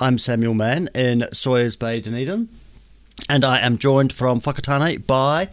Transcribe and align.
I'm 0.00 0.16
Samuel 0.16 0.54
Mann 0.54 0.88
in 0.94 1.26
Sawyers 1.32 1.74
Bay, 1.74 2.00
Dunedin, 2.00 2.48
and 3.28 3.44
I 3.44 3.58
am 3.58 3.78
joined 3.78 4.12
from 4.12 4.40
Whakatane 4.40 5.04
by 5.04 5.46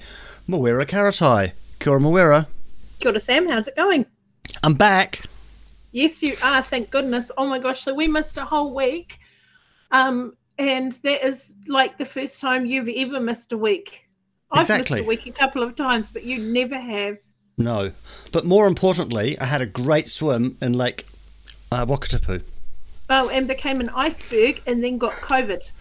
Mawera 0.48 0.86
Karatai. 0.86 1.54
Kia 1.80 1.94
ora, 1.94 2.00
Mawera. 2.00 2.48
Kia 3.00 3.12
ora, 3.12 3.20
Sam. 3.20 3.50
How's 3.50 3.68
it 3.68 3.76
going? 3.76 4.06
I'm 4.62 4.76
back. 4.76 5.22
Yes, 5.94 6.22
you 6.22 6.36
are. 6.44 6.62
Thank 6.62 6.92
goodness. 6.92 7.32
Oh 7.40 7.48
my 7.48 7.58
gosh. 7.58 7.84
So 7.84 7.96
we 7.96 8.08
missed 8.08 8.38
a 8.38 8.46
whole 8.46 8.76
week. 8.76 9.18
Um, 9.90 10.38
and 10.60 10.92
that 10.92 11.26
is 11.26 11.56
like 11.68 11.98
the 11.98 12.06
first 12.06 12.40
time 12.40 12.68
you've 12.68 12.88
ever 12.88 13.20
missed 13.20 13.52
a 13.52 13.58
week. 13.58 14.08
I've 14.52 14.70
missed 14.70 14.92
a 14.92 15.02
week 15.02 15.26
a 15.26 15.32
couple 15.32 15.64
of 15.64 15.76
times, 15.76 16.12
but 16.12 16.24
you 16.24 16.38
never 16.38 16.80
have. 16.80 17.18
No. 17.58 17.94
But 18.32 18.46
more 18.46 18.68
importantly, 18.68 19.40
I 19.40 19.46
had 19.46 19.62
a 19.62 19.66
great 19.66 20.08
swim 20.08 20.56
in 20.62 20.74
Lake 20.74 21.08
uh, 21.72 21.88
Wakatipu. 21.88 22.44
Oh, 23.10 23.30
and 23.30 23.48
became 23.48 23.80
an 23.80 23.90
iceberg 23.90 24.62
and 24.66 24.84
then 24.84 24.98
got 24.98 25.12
COVID. 25.12 25.72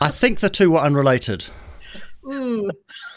I 0.00 0.08
think 0.08 0.40
the 0.40 0.48
two 0.48 0.72
were 0.72 0.80
unrelated. 0.80 1.46
Mm. 2.24 2.70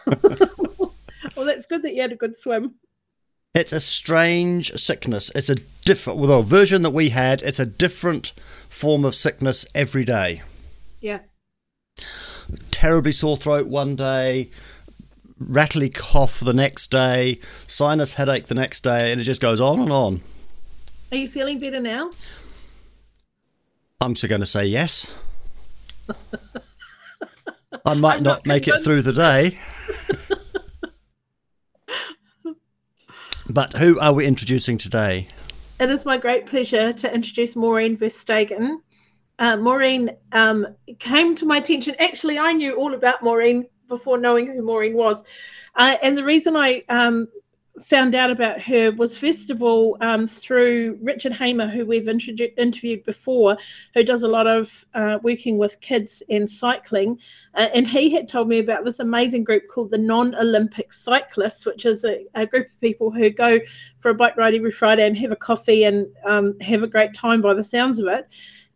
well, 1.35 1.45
that's 1.45 1.65
good 1.65 1.83
that 1.83 1.95
you 1.95 2.01
had 2.01 2.11
a 2.11 2.15
good 2.15 2.37
swim. 2.37 2.75
It's 3.53 3.71
a 3.71 3.79
strange 3.79 4.73
sickness. 4.73 5.31
It's 5.33 5.49
a 5.49 5.55
different, 5.85 6.19
well, 6.19 6.41
the 6.41 6.41
version 6.41 6.81
that 6.81 6.89
we 6.89 7.09
had, 7.09 7.41
it's 7.41 7.59
a 7.59 7.65
different 7.65 8.33
form 8.67 9.05
of 9.05 9.15
sickness 9.15 9.65
every 9.73 10.03
day. 10.03 10.41
Yeah. 10.99 11.19
Terribly 12.71 13.13
sore 13.13 13.37
throat 13.37 13.67
one 13.67 13.95
day, 13.95 14.49
rattly 15.39 15.89
cough 15.89 16.41
the 16.41 16.53
next 16.53 16.91
day, 16.91 17.39
sinus 17.65 18.13
headache 18.13 18.47
the 18.47 18.55
next 18.55 18.83
day, 18.83 19.11
and 19.11 19.21
it 19.21 19.23
just 19.23 19.41
goes 19.41 19.61
on 19.61 19.79
and 19.79 19.91
on. 19.91 20.21
Are 21.13 21.17
you 21.17 21.29
feeling 21.29 21.57
better 21.57 21.79
now? 21.79 22.09
I'm 24.05 24.13
just 24.13 24.29
going 24.29 24.41
to 24.41 24.45
say 24.45 24.65
yes. 24.65 25.09
I 27.87 27.95
might 27.95 28.21
not, 28.21 28.45
not 28.45 28.45
make 28.45 28.67
it 28.67 28.83
through 28.83 29.01
the 29.01 29.11
day. 29.11 29.57
but 33.49 33.73
who 33.73 33.99
are 33.99 34.13
we 34.13 34.27
introducing 34.27 34.77
today? 34.77 35.27
It 35.79 35.89
is 35.89 36.05
my 36.05 36.17
great 36.17 36.45
pleasure 36.45 36.93
to 36.93 37.11
introduce 37.11 37.55
Maureen 37.55 37.97
Verstegen. 37.97 38.75
Uh, 39.39 39.57
Maureen 39.57 40.11
um, 40.33 40.67
came 40.99 41.33
to 41.37 41.47
my 41.47 41.57
attention. 41.57 41.95
Actually, 41.97 42.37
I 42.37 42.53
knew 42.53 42.75
all 42.75 42.93
about 42.93 43.23
Maureen 43.23 43.65
before 43.87 44.19
knowing 44.19 44.45
who 44.45 44.61
Maureen 44.61 44.93
was. 44.93 45.23
Uh, 45.73 45.95
and 46.03 46.15
the 46.15 46.23
reason 46.23 46.55
I 46.55 46.83
um, 46.89 47.27
found 47.83 48.15
out 48.15 48.31
about 48.31 48.61
her 48.61 48.91
was 48.91 49.17
first 49.17 49.49
of 49.49 49.61
all 49.61 49.97
um, 50.01 50.25
through 50.25 50.97
Richard 51.01 51.33
Hamer, 51.33 51.67
who 51.67 51.85
we've 51.85 52.07
interviewed 52.07 53.03
before, 53.03 53.57
who 53.93 54.03
does 54.03 54.23
a 54.23 54.27
lot 54.27 54.47
of 54.47 54.85
uh, 54.93 55.19
working 55.23 55.57
with 55.57 55.79
kids 55.81 56.23
and 56.29 56.49
cycling. 56.49 57.19
Uh, 57.53 57.67
and 57.73 57.87
he 57.87 58.09
had 58.09 58.27
told 58.27 58.47
me 58.47 58.59
about 58.59 58.85
this 58.85 58.99
amazing 58.99 59.43
group 59.43 59.63
called 59.67 59.91
the 59.91 59.97
Non 59.97 60.35
Olympic 60.35 60.93
Cyclists, 60.93 61.65
which 61.65 61.85
is 61.85 62.05
a, 62.05 62.25
a, 62.35 62.45
group 62.45 62.67
of 62.67 62.81
people 62.81 63.11
who 63.11 63.29
go 63.29 63.59
for 63.99 64.09
a 64.09 64.15
bike 64.15 64.37
ride 64.37 64.55
every 64.55 64.71
Friday 64.71 65.05
and 65.05 65.17
have 65.17 65.31
a 65.31 65.35
coffee 65.35 65.83
and 65.83 66.07
um, 66.25 66.57
have 66.61 66.83
a 66.83 66.87
great 66.87 67.13
time 67.13 67.41
by 67.41 67.53
the 67.53 67.63
sounds 67.63 67.99
of 67.99 68.07
it. 68.07 68.27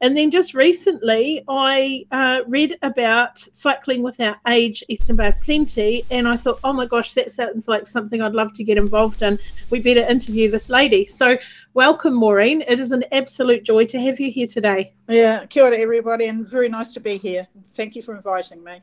And 0.02 0.16
then 0.16 0.32
just 0.32 0.54
recently, 0.54 1.44
I 1.50 2.06
uh, 2.12 2.42
read 2.48 2.78
about 2.84 3.38
cycling 3.38 4.02
without 4.02 4.38
age, 4.48 4.82
Eastern 4.88 5.18
Bay 5.18 5.28
of 5.28 5.42
Plenty, 5.42 6.06
and 6.10 6.26
I 6.26 6.38
thought, 6.38 6.60
oh 6.64 6.72
my 6.72 6.86
gosh, 6.86 7.12
that 7.14 7.32
sounds 7.32 7.68
like 7.68 7.86
something 7.86 8.22
I'd 8.22 8.32
love 8.32 8.54
to 8.54 8.64
get 8.64 8.78
involved 8.78 9.22
in. 9.22 9.38
We 9.70 9.82
better 9.82 10.10
interview 10.10 10.50
this 10.50 10.70
lady. 10.70 11.06
So, 11.06 11.38
welcome, 11.74 12.14
Maureen. 12.14 12.62
It 12.62 12.80
is 12.80 12.94
an 12.94 13.04
absolute 13.12 13.66
joy 13.66 13.86
to 13.88 14.00
have 14.00 14.22
you 14.22 14.32
here 14.32 14.48
today. 14.48 14.94
Yeah, 15.10 15.46
kia 15.46 15.66
ora, 15.66 15.78
everybody, 15.78 16.28
and 16.28 16.48
very 16.48 16.70
nice 16.70 16.94
to 16.94 17.02
be 17.02 17.18
here. 17.18 17.46
Thank 17.74 17.98
you 17.98 18.02
for 18.02 18.16
inviting 18.16 18.64
me. 18.64 18.82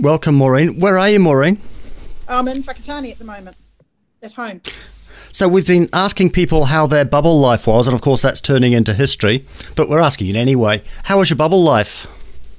Welcome, 0.00 0.34
Maureen. 0.34 0.80
Where 0.80 0.98
are 0.98 1.08
you, 1.08 1.20
Maureen? 1.20 1.60
I'm 2.28 2.48
in 2.48 2.64
Whakatane 2.64 3.12
at 3.12 3.18
the 3.18 3.24
moment, 3.24 3.56
at 4.24 4.32
home. 4.32 4.60
So 5.36 5.48
we've 5.48 5.66
been 5.66 5.90
asking 5.92 6.30
people 6.30 6.64
how 6.64 6.86
their 6.86 7.04
bubble 7.04 7.38
life 7.38 7.66
was, 7.66 7.86
and 7.86 7.94
of 7.94 8.00
course 8.00 8.22
that's 8.22 8.40
turning 8.40 8.72
into 8.72 8.94
history. 8.94 9.44
But 9.74 9.86
we're 9.86 10.00
asking 10.00 10.28
it 10.28 10.36
anyway. 10.36 10.80
How 11.04 11.18
was 11.18 11.28
your 11.28 11.36
bubble 11.36 11.62
life? 11.62 12.06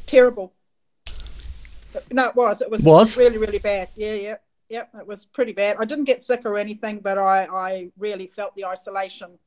Terrible. 0.05 0.53
No, 2.11 2.27
it 2.27 2.35
was. 2.35 2.61
It 2.61 2.69
was, 2.69 2.83
was? 2.83 3.17
really, 3.17 3.39
really 3.39 3.57
bad. 3.57 3.89
Yeah, 3.95 4.13
yeah, 4.13 4.35
yeah. 4.69 4.83
It 4.93 5.07
was 5.07 5.25
pretty 5.25 5.53
bad. 5.53 5.77
I 5.79 5.85
didn't 5.85 6.03
get 6.03 6.23
sick 6.23 6.43
or 6.45 6.55
anything, 6.55 6.99
but 6.99 7.17
I, 7.17 7.47
I 7.51 7.91
really 7.97 8.27
felt 8.27 8.55
the 8.55 8.66
isolation 8.66 9.39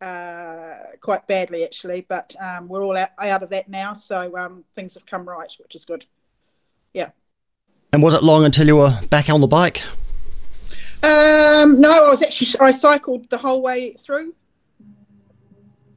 uh, 0.00 0.96
quite 1.02 1.26
badly, 1.26 1.64
actually. 1.64 2.06
But 2.08 2.34
um, 2.42 2.68
we're 2.68 2.82
all 2.82 2.96
out, 2.96 3.10
out 3.20 3.42
of 3.42 3.50
that 3.50 3.68
now, 3.68 3.92
so 3.92 4.34
um, 4.38 4.64
things 4.74 4.94
have 4.94 5.04
come 5.04 5.28
right, 5.28 5.52
which 5.58 5.74
is 5.74 5.84
good. 5.84 6.06
Yeah. 6.94 7.10
And 7.92 8.02
was 8.02 8.14
it 8.14 8.22
long 8.22 8.46
until 8.46 8.66
you 8.66 8.76
were 8.76 8.98
back 9.10 9.28
on 9.28 9.42
the 9.42 9.46
bike? 9.46 9.82
Um, 11.02 11.80
no, 11.80 12.06
I 12.06 12.10
was 12.10 12.22
actually 12.22 12.60
I 12.60 12.70
cycled 12.70 13.28
the 13.28 13.38
whole 13.38 13.60
way 13.60 13.92
through 13.92 14.34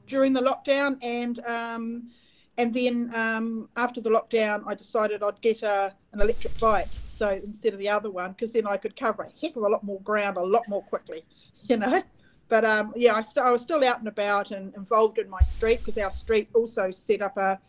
during 0.08 0.34
the 0.34 0.42
lockdown, 0.42 0.98
and 1.04 1.38
um, 1.46 2.10
and 2.58 2.74
then 2.74 3.12
um, 3.14 3.70
after 3.76 4.02
the 4.02 4.10
lockdown, 4.10 4.64
I 4.66 4.74
decided 4.74 5.22
I'd 5.22 5.40
get 5.42 5.62
a, 5.62 5.94
an 6.12 6.22
electric 6.22 6.60
bike. 6.60 6.88
So 7.08 7.30
instead 7.30 7.74
of 7.74 7.80
the 7.80 7.90
other 7.90 8.10
one, 8.10 8.32
because 8.32 8.52
then 8.52 8.66
I 8.66 8.78
could 8.78 8.96
cover 8.96 9.24
a 9.24 9.40
heck 9.40 9.56
of 9.56 9.64
a 9.64 9.70
lot 9.70 9.84
more 9.84 10.02
ground 10.02 10.38
a 10.38 10.44
lot 10.44 10.68
more 10.68 10.82
quickly, 10.84 11.24
you 11.70 11.78
know. 11.78 12.02
But 12.48 12.66
um, 12.66 12.92
yeah, 12.96 13.14
I, 13.14 13.22
st- 13.22 13.46
I 13.46 13.52
was 13.52 13.62
still 13.62 13.84
out 13.84 14.00
and 14.00 14.08
about 14.08 14.50
and 14.52 14.74
involved 14.76 15.20
in 15.20 15.30
my 15.30 15.42
street 15.42 15.80
because 15.80 15.98
our 16.00 16.12
street 16.12 16.50
also 16.54 16.90
set 16.90 17.22
up 17.22 17.38
a, 17.38 17.60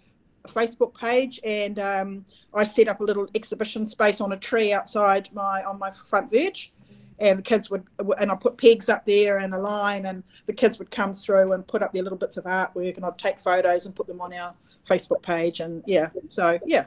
a 0.44 0.48
Facebook 0.48 0.94
page, 0.94 1.38
and 1.44 1.78
um, 1.78 2.24
I 2.54 2.64
set 2.64 2.88
up 2.88 3.00
a 3.00 3.04
little 3.04 3.28
exhibition 3.34 3.84
space 3.84 4.22
on 4.22 4.32
a 4.32 4.38
tree 4.38 4.72
outside 4.72 5.28
my 5.34 5.62
on 5.64 5.78
my 5.78 5.90
front 5.90 6.30
verge 6.30 6.72
and 7.18 7.38
the 7.38 7.42
kids 7.42 7.70
would 7.70 7.84
and 8.18 8.30
I 8.30 8.34
put 8.34 8.58
pegs 8.58 8.88
up 8.88 9.06
there 9.06 9.38
and 9.38 9.54
a 9.54 9.58
line 9.58 10.06
and 10.06 10.22
the 10.46 10.52
kids 10.52 10.78
would 10.78 10.90
come 10.90 11.14
through 11.14 11.52
and 11.52 11.66
put 11.66 11.82
up 11.82 11.92
their 11.92 12.02
little 12.02 12.18
bits 12.18 12.36
of 12.36 12.44
artwork 12.44 12.96
and 12.96 13.04
I'd 13.04 13.18
take 13.18 13.38
photos 13.38 13.86
and 13.86 13.94
put 13.94 14.06
them 14.06 14.20
on 14.20 14.32
our 14.32 14.54
Facebook 14.86 15.22
page 15.22 15.60
and 15.60 15.82
yeah 15.86 16.08
so 16.28 16.58
yeah. 16.66 16.86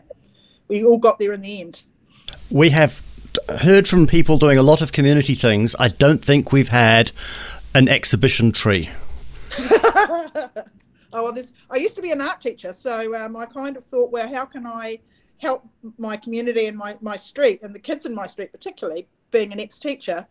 We 0.67 0.83
all 0.83 0.99
got 0.99 1.17
there 1.17 1.33
in 1.33 1.41
the 1.41 1.61
end. 1.61 1.83
We 2.51 2.69
have 2.69 3.03
heard 3.61 3.87
from 3.87 4.05
people 4.05 4.37
doing 4.37 4.59
a 4.59 4.61
lot 4.61 4.83
of 4.83 4.91
community 4.91 5.33
things. 5.33 5.75
I 5.79 5.87
don't 5.87 6.23
think 6.23 6.51
we've 6.51 6.69
had 6.69 7.11
an 7.73 7.87
exhibition 7.87 8.51
tree. 8.51 8.89
Oh 11.11 11.23
well 11.23 11.33
this 11.33 11.53
I 11.71 11.77
used 11.77 11.95
to 11.95 12.01
be 12.01 12.11
an 12.11 12.21
art 12.21 12.41
teacher 12.41 12.71
so 12.71 13.15
um, 13.15 13.35
I 13.35 13.45
kind 13.45 13.77
of 13.77 13.83
thought 13.83 14.11
well 14.11 14.31
how 14.31 14.45
can 14.45 14.67
I 14.67 14.99
help 15.37 15.67
my 15.97 16.17
community 16.17 16.67
and 16.67 16.77
my, 16.77 16.97
my 17.01 17.15
street 17.15 17.61
and 17.63 17.73
the 17.73 17.79
kids 17.79 18.05
in 18.05 18.13
my 18.13 18.27
street 18.27 18.51
particularly 18.51 19.07
being 19.31 19.51
an 19.51 19.59
ex-teacher. 19.59 20.27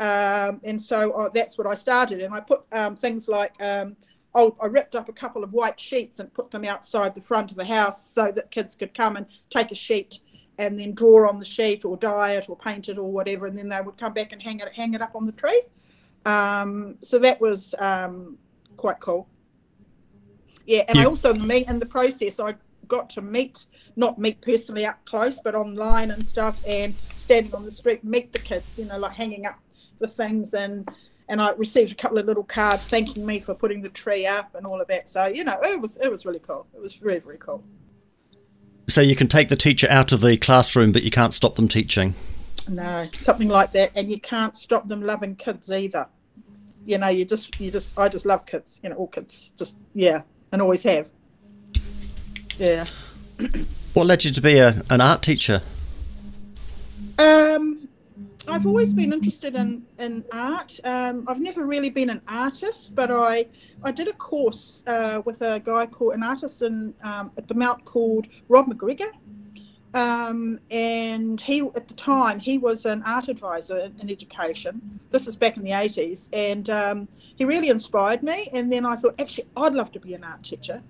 Um, 0.00 0.60
and 0.64 0.80
so 0.80 1.12
uh, 1.12 1.28
that's 1.28 1.56
what 1.58 1.66
I 1.66 1.74
started. 1.74 2.20
And 2.20 2.34
I 2.34 2.40
put 2.40 2.62
um, 2.72 2.96
things 2.96 3.28
like 3.28 3.60
um, 3.62 3.96
I 4.34 4.66
ripped 4.66 4.96
up 4.96 5.08
a 5.08 5.12
couple 5.12 5.44
of 5.44 5.52
white 5.52 5.78
sheets 5.78 6.18
and 6.18 6.32
put 6.32 6.50
them 6.50 6.64
outside 6.64 7.14
the 7.14 7.20
front 7.20 7.50
of 7.50 7.56
the 7.56 7.64
house 7.64 8.10
so 8.10 8.32
that 8.32 8.50
kids 8.50 8.74
could 8.74 8.94
come 8.94 9.16
and 9.16 9.26
take 9.50 9.70
a 9.70 9.74
sheet 9.74 10.20
and 10.58 10.78
then 10.78 10.94
draw 10.94 11.28
on 11.28 11.38
the 11.38 11.44
sheet 11.44 11.84
or 11.84 11.96
dye 11.96 12.32
it 12.32 12.48
or 12.48 12.56
paint 12.56 12.88
it 12.88 12.98
or 12.98 13.10
whatever. 13.10 13.46
And 13.46 13.56
then 13.56 13.68
they 13.68 13.80
would 13.84 13.98
come 13.98 14.14
back 14.14 14.32
and 14.32 14.42
hang 14.42 14.60
it 14.60 14.68
hang 14.74 14.94
it 14.94 15.02
up 15.02 15.14
on 15.14 15.26
the 15.26 15.32
tree. 15.32 15.62
Um, 16.24 16.96
so 17.02 17.18
that 17.18 17.40
was 17.40 17.74
um, 17.78 18.38
quite 18.76 19.00
cool. 19.00 19.28
Yeah 20.66 20.84
and 20.88 20.96
yeah. 20.96 21.02
I 21.02 21.06
also 21.06 21.34
me, 21.34 21.64
in 21.66 21.78
the 21.78 21.86
process 21.86 22.40
I 22.40 22.54
got 22.92 23.08
to 23.08 23.22
meet, 23.22 23.64
not 23.96 24.18
meet 24.18 24.42
personally 24.42 24.84
up 24.84 25.02
close, 25.06 25.40
but 25.40 25.54
online 25.54 26.10
and 26.10 26.24
stuff, 26.24 26.62
and 26.68 26.94
standing 26.94 27.54
on 27.54 27.64
the 27.64 27.70
street, 27.70 28.04
meet 28.04 28.32
the 28.32 28.38
kids, 28.38 28.78
you 28.78 28.84
know, 28.84 28.98
like 28.98 29.12
hanging 29.12 29.46
up 29.46 29.58
the 29.98 30.06
things 30.06 30.52
and 30.52 30.88
and 31.28 31.40
I 31.40 31.52
received 31.52 31.92
a 31.92 31.94
couple 31.94 32.18
of 32.18 32.26
little 32.26 32.42
cards 32.42 32.86
thanking 32.86 33.24
me 33.24 33.38
for 33.40 33.54
putting 33.54 33.80
the 33.80 33.88
tree 33.88 34.26
up 34.26 34.54
and 34.54 34.66
all 34.66 34.80
of 34.80 34.88
that. 34.88 35.08
So 35.08 35.24
you 35.26 35.44
know, 35.44 35.58
it 35.62 35.80
was 35.80 35.96
it 35.96 36.10
was 36.10 36.26
really 36.26 36.40
cool. 36.40 36.66
It 36.74 36.80
was 36.82 37.00
really, 37.00 37.20
very 37.20 37.38
cool. 37.38 37.64
So 38.88 39.00
you 39.00 39.16
can 39.16 39.28
take 39.28 39.48
the 39.48 39.56
teacher 39.56 39.86
out 39.88 40.12
of 40.12 40.20
the 40.20 40.36
classroom, 40.36 40.92
but 40.92 41.02
you 41.02 41.10
can't 41.10 41.32
stop 41.32 41.54
them 41.54 41.68
teaching. 41.68 42.12
No, 42.68 43.08
something 43.14 43.48
like 43.48 43.72
that, 43.72 43.92
and 43.96 44.10
you 44.10 44.20
can't 44.20 44.54
stop 44.56 44.86
them 44.88 45.00
loving 45.00 45.36
kids 45.36 45.72
either. 45.72 46.06
You 46.84 46.98
know, 46.98 47.08
you 47.08 47.24
just 47.24 47.58
you 47.58 47.70
just 47.70 47.98
I 47.98 48.10
just 48.10 48.26
love 48.26 48.44
kids. 48.44 48.80
You 48.82 48.90
know, 48.90 48.96
all 48.96 49.08
kids, 49.08 49.54
just 49.56 49.78
yeah, 49.94 50.22
and 50.52 50.60
always 50.60 50.82
have. 50.82 51.10
Yeah. 52.62 52.84
What 53.92 54.06
led 54.06 54.24
you 54.24 54.30
to 54.30 54.40
be 54.40 54.58
a, 54.58 54.82
an 54.88 55.00
art 55.00 55.20
teacher? 55.20 55.62
Um, 57.18 57.88
I've 58.46 58.66
always 58.66 58.92
been 58.92 59.12
interested 59.12 59.56
in 59.56 59.84
in 59.98 60.24
art. 60.32 60.78
Um, 60.84 61.24
I've 61.26 61.40
never 61.40 61.66
really 61.66 61.90
been 61.90 62.08
an 62.08 62.22
artist, 62.28 62.94
but 62.94 63.10
I 63.10 63.46
I 63.82 63.90
did 63.90 64.06
a 64.06 64.12
course 64.12 64.84
uh, 64.86 65.22
with 65.24 65.42
a 65.42 65.58
guy 65.58 65.86
called 65.86 66.14
an 66.14 66.22
artist 66.22 66.62
in 66.62 66.94
um, 67.02 67.32
at 67.36 67.48
the 67.48 67.54
Mount 67.54 67.84
called 67.84 68.28
Rob 68.48 68.66
McGregor, 68.66 69.10
um, 69.94 70.60
and 70.70 71.40
he 71.40 71.62
at 71.74 71.88
the 71.88 71.94
time 71.94 72.38
he 72.38 72.58
was 72.58 72.86
an 72.86 73.02
art 73.04 73.26
advisor 73.26 73.78
in, 73.78 73.92
in 74.00 74.08
education. 74.08 75.00
This 75.10 75.26
is 75.26 75.34
back 75.34 75.56
in 75.56 75.64
the 75.64 75.72
eighties, 75.72 76.30
and 76.32 76.70
um, 76.70 77.08
he 77.34 77.44
really 77.44 77.70
inspired 77.70 78.22
me. 78.22 78.48
And 78.54 78.70
then 78.70 78.86
I 78.86 78.94
thought, 78.94 79.20
actually, 79.20 79.48
I'd 79.56 79.74
love 79.74 79.90
to 79.92 80.00
be 80.00 80.14
an 80.14 80.22
art 80.22 80.44
teacher, 80.44 80.80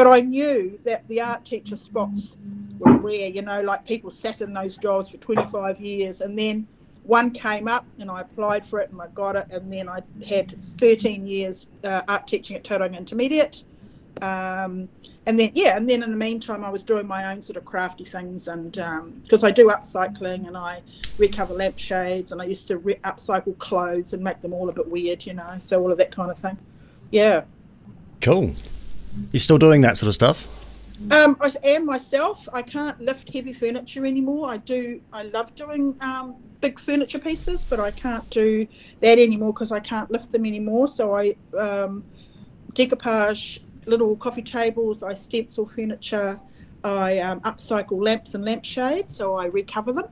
but 0.00 0.06
I 0.06 0.20
knew 0.20 0.78
that 0.84 1.06
the 1.08 1.20
art 1.20 1.44
teacher 1.44 1.76
spots 1.76 2.38
were 2.78 2.96
rare. 2.96 3.28
You 3.28 3.42
know, 3.42 3.60
like 3.60 3.84
people 3.84 4.08
sat 4.08 4.40
in 4.40 4.54
those 4.54 4.78
jobs 4.78 5.10
for 5.10 5.18
twenty 5.18 5.44
five 5.48 5.78
years, 5.78 6.22
and 6.22 6.38
then 6.38 6.66
one 7.02 7.30
came 7.32 7.68
up 7.68 7.84
and 7.98 8.10
I 8.10 8.22
applied 8.22 8.64
for 8.64 8.80
it 8.80 8.90
and 8.90 8.98
I 9.02 9.08
got 9.08 9.36
it 9.36 9.46
and 9.50 9.70
then 9.72 9.88
I 9.88 10.02
had 10.26 10.52
13 10.78 11.26
years 11.26 11.68
uh, 11.82 12.02
art 12.06 12.28
teaching 12.28 12.56
at 12.56 12.62
Tauranga 12.62 12.96
Intermediate. 12.96 13.64
Um, 14.22 14.88
and 15.26 15.38
then 15.38 15.50
yeah 15.54 15.76
and 15.76 15.88
then 15.88 16.02
in 16.02 16.10
the 16.10 16.16
meantime 16.16 16.62
I 16.62 16.70
was 16.70 16.82
doing 16.82 17.06
my 17.06 17.32
own 17.32 17.40
sort 17.42 17.56
of 17.56 17.64
crafty 17.64 18.04
things 18.04 18.48
and 18.48 18.72
because 19.22 19.42
um, 19.42 19.48
I 19.48 19.50
do 19.50 19.68
upcycling 19.68 20.46
and 20.46 20.56
I 20.56 20.82
recover 21.18 21.54
lampshades 21.54 22.32
and 22.32 22.40
I 22.40 22.44
used 22.44 22.68
to 22.68 22.78
re- 22.78 23.00
upcycle 23.02 23.56
clothes 23.58 24.12
and 24.12 24.22
make 24.22 24.40
them 24.42 24.52
all 24.52 24.68
a 24.68 24.72
bit 24.72 24.88
weird 24.88 25.24
you 25.24 25.34
know 25.34 25.56
so 25.58 25.80
all 25.80 25.90
of 25.90 25.98
that 25.98 26.10
kind 26.10 26.30
of 26.30 26.38
thing. 26.38 26.58
Yeah. 27.10 27.44
Cool 28.20 28.54
you're 29.32 29.40
still 29.40 29.58
doing 29.58 29.80
that 29.80 29.96
sort 29.96 30.08
of 30.08 30.14
stuff 30.14 30.60
um, 31.10 31.36
I 31.40 31.50
am 31.64 31.86
myself. 31.86 32.46
I 32.52 32.60
can't 32.60 33.00
lift 33.00 33.32
heavy 33.32 33.54
furniture 33.54 34.04
anymore. 34.04 34.50
I 34.50 34.58
do. 34.58 35.00
I 35.12 35.22
love 35.22 35.54
doing 35.54 35.96
um, 36.02 36.36
big 36.60 36.78
furniture 36.78 37.18
pieces, 37.18 37.64
but 37.64 37.80
I 37.80 37.90
can't 37.90 38.28
do 38.28 38.66
that 39.00 39.18
anymore 39.18 39.54
because 39.54 39.72
I 39.72 39.80
can't 39.80 40.10
lift 40.10 40.30
them 40.30 40.44
anymore. 40.44 40.88
So 40.88 41.16
I 41.16 41.36
um, 41.58 42.04
decoupage 42.74 43.60
little 43.86 44.14
coffee 44.16 44.42
tables. 44.42 45.02
I 45.02 45.14
stencil 45.14 45.66
furniture. 45.66 46.38
I 46.84 47.18
um, 47.20 47.40
upcycle 47.40 48.02
lamps 48.04 48.34
and 48.34 48.44
lampshades, 48.44 49.16
so 49.16 49.36
I 49.36 49.46
recover 49.46 49.92
them. 49.92 50.08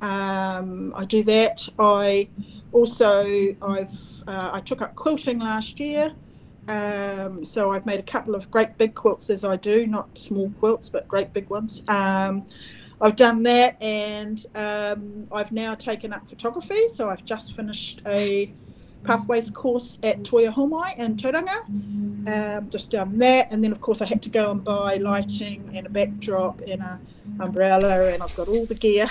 Um, 0.00 0.94
I 0.96 1.06
do 1.06 1.24
that. 1.24 1.68
I 1.78 2.28
also 2.72 3.24
I've 3.62 4.22
uh, 4.28 4.50
I 4.52 4.60
took 4.60 4.80
up 4.80 4.94
quilting 4.94 5.40
last 5.40 5.80
year. 5.80 6.12
Um, 6.70 7.44
so 7.44 7.72
I've 7.72 7.84
made 7.84 7.98
a 7.98 8.04
couple 8.04 8.36
of 8.36 8.48
great 8.48 8.78
big 8.78 8.94
quilts 8.94 9.28
as 9.28 9.44
I 9.44 9.56
do, 9.56 9.88
not 9.88 10.16
small 10.16 10.50
quilts, 10.60 10.88
but 10.88 11.08
great 11.08 11.32
big 11.32 11.50
ones. 11.50 11.82
Um, 11.88 12.44
I've 13.00 13.16
done 13.16 13.42
that, 13.42 13.82
and 13.82 14.44
um, 14.54 15.26
I've 15.32 15.50
now 15.50 15.74
taken 15.74 16.12
up 16.12 16.28
photography. 16.28 16.86
So 16.88 17.08
I've 17.08 17.24
just 17.24 17.56
finished 17.56 18.02
a 18.06 18.54
pathways 19.02 19.50
course 19.50 19.98
at 20.04 20.22
Toi 20.22 20.46
Ohomai 20.48 20.96
in 20.98 21.16
Tauranga. 21.16 21.66
Um, 22.28 22.70
just 22.70 22.90
done 22.90 23.18
that, 23.18 23.48
and 23.50 23.64
then 23.64 23.72
of 23.72 23.80
course 23.80 24.00
I 24.00 24.06
had 24.06 24.22
to 24.22 24.28
go 24.28 24.52
and 24.52 24.62
buy 24.62 24.96
lighting 24.96 25.72
and 25.74 25.86
a 25.86 25.90
backdrop 25.90 26.60
and 26.60 26.82
a 26.82 27.00
umbrella, 27.40 28.12
and 28.12 28.22
I've 28.22 28.36
got 28.36 28.46
all 28.46 28.66
the 28.66 28.74
gear. 28.74 29.08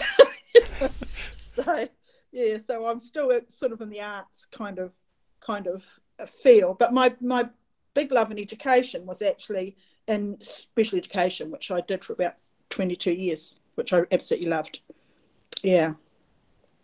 so 1.36 1.88
yeah, 2.32 2.58
so 2.60 2.86
I'm 2.86 3.00
still 3.00 3.32
sort 3.50 3.74
of 3.74 3.82
in 3.82 3.90
the 3.90 4.02
arts 4.02 4.46
kind 4.46 4.80
of 4.80 4.94
kind 5.42 5.68
of 5.68 6.00
feel. 6.26 6.74
But 6.74 6.94
my 6.94 7.16
my 7.22 7.50
big 7.94 8.12
love 8.12 8.32
in 8.32 8.40
education 8.40 9.06
was 9.06 9.22
actually 9.22 9.76
in 10.08 10.40
special 10.42 10.98
education, 10.98 11.52
which 11.52 11.72
I 11.72 11.82
did 11.82 12.04
for 12.04 12.14
about 12.14 12.36
22 12.70 13.14
years 13.14 13.60
which 13.80 13.94
I 13.94 14.02
absolutely 14.12 14.50
loved. 14.50 14.82
Yeah. 15.64 15.94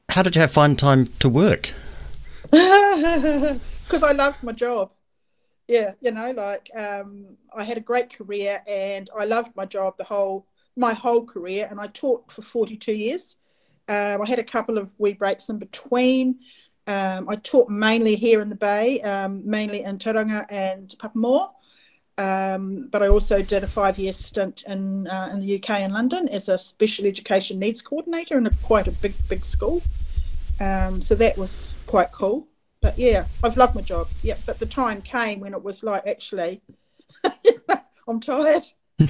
How 0.10 0.24
did 0.24 0.36
you 0.36 0.42
have 0.42 0.52
fun 0.52 0.78
time 0.78 1.08
to 1.20 1.30
work? 1.30 1.72
Because 3.86 4.02
I 4.02 4.14
loved 4.14 4.42
my 4.42 4.52
job. 4.52 4.90
Yeah, 5.68 5.92
you 6.02 6.10
know, 6.10 6.32
like 6.32 6.72
um, 6.76 7.38
I 7.56 7.64
had 7.64 7.78
a 7.78 7.82
great 7.82 8.18
career 8.18 8.64
and 8.68 9.08
I 9.16 9.26
loved 9.26 9.56
my 9.56 9.66
job 9.66 9.98
the 9.98 10.04
whole 10.04 10.48
my 10.76 10.94
whole 10.94 11.24
career, 11.24 11.68
and 11.70 11.80
I 11.80 11.88
taught 11.88 12.32
for 12.32 12.42
42 12.42 12.92
years. 12.92 13.38
Um, 13.88 14.22
I 14.24 14.28
had 14.28 14.40
a 14.40 14.44
couple 14.44 14.80
of 14.80 14.90
wee 14.98 15.14
breaks 15.14 15.50
in 15.50 15.60
between. 15.60 16.40
Um, 16.88 17.28
I 17.28 17.36
taught 17.38 17.70
mainly 17.70 18.16
here 18.16 18.42
in 18.42 18.50
the 18.50 18.56
Bay, 18.56 19.02
um, 19.02 19.42
mainly 19.44 19.84
in 19.84 19.98
Tauranga 19.98 20.46
and 20.50 20.94
Papamoa. 21.00 21.52
Um, 22.18 22.88
but 22.92 23.04
I 23.04 23.08
also 23.08 23.42
did 23.42 23.64
a 23.64 23.68
five 23.68 23.98
year 23.98 24.14
stint 24.14 24.64
in, 24.68 25.08
uh, 25.08 25.30
in 25.34 25.42
the 25.42 25.56
UK 25.56 25.82
in 25.82 25.92
London 25.92 26.30
as 26.30 26.48
a 26.48 26.58
special 26.58 27.06
education 27.06 27.60
needs 27.60 27.82
coordinator 27.82 28.38
in 28.38 28.46
a 28.46 28.52
quite 28.64 28.88
a 28.88 28.92
big, 28.92 29.14
big 29.28 29.44
school. 29.44 29.82
Um, 30.62 31.02
so 31.02 31.16
that 31.16 31.38
was 31.38 31.74
quite 31.88 32.12
cool. 32.12 32.48
But 32.82 32.98
yeah, 32.98 33.26
I've 33.44 33.58
loved 33.58 33.76
my 33.76 33.82
job. 33.82 34.08
Yeah, 34.22 34.38
but 34.46 34.60
the 34.60 34.66
time 34.66 35.02
came 35.02 35.40
when 35.40 35.54
it 35.54 35.64
was 35.64 35.84
like, 35.84 36.06
actually, 36.06 36.62
I'm 38.08 38.20
tired. 38.20 38.64
you 39.00 39.08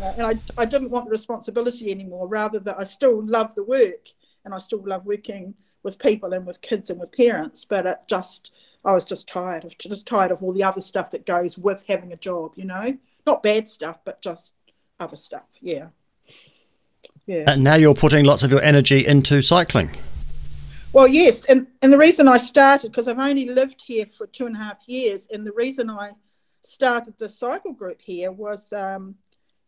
know, 0.00 0.14
and 0.16 0.26
I, 0.26 0.34
I 0.62 0.64
didn't 0.64 0.90
want 0.90 1.06
the 1.06 1.10
responsibility 1.10 1.90
anymore, 1.90 2.28
rather 2.28 2.58
that 2.60 2.78
I 2.78 2.84
still 2.84 3.22
love 3.26 3.54
the 3.54 3.64
work 3.64 4.08
and 4.44 4.54
I 4.54 4.60
still 4.60 4.82
love 4.86 5.04
working 5.04 5.54
with 5.86 6.00
people 6.00 6.34
and 6.34 6.44
with 6.44 6.60
kids 6.60 6.90
and 6.90 6.98
with 6.98 7.12
parents, 7.12 7.64
but 7.64 7.86
it 7.86 7.98
just 8.08 8.50
I 8.84 8.92
was 8.92 9.04
just 9.04 9.28
tired 9.28 9.64
of 9.64 9.78
just 9.78 10.06
tired 10.06 10.32
of 10.32 10.42
all 10.42 10.52
the 10.52 10.64
other 10.64 10.80
stuff 10.80 11.12
that 11.12 11.24
goes 11.24 11.56
with 11.56 11.84
having 11.88 12.12
a 12.12 12.16
job, 12.16 12.52
you 12.56 12.64
know, 12.64 12.98
not 13.24 13.42
bad 13.42 13.68
stuff, 13.68 14.00
but 14.04 14.20
just 14.20 14.54
other 14.98 15.16
stuff. 15.16 15.46
Yeah, 15.60 15.86
yeah. 17.26 17.44
And 17.46 17.62
now 17.62 17.76
you're 17.76 17.94
putting 17.94 18.24
lots 18.24 18.42
of 18.42 18.50
your 18.50 18.62
energy 18.62 19.06
into 19.06 19.42
cycling. 19.42 19.90
Well, 20.92 21.06
yes, 21.06 21.44
and 21.44 21.68
and 21.82 21.92
the 21.92 21.98
reason 21.98 22.26
I 22.26 22.38
started 22.38 22.90
because 22.90 23.06
I've 23.06 23.20
only 23.20 23.46
lived 23.46 23.80
here 23.80 24.06
for 24.06 24.26
two 24.26 24.46
and 24.46 24.56
a 24.56 24.58
half 24.58 24.78
years, 24.86 25.28
and 25.32 25.46
the 25.46 25.52
reason 25.52 25.88
I 25.88 26.12
started 26.62 27.14
the 27.18 27.28
cycle 27.28 27.72
group 27.72 28.02
here 28.02 28.32
was 28.32 28.72
um, 28.72 29.14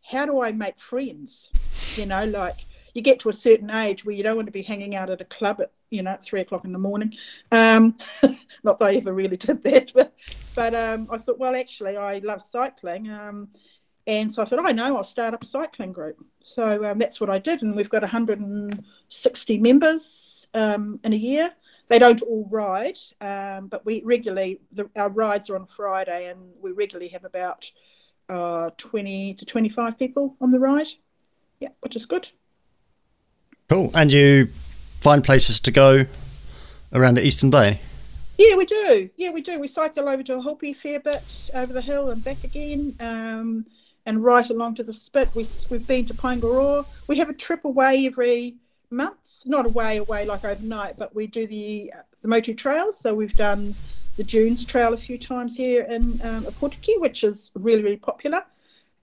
how 0.03 0.25
do 0.25 0.41
I 0.41 0.51
make 0.51 0.81
friends? 0.81 1.51
You 1.95 2.07
know, 2.07 2.25
like 2.25 2.57
you 2.99 3.03
get 3.03 3.21
to 3.21 3.29
a 3.29 3.33
certain 3.33 3.71
age 3.71 4.03
where 4.03 4.13
you 4.13 4.23
don't 4.23 4.35
want 4.35 4.47
to 4.47 4.51
be 4.51 4.61
hanging 4.61 4.93
out 4.93 5.09
at 5.09 5.21
a 5.21 5.25
club 5.25 5.61
at 5.61 5.71
you 5.89 6.03
know 6.03 6.17
three 6.21 6.41
o'clock 6.41 6.65
in 6.65 6.73
the 6.73 6.79
morning. 6.79 7.13
Um, 7.49 7.95
not 8.63 8.77
that 8.79 8.89
I 8.89 8.95
ever 8.95 9.13
really 9.13 9.37
did 9.37 9.63
that, 9.63 9.93
but 9.95 10.13
but 10.53 10.75
um, 10.75 11.07
I 11.09 11.17
thought, 11.17 11.39
well, 11.39 11.55
actually, 11.55 11.95
I 11.95 12.17
love 12.19 12.41
cycling. 12.41 13.09
Um, 13.09 13.47
and 14.05 14.33
so 14.33 14.41
I 14.41 14.45
thought, 14.45 14.65
I 14.65 14.71
know, 14.71 14.97
I'll 14.97 15.03
start 15.03 15.33
up 15.33 15.43
a 15.43 15.45
cycling 15.45 15.93
group. 15.93 16.17
So 16.41 16.83
um, 16.83 16.99
that's 16.99 17.21
what 17.21 17.29
I 17.29 17.39
did, 17.39 17.61
and 17.61 17.75
we've 17.75 17.89
got 17.89 18.01
160 18.01 19.57
members 19.59 20.47
um, 20.53 20.99
in 21.03 21.13
a 21.13 21.15
year. 21.15 21.51
They 21.87 21.99
don't 21.99 22.21
all 22.23 22.47
ride, 22.51 22.97
um, 23.21 23.67
but 23.67 23.85
we 23.85 24.03
regularly 24.03 24.59
the, 24.73 24.89
our 24.97 25.09
rides 25.09 25.49
are 25.49 25.55
on 25.55 25.67
Friday, 25.67 26.29
and 26.29 26.39
we 26.61 26.71
regularly 26.71 27.09
have 27.09 27.23
about 27.23 27.71
uh, 28.27 28.71
20 28.77 29.35
to 29.35 29.45
25 29.45 29.97
people 29.97 30.35
on 30.41 30.51
the 30.51 30.59
ride. 30.59 30.87
Yeah, 31.61 31.69
which 31.79 31.95
is 31.95 32.05
good. 32.05 32.29
Cool. 33.69 33.91
And 33.93 34.11
you 34.11 34.47
find 35.01 35.23
places 35.23 35.59
to 35.61 35.71
go 35.71 36.05
around 36.91 37.15
the 37.15 37.25
Eastern 37.25 37.49
Bay? 37.49 37.79
Yeah, 38.37 38.55
we 38.55 38.65
do. 38.65 39.09
Yeah, 39.15 39.31
we 39.31 39.41
do. 39.41 39.59
We 39.59 39.67
cycle 39.67 40.09
over 40.09 40.23
to 40.23 40.33
Ohope 40.33 40.75
fair 40.75 40.99
bit, 40.99 41.51
over 41.53 41.71
the 41.71 41.81
hill 41.81 42.09
and 42.09 42.23
back 42.23 42.43
again, 42.43 42.95
um, 42.99 43.65
and 44.05 44.23
right 44.23 44.49
along 44.49 44.75
to 44.75 44.83
the 44.83 44.93
Spit. 44.93 45.29
We, 45.35 45.45
we've 45.69 45.85
been 45.87 46.05
to 46.05 46.13
Paengaroa. 46.13 46.85
We 47.07 47.17
have 47.17 47.29
a 47.29 47.33
trip 47.33 47.65
away 47.65 48.05
every 48.07 48.55
month. 48.89 49.17
Not 49.45 49.65
away, 49.65 49.97
away 49.97 50.25
like 50.25 50.43
overnight, 50.43 50.97
but 50.97 51.13
we 51.13 51.27
do 51.27 51.47
the 51.47 51.91
the 52.21 52.27
Motu 52.27 52.53
trails. 52.53 52.99
So 52.99 53.13
we've 53.13 53.33
done 53.33 53.75
the 54.17 54.23
Dunes 54.23 54.65
Trail 54.65 54.93
a 54.93 54.97
few 54.97 55.17
times 55.17 55.55
here 55.55 55.85
in 55.89 56.03
um, 56.23 56.43
Opotiki, 56.43 56.99
which 56.99 57.23
is 57.23 57.51
really, 57.55 57.83
really 57.83 57.97
popular. 57.97 58.43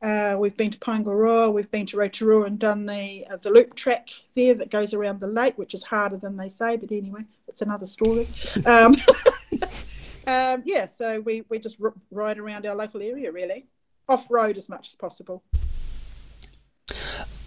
Uh, 0.06 0.36
we've 0.38 0.56
been 0.56 0.70
to 0.70 0.78
Paengaroa, 0.78 1.52
we've 1.52 1.70
been 1.72 1.84
to 1.86 1.96
Rotorua 1.96 2.44
and 2.44 2.60
done 2.60 2.86
the 2.86 3.26
uh, 3.28 3.38
the 3.38 3.50
loop 3.50 3.74
track 3.74 4.08
there 4.36 4.54
that 4.54 4.70
goes 4.70 4.94
around 4.94 5.18
the 5.18 5.26
lake, 5.26 5.58
which 5.58 5.74
is 5.74 5.82
harder 5.82 6.16
than 6.16 6.36
they 6.36 6.48
say, 6.48 6.76
but 6.76 6.92
anyway, 6.92 7.22
it's 7.48 7.60
another 7.60 7.86
story. 7.86 8.28
um, 8.66 8.94
um, 10.28 10.62
yeah, 10.64 10.86
so 10.86 11.20
we, 11.22 11.42
we 11.48 11.58
just 11.58 11.82
r- 11.82 11.92
ride 12.12 12.38
around 12.38 12.64
our 12.66 12.76
local 12.76 13.02
area 13.02 13.32
really, 13.32 13.66
off 14.08 14.30
road 14.30 14.56
as 14.56 14.68
much 14.68 14.90
as 14.90 14.94
possible. 14.94 15.42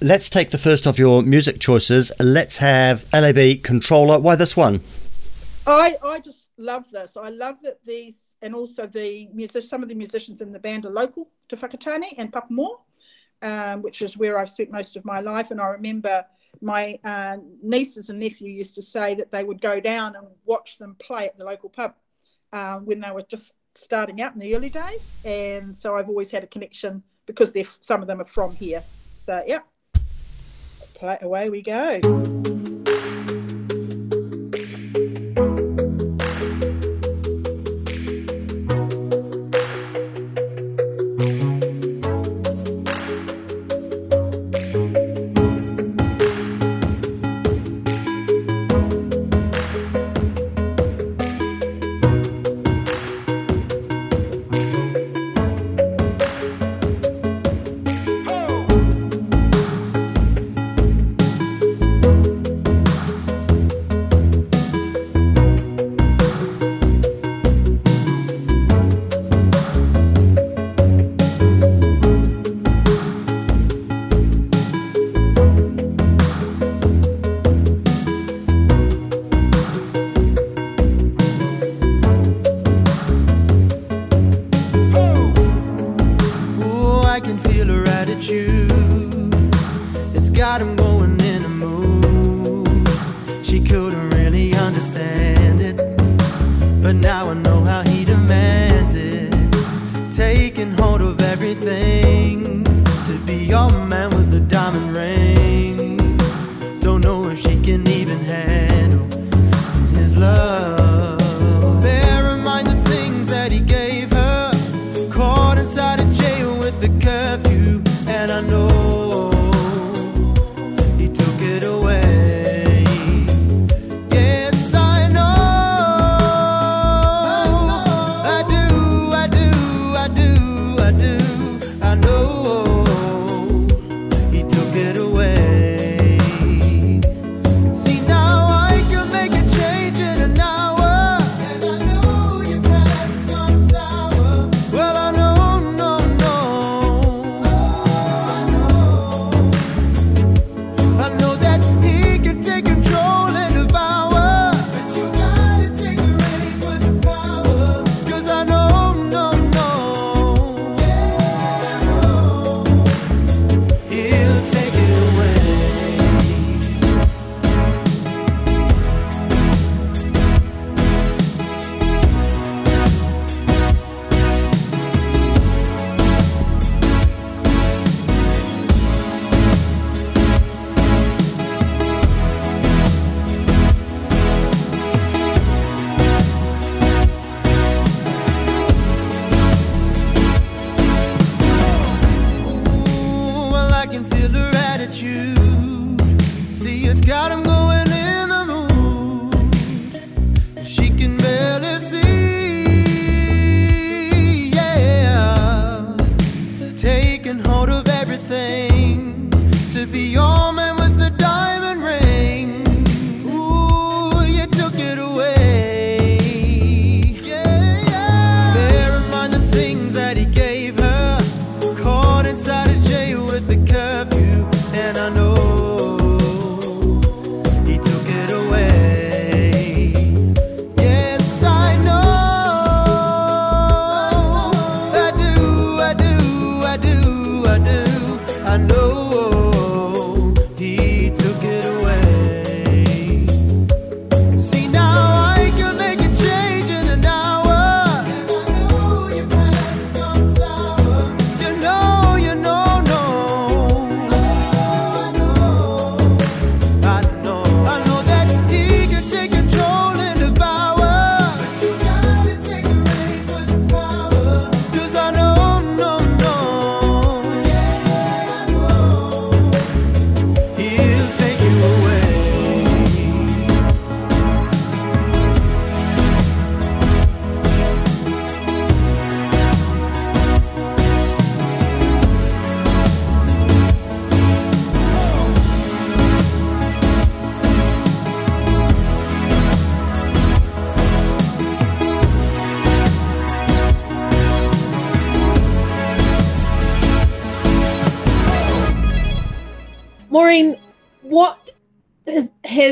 Let's 0.01 0.29
take 0.29 0.49
the 0.49 0.57
first 0.57 0.85
of 0.85 0.99
your 0.99 1.21
music 1.21 1.61
choices. 1.61 2.11
Let's 2.19 2.57
have 2.57 3.05
LAB 3.13 3.63
Controller. 3.63 4.19
Why 4.19 4.35
this 4.35 4.57
one? 4.57 4.81
I, 5.65 5.93
I 6.03 6.19
just 6.19 6.49
love 6.57 6.91
this. 6.91 7.15
I 7.15 7.29
love 7.29 7.55
that 7.63 7.79
these 7.85 8.28
and 8.41 8.55
also 8.55 8.85
the 8.85 9.27
music, 9.33 9.63
some 9.63 9.83
of 9.83 9.89
the 9.89 9.95
musicians 9.95 10.41
in 10.41 10.51
the 10.51 10.59
band 10.59 10.85
are 10.85 10.91
local 10.91 11.29
to 11.49 11.55
Whakatane 11.55 12.13
and 12.17 12.31
Papamoa, 12.31 12.77
um, 13.41 13.81
which 13.81 14.01
is 14.01 14.17
where 14.17 14.37
I've 14.37 14.49
spent 14.49 14.71
most 14.71 14.95
of 14.95 15.05
my 15.05 15.19
life. 15.19 15.51
And 15.51 15.61
I 15.61 15.67
remember 15.67 16.25
my 16.61 16.99
uh, 17.03 17.37
nieces 17.61 18.09
and 18.09 18.19
nephew 18.19 18.51
used 18.51 18.75
to 18.75 18.81
say 18.81 19.15
that 19.15 19.31
they 19.31 19.43
would 19.43 19.61
go 19.61 19.79
down 19.79 20.15
and 20.15 20.27
watch 20.45 20.77
them 20.77 20.95
play 20.99 21.25
at 21.25 21.37
the 21.37 21.45
local 21.45 21.69
pub 21.69 21.95
uh, 22.53 22.79
when 22.79 22.99
they 22.99 23.11
were 23.11 23.21
just 23.21 23.53
starting 23.75 24.21
out 24.21 24.33
in 24.33 24.39
the 24.39 24.55
early 24.55 24.69
days. 24.69 25.21
And 25.23 25.77
so 25.77 25.95
I've 25.95 26.09
always 26.09 26.31
had 26.31 26.43
a 26.43 26.47
connection 26.47 27.03
because 27.25 27.53
they're, 27.53 27.63
some 27.63 28.01
of 28.01 28.07
them 28.07 28.21
are 28.21 28.25
from 28.25 28.53
here. 28.55 28.83
So, 29.17 29.41
yeah, 29.45 29.59
play, 30.95 31.17
away 31.21 31.49
we 31.49 31.61
go. 31.61 31.99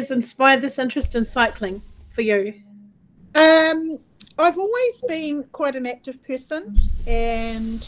Has, 0.08 0.16
inspired 0.16 0.62
this 0.62 0.80
interest 0.80 1.16
in 1.16 1.26
cycling 1.26 1.82
for 2.12 2.22
you? 2.22 2.54
Um, 3.36 3.98
I've 4.38 4.58
always 4.58 5.04
been 5.08 5.44
quite 5.52 5.76
an 5.76 5.86
active 5.86 6.24
person, 6.24 6.78
and 7.08 7.88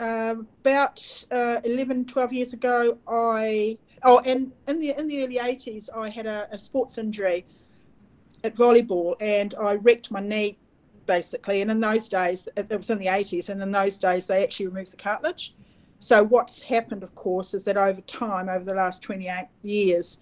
uh, 0.00 0.34
about 0.60 1.24
uh, 1.30 1.60
11, 1.64 2.06
12 2.06 2.32
years 2.32 2.52
ago, 2.52 2.98
I 3.08 3.78
oh, 4.02 4.20
and 4.26 4.52
in 4.68 4.78
the 4.78 4.98
in 4.98 5.06
the 5.06 5.24
early 5.24 5.38
80s, 5.38 5.88
I 5.96 6.08
had 6.08 6.26
a, 6.26 6.48
a 6.52 6.58
sports 6.58 6.98
injury 6.98 7.44
at 8.44 8.54
volleyball, 8.56 9.14
and 9.20 9.54
I 9.60 9.74
wrecked 9.74 10.10
my 10.10 10.20
knee 10.20 10.58
basically. 11.06 11.60
And 11.60 11.70
in 11.70 11.80
those 11.80 12.08
days, 12.08 12.48
it 12.56 12.70
was 12.70 12.90
in 12.90 12.98
the 12.98 13.06
80s, 13.06 13.48
and 13.48 13.62
in 13.62 13.70
those 13.70 13.98
days, 13.98 14.26
they 14.26 14.42
actually 14.42 14.68
removed 14.68 14.92
the 14.92 14.96
cartilage. 14.96 15.54
So 15.98 16.24
what's 16.24 16.62
happened, 16.62 17.02
of 17.02 17.14
course, 17.14 17.54
is 17.54 17.64
that 17.64 17.76
over 17.76 18.00
time, 18.02 18.48
over 18.48 18.64
the 18.64 18.74
last 18.74 19.02
28 19.02 19.46
years, 19.62 20.18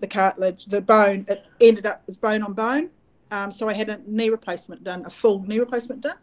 the 0.00 0.06
cartilage, 0.06 0.66
the 0.66 0.80
bone, 0.80 1.24
it 1.28 1.44
ended 1.60 1.86
up 1.86 2.02
as 2.08 2.16
bone 2.16 2.42
on 2.42 2.52
bone. 2.52 2.90
Um, 3.30 3.52
so 3.52 3.68
I 3.68 3.74
had 3.74 3.88
a 3.88 4.00
knee 4.06 4.30
replacement 4.30 4.82
done, 4.82 5.04
a 5.06 5.10
full 5.10 5.42
knee 5.46 5.58
replacement 5.58 6.00
done. 6.00 6.16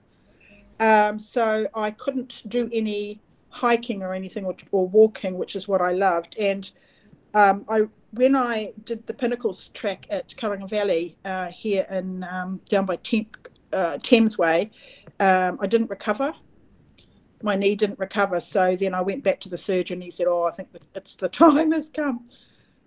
Um, 0.79 1.19
so 1.19 1.67
I 1.73 1.91
couldn't 1.91 2.43
do 2.47 2.69
any 2.73 3.21
hiking 3.49 4.03
or 4.03 4.13
anything 4.13 4.45
or, 4.45 4.55
or 4.71 4.87
walking, 4.87 5.37
which 5.37 5.55
is 5.55 5.67
what 5.67 5.81
I 5.81 5.93
loved. 5.93 6.37
And 6.37 6.69
um, 7.33 7.65
I 7.69 7.87
when 8.11 8.35
I 8.35 8.73
did 8.83 9.05
the 9.05 9.13
Pinnacles 9.13 9.67
track 9.69 10.07
at 10.09 10.29
Kauaeranga 10.29 10.69
Valley 10.69 11.17
uh, 11.25 11.47
here 11.47 11.85
in 11.89 12.23
um, 12.23 12.61
down 12.69 12.85
by 12.85 12.95
Tem- 12.97 13.27
uh, 13.73 13.97
Thames 14.01 14.37
Way, 14.37 14.71
um, 15.19 15.57
I 15.61 15.67
didn't 15.67 15.89
recover. 15.89 16.33
My 17.43 17.55
knee 17.55 17.75
didn't 17.75 17.99
recover, 17.99 18.39
so 18.39 18.75
then 18.75 18.95
I 18.95 19.01
went 19.01 19.23
back 19.23 19.39
to 19.41 19.49
the 19.49 19.57
surgeon. 19.57 20.01
He 20.01 20.09
said, 20.09 20.27
"Oh, 20.27 20.43
I 20.43 20.51
think 20.51 20.69
it's 20.95 21.15
the 21.15 21.29
time 21.45 21.71
has 21.71 21.89
come." 21.89 22.27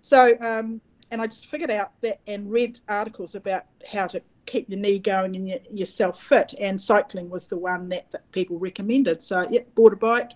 So, 0.01 0.33
um, 0.39 0.81
and 1.11 1.21
I 1.21 1.27
just 1.27 1.47
figured 1.47 1.71
out 1.71 1.91
that 2.01 2.19
and 2.27 2.51
read 2.51 2.79
articles 2.87 3.35
about 3.35 3.63
how 3.91 4.07
to 4.07 4.21
keep 4.45 4.69
your 4.69 4.79
knee 4.79 4.99
going 4.99 5.35
and 5.35 5.47
your, 5.47 5.59
yourself 5.71 6.21
fit, 6.21 6.53
and 6.59 6.81
cycling 6.81 7.29
was 7.29 7.47
the 7.47 7.57
one 7.57 7.89
that, 7.89 8.09
that 8.11 8.31
people 8.31 8.57
recommended. 8.57 9.21
So, 9.21 9.47
yeah, 9.49 9.61
bought 9.75 9.93
a 9.93 9.97
bike 9.97 10.31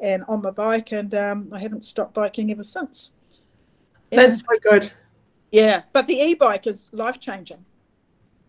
and 0.00 0.24
on 0.28 0.42
my 0.42 0.50
bike, 0.50 0.92
and 0.92 1.14
um, 1.14 1.48
I 1.52 1.60
haven't 1.60 1.84
stopped 1.84 2.14
biking 2.14 2.50
ever 2.50 2.64
since. 2.64 3.12
Yeah. 4.10 4.26
That's 4.26 4.40
so 4.40 4.58
good. 4.62 4.92
Yeah, 5.52 5.82
but 5.92 6.06
the 6.06 6.14
e-bike 6.14 6.66
is 6.66 6.88
life 6.92 7.20
changing 7.20 7.64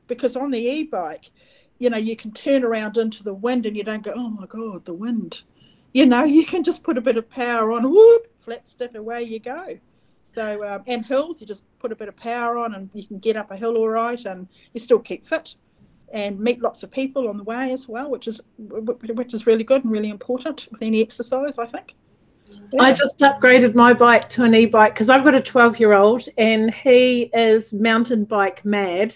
because 0.08 0.36
on 0.36 0.51
the 0.51 0.60
e-bike, 0.60 1.32
you 1.79 1.89
know, 1.89 1.98
you 1.98 2.15
can 2.15 2.32
turn 2.32 2.63
around 2.63 2.98
into 2.98 3.24
the 3.24 3.34
wind 3.34 3.65
and 3.65 3.75
you 3.75 3.84
don't 3.84 4.03
go, 4.03 4.13
oh 4.15 4.29
my 4.29 4.46
god, 4.46 4.86
the 4.86 4.93
wind. 4.93 5.43
You 5.93 6.05
know, 6.05 6.24
you 6.24 6.46
can 6.46 6.63
just 6.63 6.84
put 6.84 6.98
a 6.98 7.01
bit 7.01 7.17
of 7.17 7.29
power 7.29 7.72
on, 7.74 7.84
whoop, 7.84 8.27
flat 8.38 8.67
stick, 8.67 8.96
away 8.96 9.24
you 9.24 9.39
go. 9.39 9.79
So, 10.24 10.65
um, 10.65 10.84
and 10.88 11.06
hills, 11.06 11.42
you 11.42 11.48
just 11.48 11.63
put 11.80 11.92
a 11.92 11.96
bit 11.96 12.08
of 12.08 12.15
power 12.15 12.58
on 12.58 12.74
and 12.74 12.89
you 12.94 13.06
can 13.06 13.20
get 13.20 13.36
up 13.36 13.51
a 13.51 13.58
hill 13.58 13.77
all 13.77 13.89
right 13.89 14.24
and 14.25 14.48
you 14.74 14.80
still 14.80 15.00
keep 15.00 15.25
fit 15.25 15.56
and 16.12 16.39
meet 16.39 16.62
lots 16.62 16.84
of 16.84 16.92
people 16.92 17.27
on 17.27 17.38
the 17.38 17.44
way 17.44 17.72
as 17.72 17.88
well, 17.88 18.10
which 18.10 18.27
is 18.27 18.42
which 18.58 19.34
is 19.34 19.48
really 19.48 19.63
good 19.63 19.84
and 19.84 19.92
really 19.92 20.10
important 20.10 20.68
with 20.72 20.82
any 20.82 21.01
exercise, 21.01 21.58
I 21.58 21.65
think. 21.65 21.96
Yeah. 22.72 22.84
I 22.84 22.94
just 22.94 23.20
upgraded 23.20 23.75
my 23.75 23.94
bike 23.94 24.30
to 24.30 24.44
an 24.44 24.53
e-bike 24.53 24.94
because 24.94 25.10
I've 25.10 25.24
got 25.24 25.36
a 25.36 25.42
12 25.42 25.80
year 25.80 25.94
old 25.94 26.27
and 26.38 26.74
he 26.74 27.30
is 27.34 27.74
mountain 27.74 28.25
bike 28.25 28.63
mad 28.63 29.15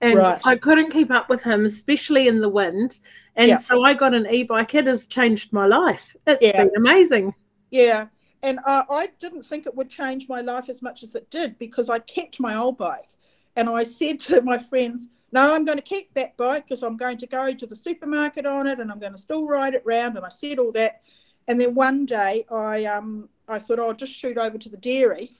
and 0.00 0.18
right. 0.18 0.40
I 0.44 0.56
couldn't 0.56 0.90
keep 0.90 1.10
up 1.10 1.28
with 1.28 1.42
him, 1.42 1.64
especially 1.64 2.26
in 2.26 2.40
the 2.40 2.48
wind. 2.48 2.98
And 3.36 3.48
yeah. 3.48 3.56
so 3.58 3.84
I 3.84 3.94
got 3.94 4.14
an 4.14 4.26
e-bike. 4.30 4.74
It 4.74 4.86
has 4.86 5.06
changed 5.06 5.52
my 5.52 5.66
life. 5.66 6.14
It's 6.26 6.44
yeah. 6.44 6.64
been 6.64 6.72
amazing. 6.76 7.34
Yeah, 7.70 8.06
and 8.42 8.58
uh, 8.66 8.84
I 8.90 9.08
didn't 9.18 9.42
think 9.42 9.66
it 9.66 9.74
would 9.74 9.90
change 9.90 10.28
my 10.28 10.40
life 10.40 10.68
as 10.68 10.82
much 10.82 11.02
as 11.02 11.14
it 11.14 11.30
did 11.30 11.58
because 11.58 11.90
I 11.90 11.98
kept 11.98 12.40
my 12.40 12.54
old 12.54 12.78
bike, 12.78 13.08
and 13.56 13.68
I 13.68 13.82
said 13.84 14.20
to 14.20 14.42
my 14.42 14.58
friends, 14.58 15.08
"No, 15.32 15.54
I'm 15.54 15.64
going 15.64 15.78
to 15.78 15.84
keep 15.84 16.14
that 16.14 16.36
bike 16.36 16.64
because 16.64 16.82
I'm 16.82 16.96
going 16.96 17.18
to 17.18 17.26
go 17.26 17.52
to 17.52 17.66
the 17.66 17.76
supermarket 17.76 18.46
on 18.46 18.66
it, 18.66 18.80
and 18.80 18.90
I'm 18.90 18.98
going 18.98 19.12
to 19.12 19.18
still 19.18 19.46
ride 19.46 19.74
it 19.74 19.82
round." 19.84 20.16
And 20.16 20.24
I 20.24 20.30
said 20.30 20.58
all 20.58 20.72
that, 20.72 21.02
and 21.48 21.60
then 21.60 21.74
one 21.74 22.06
day 22.06 22.44
I 22.50 22.84
um 22.86 23.28
I 23.48 23.58
thought 23.58 23.78
oh, 23.78 23.88
I'll 23.88 23.94
just 23.94 24.12
shoot 24.12 24.38
over 24.38 24.58
to 24.58 24.68
the 24.68 24.76
dairy, 24.76 25.32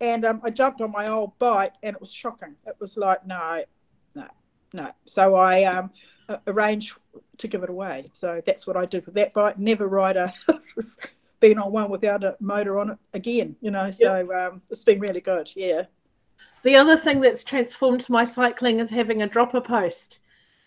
and 0.00 0.24
um, 0.24 0.40
I 0.44 0.50
jumped 0.50 0.80
on 0.80 0.92
my 0.92 1.08
old 1.08 1.38
bike, 1.38 1.74
and 1.82 1.94
it 1.94 2.00
was 2.00 2.12
shocking. 2.12 2.56
It 2.66 2.76
was 2.80 2.96
like 2.96 3.26
no, 3.26 3.62
no, 4.14 4.28
no. 4.72 4.90
So 5.06 5.36
I 5.36 5.64
um, 5.64 5.90
arranged 6.46 6.96
to 7.38 7.48
give 7.48 7.62
it 7.62 7.70
away. 7.70 8.10
So 8.12 8.42
that's 8.46 8.66
what 8.66 8.76
I 8.76 8.86
did 8.86 9.06
with 9.06 9.14
that 9.14 9.32
bike. 9.32 9.58
Never 9.58 9.88
ride 9.88 10.16
a 10.16 10.32
been 11.40 11.58
on 11.58 11.72
one 11.72 11.90
without 11.90 12.24
a 12.24 12.36
motor 12.40 12.78
on 12.78 12.90
it 12.90 12.98
again. 13.14 13.56
You 13.60 13.70
know, 13.70 13.90
so 13.90 14.16
yep. 14.16 14.52
um, 14.52 14.62
it's 14.70 14.84
been 14.84 15.00
really 15.00 15.20
good. 15.20 15.50
Yeah. 15.54 15.84
The 16.62 16.76
other 16.76 16.96
thing 16.96 17.20
that's 17.20 17.44
transformed 17.44 18.08
my 18.08 18.24
cycling 18.24 18.80
is 18.80 18.90
having 18.90 19.22
a 19.22 19.28
dropper 19.28 19.60
post, 19.60 20.20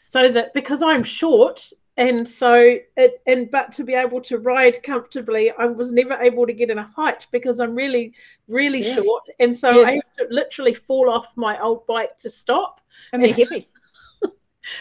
so 0.07 0.31
that 0.31 0.53
because 0.53 0.81
I'm 0.81 1.03
short 1.03 1.71
and 1.99 2.25
so 2.25 2.77
it 2.95 3.21
and 3.27 3.51
but 3.51 3.73
to 3.73 3.83
be 3.83 3.93
able 3.93 4.21
to 4.21 4.37
ride 4.37 4.81
comfortably 4.83 5.51
i 5.59 5.65
was 5.65 5.91
never 5.91 6.13
able 6.13 6.47
to 6.47 6.53
get 6.53 6.69
in 6.69 6.77
a 6.77 6.83
height 6.95 7.27
because 7.31 7.59
i'm 7.59 7.75
really 7.75 8.13
really 8.47 8.81
yeah. 8.81 8.95
short 8.95 9.23
and 9.39 9.55
so 9.55 9.69
yes. 9.69 9.85
i 9.85 9.91
have 9.91 10.15
to 10.17 10.33
literally 10.33 10.73
fall 10.73 11.09
off 11.09 11.27
my 11.35 11.59
old 11.59 11.85
bike 11.87 12.17
to 12.17 12.29
stop 12.29 12.79
and 13.11 13.23
they're 13.23 13.33
heavy 13.33 13.67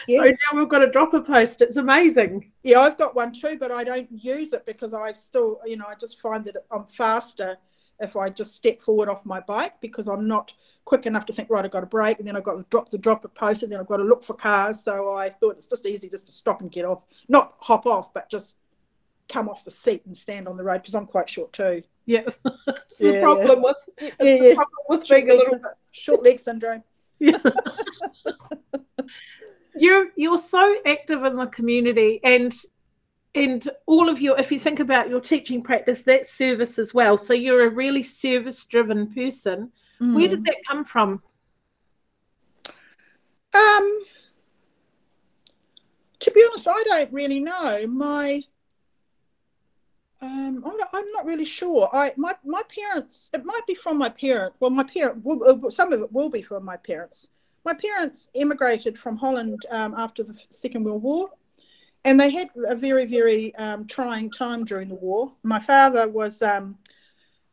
yes. 0.07 0.29
so 0.29 0.35
now 0.53 0.59
we've 0.59 0.69
got 0.69 0.81
a 0.81 0.91
dropper 0.91 1.21
post 1.21 1.61
it's 1.61 1.77
amazing 1.77 2.51
yeah 2.63 2.79
i've 2.79 2.97
got 2.97 3.15
one 3.15 3.31
too 3.31 3.57
but 3.59 3.71
i 3.71 3.83
don't 3.83 4.07
use 4.11 4.53
it 4.53 4.65
because 4.65 4.93
I've 4.93 5.17
still 5.17 5.59
you 5.65 5.77
know 5.77 5.85
i 5.87 5.95
just 5.95 6.19
find 6.19 6.45
that 6.45 6.55
i'm 6.71 6.85
faster 6.85 7.57
if 7.99 8.15
I 8.15 8.29
just 8.29 8.55
step 8.55 8.81
forward 8.81 9.09
off 9.09 9.25
my 9.25 9.39
bike 9.41 9.73
because 9.81 10.07
I'm 10.07 10.27
not 10.27 10.53
quick 10.85 11.05
enough 11.05 11.25
to 11.25 11.33
think, 11.33 11.49
right, 11.49 11.65
I've 11.65 11.71
got 11.71 11.81
to 11.81 11.85
brake 11.85 12.19
and 12.19 12.27
then 12.27 12.35
I've 12.35 12.43
got 12.43 12.55
to 12.55 12.65
drop 12.69 12.89
the 12.89 12.97
dropper 12.97 13.27
post 13.27 13.63
and 13.63 13.71
then 13.71 13.79
I've 13.79 13.87
got 13.87 13.97
to 13.97 14.03
look 14.03 14.23
for 14.23 14.33
cars. 14.33 14.81
So 14.81 15.13
I 15.13 15.29
thought 15.29 15.57
it's 15.57 15.67
just 15.67 15.85
easy 15.85 16.09
just 16.09 16.25
to 16.27 16.31
stop 16.31 16.61
and 16.61 16.71
get 16.71 16.85
off, 16.85 17.03
not 17.27 17.55
hop 17.59 17.85
off, 17.85 18.13
but 18.13 18.29
just 18.29 18.57
come 19.27 19.49
off 19.49 19.65
the 19.65 19.71
seat 19.71 20.03
and 20.05 20.15
stand 20.15 20.47
on 20.47 20.57
the 20.57 20.63
road 20.63 20.81
because 20.81 20.95
I'm 20.95 21.05
quite 21.05 21.29
short 21.29 21.53
too. 21.53 21.83
Yeah, 22.05 22.21
it's 22.45 22.99
yeah, 22.99 23.11
the 23.11 23.21
problem 23.21 23.61
with 23.61 23.77
yeah, 24.01 24.11
yeah. 24.21 24.55
Problem 24.55 24.85
with 24.89 25.07
being 25.07 25.29
a 25.29 25.33
little 25.35 25.59
bit 25.59 25.71
short 25.91 26.23
leg 26.23 26.39
syndrome. 26.39 26.83
Yeah. 27.21 27.37
you're 29.75 30.07
you're 30.15 30.37
so 30.37 30.75
active 30.85 31.23
in 31.23 31.35
the 31.35 31.47
community 31.47 32.19
and 32.23 32.53
and 33.35 33.69
all 33.85 34.09
of 34.09 34.19
your 34.21 34.39
if 34.39 34.51
you 34.51 34.59
think 34.59 34.79
about 34.79 35.09
your 35.09 35.21
teaching 35.21 35.61
practice 35.61 36.03
that's 36.03 36.31
service 36.31 36.79
as 36.79 36.93
well 36.93 37.17
so 37.17 37.33
you're 37.33 37.65
a 37.65 37.69
really 37.69 38.03
service 38.03 38.65
driven 38.65 39.13
person 39.13 39.71
mm. 40.01 40.15
where 40.15 40.27
did 40.27 40.43
that 40.43 40.57
come 40.67 40.83
from 40.83 41.21
um 43.53 43.99
to 46.19 46.31
be 46.31 46.43
honest 46.49 46.67
i 46.67 46.83
don't 46.83 47.13
really 47.13 47.39
know 47.39 47.85
my 47.87 48.41
um, 50.21 50.61
I'm, 50.65 50.75
not, 50.75 50.89
I'm 50.93 51.11
not 51.13 51.25
really 51.25 51.45
sure. 51.45 51.89
I 51.93 52.11
my 52.17 52.35
my 52.43 52.61
parents. 52.75 53.29
It 53.33 53.45
might 53.45 53.61
be 53.65 53.73
from 53.73 53.97
my 53.97 54.09
parent. 54.09 54.53
Well, 54.59 54.69
my 54.69 54.83
parent. 54.83 55.23
Will, 55.23 55.69
some 55.69 55.93
of 55.93 56.01
it 56.01 56.11
will 56.11 56.29
be 56.29 56.41
from 56.41 56.65
my 56.65 56.75
parents. 56.75 57.29
My 57.69 57.75
parents 57.75 58.31
emigrated 58.33 58.97
from 58.97 59.17
Holland 59.17 59.63
um, 59.69 59.93
after 59.95 60.23
the 60.23 60.33
Second 60.49 60.85
World 60.85 61.03
War, 61.03 61.29
and 62.03 62.19
they 62.19 62.31
had 62.31 62.47
a 62.67 62.75
very 62.75 63.05
very 63.05 63.53
um, 63.57 63.85
trying 63.85 64.31
time 64.31 64.65
during 64.65 64.87
the 64.87 64.95
war. 64.95 65.33
My 65.43 65.59
father 65.59 66.09
was 66.09 66.41
um, 66.41 66.79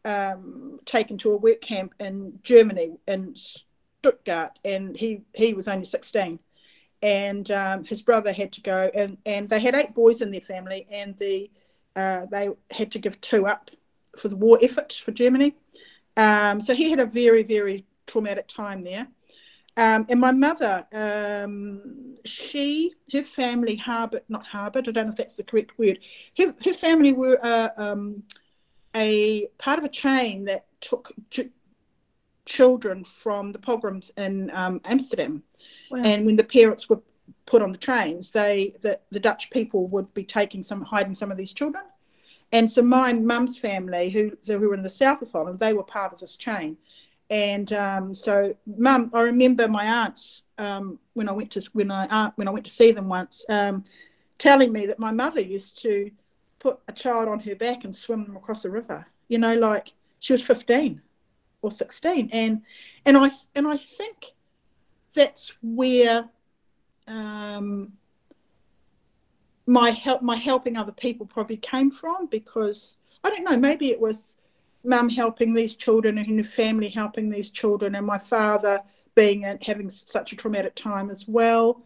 um, 0.07 0.81
taken 0.87 1.19
to 1.19 1.33
a 1.33 1.37
work 1.37 1.61
camp 1.61 1.93
in 2.01 2.39
Germany 2.43 2.97
in 3.07 3.35
Stuttgart, 3.37 4.59
and 4.65 4.97
he 4.97 5.21
he 5.35 5.53
was 5.53 5.69
only 5.69 5.85
sixteen, 5.85 6.39
and 7.03 7.51
um, 7.51 7.85
his 7.85 8.01
brother 8.01 8.33
had 8.33 8.53
to 8.53 8.63
go, 8.63 8.91
and 8.95 9.19
and 9.27 9.51
they 9.51 9.61
had 9.61 9.75
eight 9.75 9.95
boys 9.95 10.23
in 10.23 10.31
their 10.31 10.41
family, 10.41 10.87
and 10.91 11.15
the 11.19 11.51
uh, 11.95 12.25
they 12.31 12.49
had 12.71 12.91
to 12.93 12.99
give 12.99 13.21
two 13.21 13.47
up 13.47 13.71
for 14.17 14.29
the 14.29 14.37
war 14.37 14.59
effort 14.63 14.95
for 14.95 15.13
Germany. 15.13 15.55
Um, 16.17 16.63
so 16.63 16.75
he 16.75 16.89
had 16.89 17.01
a 17.01 17.05
very 17.05 17.43
very 17.43 17.85
traumatic 18.07 18.49
time 18.49 18.81
there. 18.81 19.09
Um, 19.77 20.07
and 20.09 20.21
my 20.21 20.33
mother, 20.33 20.87
um, 20.95 22.15
she, 22.25 22.95
her 23.13 23.23
family 23.23 23.77
harbored, 23.77 24.23
not 24.29 24.47
harbored, 24.47 24.89
I 24.89 24.93
don't 24.93 25.07
know 25.07 25.11
if 25.11 25.17
that's 25.17 25.37
the 25.37 25.45
correct 25.45 25.79
word, 25.79 25.99
her, 26.39 26.55
her 26.65 26.73
family 26.73 27.13
were 27.13 27.39
uh, 27.43 27.69
um, 27.77 28.23
a 28.95 29.47
part 29.59 29.79
of 29.79 29.85
a 29.85 29.91
chain 29.91 30.47
that 30.47 30.67
took 30.81 31.13
ch- 31.31 31.51
children 32.47 33.05
from 33.05 33.53
the 33.53 33.59
pogroms 33.59 34.11
in 34.17 34.51
um, 34.55 34.81
Amsterdam. 34.87 35.43
Wow. 35.91 36.01
And 36.05 36.25
when 36.25 36.37
the 36.37 36.45
parents 36.45 36.89
were 36.89 37.03
put 37.45 37.61
on 37.61 37.73
the 37.73 37.79
trains, 37.79 38.33
they 38.33 38.75
the, 38.81 38.99
the 39.11 39.21
Dutch 39.21 39.51
people 39.51 39.89
would 39.89 40.13
be 40.15 40.25
taking 40.25 40.63
some, 40.63 40.83
hiding 40.83 41.15
some 41.15 41.31
of 41.31 41.37
these 41.37 41.53
children. 41.53 41.85
And 42.53 42.71
so 42.71 42.81
my 42.81 43.13
mum's 43.13 43.59
family, 43.59 44.09
who, 44.11 44.39
who 44.47 44.69
were 44.69 44.75
in 44.75 44.83
the 44.83 44.91
south 44.91 45.21
of 45.21 45.33
Holland, 45.33 45.59
they 45.59 45.75
were 45.75 45.85
part 45.85 46.13
of 46.13 46.21
this 46.21 46.37
chain 46.37 46.79
and 47.31 47.73
um, 47.73 48.15
so 48.15 48.55
mum 48.79 49.11
i 49.13 49.21
remember 49.21 49.67
my 49.69 49.85
aunts 49.85 50.45
um, 50.59 50.99
when 51.15 51.29
i 51.29 51.33
went 51.33 51.51
to 51.51 51.61
when 51.73 51.91
i 51.91 52.07
uh, 52.07 52.31
when 52.37 52.49
i 52.49 52.51
went 52.51 52.65
to 52.65 52.71
see 52.71 52.93
them 52.93 53.09
once 53.09 53.45
um, 53.49 53.83
telling 54.39 54.73
me 54.73 54.87
that 54.87 54.99
my 54.99 55.13
mother 55.13 55.41
used 55.41 55.81
to 55.83 56.11
put 56.59 56.79
a 56.89 56.93
child 56.93 57.29
on 57.29 57.41
her 57.41 57.55
back 57.55 57.85
and 57.85 57.95
swim 57.95 58.25
them 58.25 58.37
across 58.37 58.63
the 58.63 58.71
river. 58.71 59.07
You 59.29 59.39
know 59.39 59.55
like 59.57 59.93
she 60.19 60.33
was 60.33 60.43
15 60.43 61.01
or 61.63 61.71
16 61.71 62.31
and 62.33 62.63
and 63.05 63.17
i 63.17 63.29
and 63.55 63.67
i 63.67 63.77
think 63.77 64.35
that's 65.15 65.55
where 65.63 66.29
um, 67.09 67.93
my 69.67 69.91
help 69.91 70.23
my 70.23 70.37
helping 70.37 70.77
other 70.77 70.93
people 70.93 71.27
probably 71.27 71.57
came 71.57 71.91
from 71.91 72.27
because 72.27 72.99
i 73.25 73.31
don't 73.31 73.45
know 73.45 73.57
maybe 73.57 73.91
it 73.91 74.01
was 74.01 74.39
mum 74.87 75.09
helping 75.09 75.55
these 75.55 75.77
children 75.77 76.19
and 76.19 76.39
her 76.39 76.45
family 76.45 76.89
helping 76.89 77.29
these 77.29 77.51
children 77.51 77.95
and 77.95 78.07
my 78.07 78.19
father 78.19 78.81
being 79.15 79.45
and 79.45 79.63
having 79.63 79.91
such 79.91 80.33
a 80.33 80.37
traumatic 80.37 80.75
time 80.75 81.11
as 81.11 81.27
well. 81.27 81.83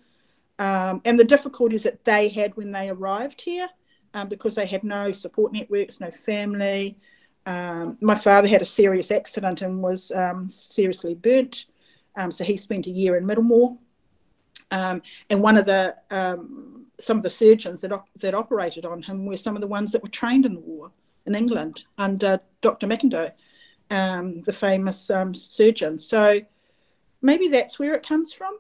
Um, 0.59 1.01
and 1.05 1.19
the 1.19 1.25
difficulties 1.25 1.85
that 1.85 2.05
they 2.05 2.29
had 2.29 2.57
when 2.57 2.71
they 2.71 2.91
arrived 2.91 3.41
here 3.41 3.69
um, 4.15 4.29
because 4.29 4.55
they 4.55 4.67
had 4.67 4.85
no 4.85 5.13
support 5.13 5.53
networks 5.53 6.01
no 6.01 6.11
family. 6.11 6.99
Um, 7.47 7.97
my 8.01 8.15
father 8.15 8.49
had 8.49 8.61
a 8.61 8.67
serious 8.67 9.11
accident 9.11 9.63
and 9.63 9.83
was 9.83 10.11
um, 10.13 10.49
seriously 10.49 11.15
burnt. 11.15 11.67
Um, 12.17 12.31
so 12.31 12.45
he 12.45 12.57
spent 12.57 12.87
a 12.87 12.91
year 12.91 13.17
in 13.17 13.25
middlemore. 13.25 13.79
Um, 14.73 15.03
and 15.31 15.43
one 15.43 15.57
of 15.57 15.67
the 15.67 15.97
some 16.99 17.17
of 17.17 17.23
the 17.23 17.31
surgeons 17.31 17.81
that, 17.81 17.93
that 18.21 18.35
operated 18.35 18.85
on 18.85 19.03
him 19.03 19.25
were 19.25 19.37
some 19.37 19.57
of 19.57 19.63
the 19.63 19.67
ones 19.67 19.91
that 19.93 20.03
were 20.03 20.09
trained 20.11 20.45
in 20.45 20.53
the 20.53 20.61
war 20.61 20.93
in 21.27 21.35
England 21.35 21.85
under 21.99 22.41
Dr. 22.61 22.87
McIndoe, 22.87 23.33
um, 23.91 24.43
the 24.43 24.53
famous 24.53 25.11
um, 25.11 25.35
surgeon. 25.35 25.99
So 25.99 26.41
maybe 27.23 27.49
that's 27.49 27.79
where 27.79 27.95
it 27.95 28.07
comes 28.07 28.33
from. 28.33 28.59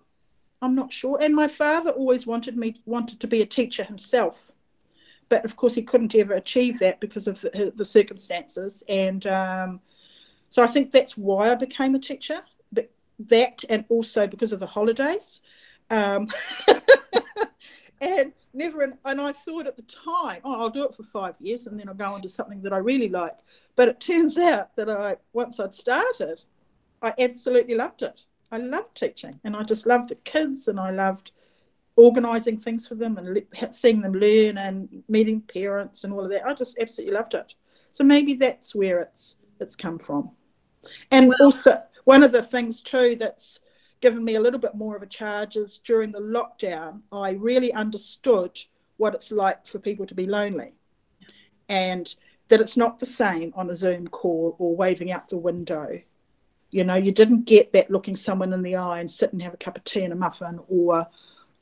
I'm 0.63 0.75
not 0.75 0.93
sure. 0.93 1.19
And 1.23 1.35
my 1.35 1.49
father 1.49 1.91
always 1.91 2.27
wanted 2.27 2.57
me 2.57 2.75
wanted 2.85 3.21
to 3.21 3.27
be 3.27 3.41
a 3.41 3.47
teacher 3.47 3.83
himself, 3.83 4.53
but 5.29 5.45
of 5.45 5.57
course 5.57 5.75
he 5.75 5.83
couldn't 5.83 6.15
ever 6.15 6.35
achieve 6.35 6.79
that 6.81 7.01
because 7.01 7.27
of 7.27 7.41
the, 7.41 7.73
the 7.75 7.85
circumstances. 7.85 8.83
And 8.89 9.27
um, 9.27 9.81
so 10.49 10.63
I 10.63 10.67
think 10.67 10.91
that's 10.91 11.17
why 11.17 11.51
I 11.51 11.55
became 11.55 11.95
a 11.95 11.99
teacher. 11.99 12.43
But 12.73 12.91
that 13.29 13.65
and 13.71 13.85
also 13.89 14.27
because 14.27 14.53
of 14.53 14.61
the 14.61 14.67
holidays. 14.67 15.41
Um, 15.89 16.29
and 18.01 18.33
never 18.53 18.83
and 18.83 19.21
i 19.21 19.33
thought 19.33 19.67
at 19.67 19.77
the 19.77 19.83
time 19.83 20.41
oh 20.45 20.61
i'll 20.61 20.71
do 20.71 20.85
it 20.85 20.95
for 20.95 21.03
five 21.03 21.35
years 21.41 21.67
and 21.67 21.79
then 21.79 21.89
i'll 21.89 21.95
go 21.95 22.13
on 22.13 22.21
to 22.23 22.29
something 22.29 22.63
that 22.63 22.73
i 22.73 22.79
really 22.79 23.09
like. 23.09 23.39
But 23.77 23.89
it 23.89 24.01
turns 24.01 24.39
out 24.39 24.75
that 24.77 24.91
i 24.91 25.17
once 25.33 25.61
i'd 25.61 25.75
started 25.75 26.45
i 27.03 27.15
absolutely 27.19 27.75
loved 27.75 28.03
it. 28.03 28.21
I 28.53 28.59
loved 28.59 28.97
teaching 28.97 29.41
and 29.45 29.57
i 29.57 29.63
just 29.63 29.87
loved 29.87 30.09
the 30.09 30.17
kids 30.17 30.69
and 30.69 30.81
i 30.81 30.91
loved 30.91 31.33
organizing 32.01 32.59
things 32.59 32.89
for 32.89 32.95
them 32.95 33.19
and 33.19 33.43
seeing 33.75 34.01
them 34.01 34.15
learn 34.15 34.59
and 34.59 35.03
meeting 35.09 35.41
parents 35.41 36.05
and 36.05 36.13
all 36.13 36.25
of 36.25 36.31
that. 36.31 36.47
I 36.47 36.55
just 36.55 36.79
absolutely 36.79 37.15
loved 37.15 37.35
it. 37.35 37.55
So 37.91 38.05
maybe 38.05 38.35
that's 38.35 38.75
where 38.75 39.01
it's 39.01 39.37
it's 39.61 39.77
come 39.77 39.99
from. 39.99 40.31
And 41.11 41.35
also 41.41 41.83
one 42.05 42.23
of 42.23 42.33
the 42.33 42.43
things 42.43 42.81
too 42.81 43.17
that's 43.17 43.61
given 44.01 44.25
me 44.25 44.35
a 44.35 44.41
little 44.41 44.61
bit 44.61 44.75
more 44.75 44.97
of 44.97 45.03
a 45.03 45.07
charge 45.07 45.57
is 45.57 45.79
during 45.79 46.13
the 46.13 46.21
lockdown, 46.21 47.01
I 47.13 47.33
really 47.33 47.73
understood 47.73 48.59
what 48.97 49.15
it's 49.15 49.31
like 49.31 49.67
for 49.67 49.79
people 49.79 50.07
to 50.07 50.15
be 50.15 50.27
lonely 50.27 50.75
and 51.69 52.15
that 52.49 52.61
it's 52.61 52.77
not 52.77 52.99
the 52.99 53.07
same 53.07 53.53
on 53.57 53.71
a 53.71 53.77
Zoom 53.77 54.09
call 54.09 54.57
or 54.59 54.75
waving 54.75 55.13
out 55.13 55.29
the 55.29 55.39
window. 55.39 55.99
You 56.71 56.85
know, 56.85 56.97
you 56.97 57.13
didn't 57.13 57.45
get 57.45 57.73
that 57.73 57.91
looking 57.91 58.17
someone 58.17 58.53
in 58.53 58.63
the 58.63 58.77
eye 58.77 59.01
and 59.01 59.11
sit 59.11 59.33
and 59.33 59.43
have 59.43 59.55
a 59.55 59.59
cup 59.59 59.77
of 59.77 59.85
tea 59.85 60.03
and 60.03 60.13
a 60.13 60.17
muffin 60.17 60.61
or 60.69 61.07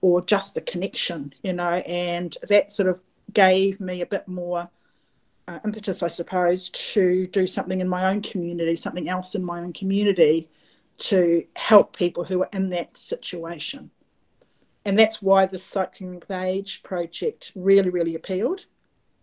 or 0.00 0.24
just 0.24 0.54
the 0.54 0.60
connection, 0.60 1.34
you 1.42 1.52
know, 1.52 1.82
and 1.86 2.36
that 2.48 2.70
sort 2.70 2.88
of 2.88 3.00
gave 3.32 3.80
me 3.80 4.00
a 4.00 4.06
bit 4.06 4.28
more 4.28 4.70
uh, 5.48 5.58
impetus, 5.64 6.04
I 6.04 6.08
suppose, 6.08 6.68
to 6.68 7.26
do 7.26 7.48
something 7.48 7.80
in 7.80 7.88
my 7.88 8.08
own 8.08 8.22
community, 8.22 8.76
something 8.76 9.08
else 9.08 9.34
in 9.34 9.42
my 9.42 9.58
own 9.58 9.72
community 9.72 10.48
to 10.98 11.44
help 11.56 11.96
people 11.96 12.24
who 12.24 12.42
are 12.42 12.48
in 12.52 12.70
that 12.70 12.96
situation. 12.96 13.90
And 14.84 14.98
that's 14.98 15.20
why 15.20 15.46
the 15.46 15.58
Cycling 15.58 16.18
Without 16.18 16.44
Age 16.44 16.82
project 16.82 17.52
really, 17.54 17.90
really 17.90 18.14
appealed 18.14 18.66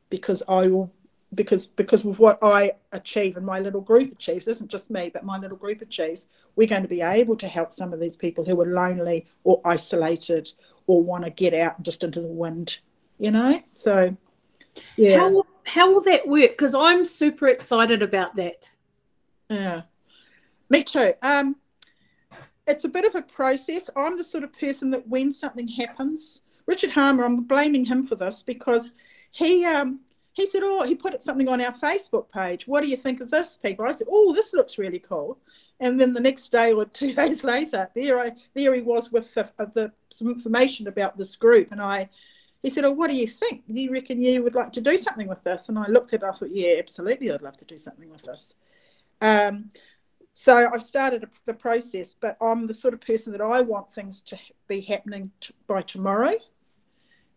because 0.10 0.44
I 0.48 0.68
will 0.68 0.92
because 1.34 1.66
because 1.66 2.06
with 2.06 2.20
what 2.20 2.38
I 2.42 2.72
achieve 2.92 3.36
and 3.36 3.46
my 3.46 3.60
little 3.60 3.82
group 3.82 4.14
achieves, 4.14 4.48
isn't 4.48 4.70
just 4.70 4.90
me, 4.90 5.10
but 5.14 5.26
my 5.26 5.38
little 5.38 5.58
group 5.58 5.82
achieves, 5.82 6.48
we're 6.56 6.68
going 6.68 6.84
to 6.84 6.88
be 6.88 7.02
able 7.02 7.36
to 7.38 7.48
help 7.48 7.72
some 7.72 7.94
of 7.94 8.00
these 8.00 8.16
people 8.16 8.46
who 8.46 8.60
are 8.62 8.74
lonely 8.74 9.26
or 9.44 9.60
isolated 9.66 10.52
or 10.88 11.02
want 11.02 11.26
to 11.26 11.30
get 11.30 11.54
out 11.54 11.82
just 11.82 12.04
into 12.04 12.22
the 12.22 12.28
wind, 12.28 12.80
you 13.20 13.32
know? 13.32 13.62
So 13.74 14.16
yeah. 14.96 15.20
How, 15.20 15.44
how 15.66 15.94
will 15.94 16.02
that 16.02 16.28
work? 16.28 16.52
Because 16.52 16.76
I'm 16.76 17.06
super 17.06 17.48
excited 17.48 18.02
about 18.02 18.36
that. 18.36 18.70
Yeah. 19.50 19.82
Me 20.70 20.84
too. 20.84 21.14
Um 21.22 21.56
it's 22.68 22.84
a 22.84 22.90
bit 22.90 23.06
of 23.06 23.16
a 23.16 23.22
process. 23.22 23.90
I'm 23.96 24.18
the 24.18 24.24
sort 24.24 24.44
of 24.44 24.58
person 24.58 24.90
that 24.92 25.08
when 25.08 25.32
something 25.32 25.68
happens, 25.68 26.42
Richard 26.66 26.92
Harmer, 26.92 27.24
I'm 27.24 27.44
blaming 27.44 27.86
him 27.86 28.06
for 28.06 28.16
this 28.16 28.42
because 28.42 28.94
he 29.32 29.66
um, 29.66 30.00
he 30.34 30.46
said, 30.46 30.64
oh, 30.66 30.86
he 30.86 30.96
put 30.96 31.22
something 31.22 31.48
on 31.48 31.62
our 31.62 31.72
Facebook 31.72 32.30
page. 32.30 32.68
What 32.68 32.82
do 32.82 32.88
you 32.88 32.98
think 32.98 33.22
of 33.22 33.32
this, 33.32 33.58
people? 33.58 33.86
I 33.86 33.94
said, 33.94 34.08
oh, 34.12 34.34
this 34.34 34.54
looks 34.54 34.78
really 34.78 35.00
cool. 35.00 35.38
And 35.80 36.00
then 36.00 36.14
the 36.14 36.20
next 36.20 36.50
day 36.50 36.74
or 36.74 36.86
two 37.02 37.14
days 37.14 37.44
later, 37.44 37.90
there 37.96 38.20
I 38.20 38.32
there 38.54 38.74
he 38.74 38.82
was 38.82 39.12
with 39.12 39.34
the, 39.34 39.72
the 39.74 39.92
some 40.10 40.30
information 40.30 40.88
about 40.88 41.18
this 41.18 41.36
group, 41.36 41.72
and 41.72 41.82
I. 41.82 42.10
He 42.62 42.72
said, 42.72 42.84
"Oh, 42.84 42.94
what 42.94 43.12
do 43.12 43.16
you 43.16 43.28
think? 43.28 43.64
Do 43.68 43.80
you 43.80 43.92
reckon 43.92 44.20
you 44.20 44.42
would 44.42 44.56
like 44.56 44.72
to 44.72 44.82
do 44.82 44.98
something 44.98 45.28
with 45.28 45.44
this?" 45.44 45.70
And 45.70 45.78
I 45.78 45.86
looked 45.86 46.16
at 46.16 46.24
it. 46.24 46.26
I 46.26 46.32
thought, 46.32 46.50
"Yeah, 46.50 46.78
absolutely, 46.80 47.32
I'd 47.32 47.44
love 47.44 47.58
to 47.58 47.66
do 47.66 47.78
something 47.78 48.10
with 48.10 48.24
this." 48.24 48.56
Um, 49.22 49.70
so 50.38 50.70
I've 50.72 50.84
started 50.84 51.26
the 51.46 51.54
process, 51.54 52.14
but 52.14 52.36
I'm 52.42 52.68
the 52.68 52.74
sort 52.74 52.94
of 52.94 53.00
person 53.00 53.32
that 53.32 53.42
I 53.42 53.62
want 53.62 53.94
things 53.94 54.20
to 54.24 54.38
be 54.68 54.82
happening 54.82 55.32
by 55.66 55.82
tomorrow. 55.82 56.34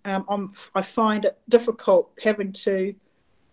Um, 0.05 0.25
I'm, 0.29 0.51
I 0.75 0.83
find 0.83 1.25
it 1.25 1.39
difficult 1.49 2.11
having 2.25 2.53
to, 2.65 2.93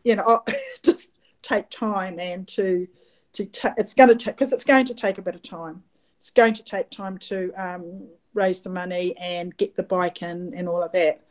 you 0.03 0.15
know, 0.15 0.43
just 0.83 1.11
take 1.43 1.69
time 1.69 2.17
and 2.19 2.47
to, 2.49 2.87
to 3.33 3.45
ta- 3.45 3.75
it's 3.77 3.93
going 3.93 4.09
to 4.09 4.15
take 4.15 4.35
because 4.35 4.51
it's 4.51 4.63
going 4.63 4.87
to 4.87 4.95
take 4.95 5.19
a 5.19 5.21
bit 5.21 5.35
of 5.35 5.43
time. 5.43 5.83
It's 6.17 6.31
going 6.31 6.55
to 6.55 6.63
take 6.63 6.89
time 6.89 7.19
to 7.19 7.51
um, 7.55 8.07
raise 8.33 8.61
the 8.61 8.71
money 8.71 9.13
and 9.21 9.55
get 9.57 9.75
the 9.75 9.83
bike 9.83 10.23
in 10.23 10.53
and 10.55 10.67
all 10.67 10.81
of 10.81 10.91
that. 10.93 11.21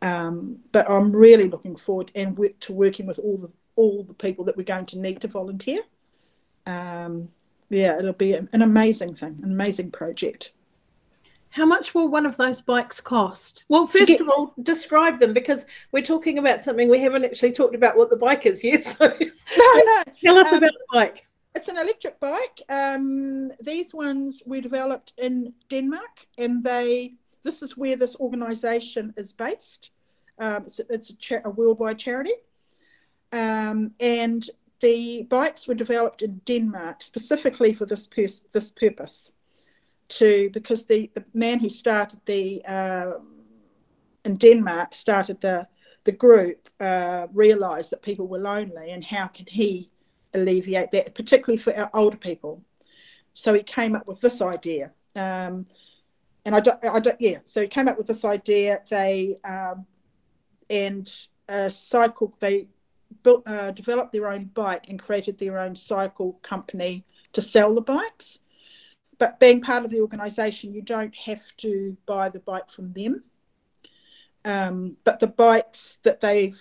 Um, 0.00 0.60
but 0.72 0.90
I'm 0.90 1.14
really 1.14 1.46
looking 1.46 1.76
forward 1.76 2.10
and 2.14 2.38
work 2.38 2.58
to 2.60 2.72
working 2.72 3.06
with 3.06 3.18
all 3.18 3.36
the 3.36 3.50
all 3.76 4.02
the 4.02 4.14
people 4.14 4.46
that 4.46 4.56
we're 4.56 4.62
going 4.62 4.86
to 4.86 4.98
need 4.98 5.20
to 5.20 5.28
volunteer. 5.28 5.80
Um, 6.66 7.28
yeah, 7.70 7.98
it'll 7.98 8.12
be 8.12 8.34
an 8.34 8.48
amazing 8.52 9.14
thing, 9.14 9.38
an 9.42 9.52
amazing 9.52 9.90
project. 9.90 10.52
How 11.50 11.66
much 11.66 11.94
will 11.94 12.08
one 12.08 12.26
of 12.26 12.36
those 12.36 12.60
bikes 12.60 13.00
cost? 13.00 13.64
Well, 13.68 13.86
first 13.86 14.06
get, 14.06 14.20
of 14.20 14.28
all, 14.28 14.54
describe 14.62 15.18
them 15.18 15.32
because 15.32 15.66
we're 15.90 16.04
talking 16.04 16.38
about 16.38 16.62
something 16.62 16.88
we 16.88 17.00
haven't 17.00 17.24
actually 17.24 17.52
talked 17.52 17.74
about 17.74 17.96
what 17.96 18.08
the 18.08 18.16
bike 18.16 18.46
is 18.46 18.62
yet. 18.62 18.84
So, 19.00 19.06
no, 19.08 19.82
no. 19.84 20.02
tell 20.22 20.38
us 20.38 20.52
um, 20.52 20.58
about 20.58 20.72
the 20.72 20.86
bike. 20.92 21.26
It's 21.56 21.66
an 21.66 21.78
electric 21.78 22.20
bike. 22.20 22.62
Um, 22.68 23.50
these 23.60 23.92
ones 23.92 24.42
were 24.46 24.60
developed 24.60 25.12
in 25.18 25.52
Denmark, 25.68 26.26
and 26.38 26.62
they. 26.62 27.14
This 27.42 27.62
is 27.62 27.76
where 27.76 27.96
this 27.96 28.16
organisation 28.16 29.14
is 29.16 29.32
based. 29.32 29.90
Um, 30.38 30.64
it's, 30.64 30.78
it's 30.88 31.10
a, 31.10 31.16
cha- 31.16 31.40
a, 31.44 31.50
worldwide 31.50 31.98
charity, 31.98 32.34
um, 33.32 33.92
and 33.98 34.44
the 34.80 35.22
bikes 35.22 35.68
were 35.68 35.74
developed 35.74 36.22
in 36.22 36.40
Denmark 36.44 37.02
specifically 37.02 37.72
for 37.72 37.86
this 37.86 38.06
pers- 38.06 38.44
this 38.52 38.70
purpose, 38.70 39.32
to 40.08 40.50
because 40.52 40.86
the, 40.86 41.10
the 41.14 41.24
man 41.34 41.60
who 41.60 41.68
started 41.68 42.20
the 42.26 42.62
uh, 42.66 43.12
in 44.24 44.36
Denmark 44.36 44.94
started 44.94 45.40
the 45.40 45.68
the 46.04 46.12
group 46.12 46.68
uh, 46.80 47.26
realised 47.32 47.90
that 47.90 48.02
people 48.02 48.26
were 48.26 48.38
lonely 48.38 48.90
and 48.90 49.04
how 49.04 49.26
can 49.26 49.46
he 49.46 49.90
alleviate 50.32 50.90
that, 50.92 51.14
particularly 51.14 51.58
for 51.58 51.74
our 51.74 51.90
older 51.92 52.16
people. 52.16 52.64
So 53.34 53.54
he 53.54 53.62
came 53.62 53.94
up 53.94 54.06
with 54.06 54.20
this 54.20 54.40
idea. 54.40 54.92
Um, 55.14 55.66
and 56.46 56.54
I 56.54 56.60
don't, 56.60 56.82
I 56.84 57.00
don't, 57.00 57.20
yeah. 57.20 57.38
So 57.44 57.60
he 57.60 57.68
came 57.68 57.88
up 57.88 57.98
with 57.98 58.06
this 58.06 58.24
idea. 58.24 58.80
They 58.88 59.36
um, 59.44 59.86
and 60.70 61.10
a 61.48 61.70
cycle. 61.70 62.34
They 62.40 62.68
built, 63.22 63.46
uh, 63.46 63.70
developed 63.70 64.12
their 64.12 64.28
own 64.28 64.44
bike 64.44 64.88
and 64.88 65.00
created 65.00 65.38
their 65.38 65.58
own 65.58 65.76
cycle 65.76 66.34
company 66.42 67.04
to 67.32 67.42
sell 67.42 67.74
the 67.74 67.80
bikes. 67.80 68.38
But 69.18 69.38
being 69.38 69.60
part 69.60 69.84
of 69.84 69.90
the 69.90 70.00
organisation, 70.00 70.72
you 70.72 70.82
don't 70.82 71.14
have 71.14 71.54
to 71.58 71.96
buy 72.06 72.30
the 72.30 72.40
bike 72.40 72.70
from 72.70 72.92
them. 72.92 73.24
Um, 74.44 74.96
but 75.04 75.20
the 75.20 75.26
bikes 75.26 75.98
that 76.04 76.20
they've 76.20 76.60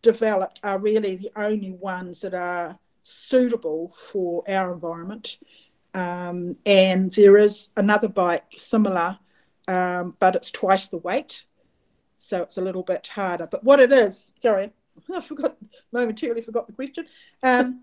developed 0.00 0.60
are 0.62 0.78
really 0.78 1.16
the 1.16 1.30
only 1.36 1.72
ones 1.72 2.22
that 2.22 2.32
are 2.34 2.78
suitable 3.02 3.90
for 3.90 4.42
our 4.48 4.72
environment. 4.72 5.38
Um, 5.94 6.56
and 6.64 7.12
there 7.12 7.36
is 7.36 7.68
another 7.76 8.08
bike 8.08 8.44
similar, 8.56 9.18
um, 9.66 10.16
but 10.18 10.36
it's 10.36 10.50
twice 10.50 10.88
the 10.88 10.98
weight. 10.98 11.44
So 12.16 12.42
it's 12.42 12.56
a 12.56 12.62
little 12.62 12.82
bit 12.82 13.06
harder. 13.08 13.46
But 13.46 13.64
what 13.64 13.80
it 13.80 13.92
is, 13.92 14.32
sorry, 14.40 14.72
I 15.14 15.20
forgot 15.20 15.56
momentarily 15.92 16.42
forgot 16.42 16.66
the 16.66 16.72
question. 16.72 17.06
Um, 17.42 17.82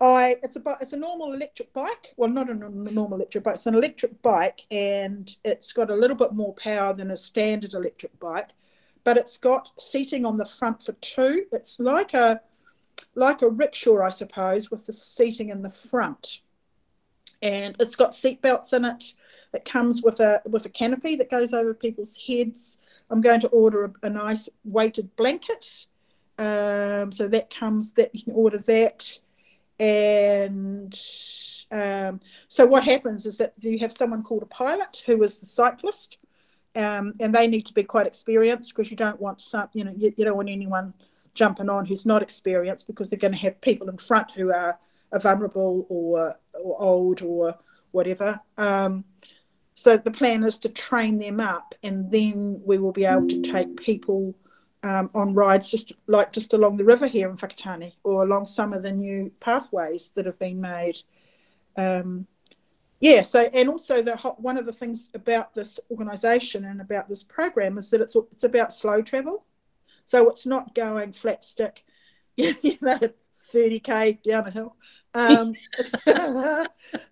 I 0.00 0.36
it's 0.42 0.56
a 0.56 0.62
it's 0.80 0.92
a 0.92 0.96
normal 0.96 1.32
electric 1.32 1.72
bike. 1.72 2.14
Well, 2.16 2.28
not 2.28 2.50
a 2.50 2.54
normal 2.54 3.14
electric 3.14 3.44
bike. 3.44 3.54
It's 3.54 3.66
an 3.66 3.76
electric 3.76 4.20
bike, 4.20 4.66
and 4.70 5.34
it's 5.44 5.72
got 5.72 5.90
a 5.90 5.94
little 5.94 6.16
bit 6.16 6.32
more 6.32 6.54
power 6.54 6.92
than 6.92 7.12
a 7.12 7.16
standard 7.16 7.74
electric 7.74 8.18
bike, 8.18 8.50
but 9.04 9.16
it's 9.16 9.38
got 9.38 9.70
seating 9.80 10.26
on 10.26 10.38
the 10.38 10.46
front 10.46 10.82
for 10.82 10.92
two. 10.94 11.46
It's 11.52 11.78
like 11.78 12.14
a 12.14 12.40
like 13.14 13.42
a 13.42 13.48
rickshaw, 13.48 14.02
I 14.02 14.10
suppose, 14.10 14.70
with 14.72 14.86
the 14.86 14.92
seating 14.92 15.50
in 15.50 15.62
the 15.62 15.70
front, 15.70 16.40
and 17.40 17.76
it's 17.78 17.94
got 17.94 18.12
seat 18.12 18.42
belts 18.42 18.72
in 18.72 18.84
it. 18.84 19.14
It 19.52 19.64
comes 19.64 20.02
with 20.02 20.18
a 20.18 20.42
with 20.48 20.66
a 20.66 20.70
canopy 20.70 21.14
that 21.14 21.30
goes 21.30 21.52
over 21.52 21.74
people's 21.74 22.18
heads. 22.26 22.78
I'm 23.08 23.20
going 23.20 23.40
to 23.40 23.48
order 23.48 23.84
a, 23.84 24.06
a 24.06 24.10
nice 24.10 24.48
weighted 24.64 25.14
blanket, 25.14 25.86
um, 26.38 27.12
so 27.12 27.28
that 27.28 27.50
comes 27.50 27.92
that 27.92 28.14
you 28.14 28.22
can 28.22 28.32
order 28.32 28.58
that. 28.58 29.18
And 29.78 30.98
um, 31.70 32.20
so 32.48 32.66
what 32.66 32.84
happens 32.84 33.26
is 33.26 33.38
that 33.38 33.54
you 33.60 33.78
have 33.78 33.92
someone 33.92 34.22
called 34.22 34.42
a 34.42 34.46
pilot 34.46 35.02
who 35.06 35.22
is 35.22 35.38
the 35.38 35.46
cyclist. 35.46 36.18
Um, 36.74 37.12
and 37.20 37.34
they 37.34 37.48
need 37.48 37.66
to 37.66 37.74
be 37.74 37.82
quite 37.82 38.06
experienced 38.06 38.74
because 38.74 38.90
you 38.90 38.96
don't 38.96 39.20
want 39.20 39.42
some 39.42 39.68
you 39.74 39.84
know 39.84 39.92
you, 39.94 40.14
you, 40.16 40.24
don't 40.24 40.38
want 40.38 40.48
anyone 40.48 40.94
jumping 41.34 41.68
on 41.68 41.84
who's 41.84 42.06
not 42.06 42.22
experienced 42.22 42.86
because 42.86 43.10
they're 43.10 43.18
going 43.18 43.34
to 43.34 43.38
have 43.40 43.60
people 43.60 43.90
in 43.90 43.98
front 43.98 44.30
who 44.30 44.50
are, 44.50 44.78
are 45.12 45.20
vulnerable 45.20 45.86
or, 45.90 46.34
or 46.54 46.82
old 46.82 47.20
or 47.20 47.58
whatever. 47.90 48.40
Um, 48.56 49.04
so 49.74 49.98
the 49.98 50.10
plan 50.10 50.44
is 50.44 50.56
to 50.58 50.70
train 50.70 51.18
them 51.18 51.40
up 51.40 51.74
and 51.82 52.10
then 52.10 52.62
we 52.64 52.78
will 52.78 52.92
be 52.92 53.04
able 53.04 53.28
to 53.28 53.42
take 53.42 53.76
people 53.76 54.34
um, 54.82 55.10
on 55.14 55.34
rides 55.34 55.70
just 55.70 55.92
like 56.06 56.32
just 56.32 56.52
along 56.54 56.76
the 56.76 56.84
river 56.84 57.06
here 57.06 57.28
in 57.28 57.36
Whakatane 57.36 57.92
or 58.02 58.22
along 58.22 58.46
some 58.46 58.72
of 58.72 58.82
the 58.82 58.92
new 58.92 59.30
pathways 59.40 60.10
that 60.10 60.26
have 60.26 60.38
been 60.38 60.60
made. 60.60 60.98
Um, 61.76 62.26
yeah, 63.00 63.22
so 63.22 63.48
and 63.52 63.68
also 63.68 64.00
the 64.00 64.16
one 64.38 64.56
of 64.56 64.66
the 64.66 64.72
things 64.72 65.10
about 65.14 65.54
this 65.54 65.80
organisation 65.90 66.64
and 66.64 66.80
about 66.80 67.08
this 67.08 67.24
program 67.24 67.76
is 67.78 67.90
that 67.90 68.00
it's 68.00 68.16
it's 68.30 68.44
about 68.44 68.72
slow 68.72 69.02
travel, 69.02 69.44
so 70.04 70.28
it's 70.30 70.46
not 70.46 70.74
going 70.74 71.12
flat 71.12 71.44
stick, 71.44 71.84
you 72.36 72.54
know, 72.80 72.98
thirty 73.34 73.80
k 73.80 74.20
down 74.24 74.46
a 74.46 74.50
hill. 74.50 74.76
Um, 75.14 75.54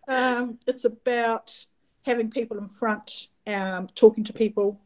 um, 0.09 0.59
it's 0.67 0.85
about 0.85 1.67
having 2.07 2.31
people 2.31 2.59
in 2.59 2.69
front, 2.69 3.29
um, 3.47 3.89
talking 3.89 4.25
to 4.25 4.33
people, 4.33 4.81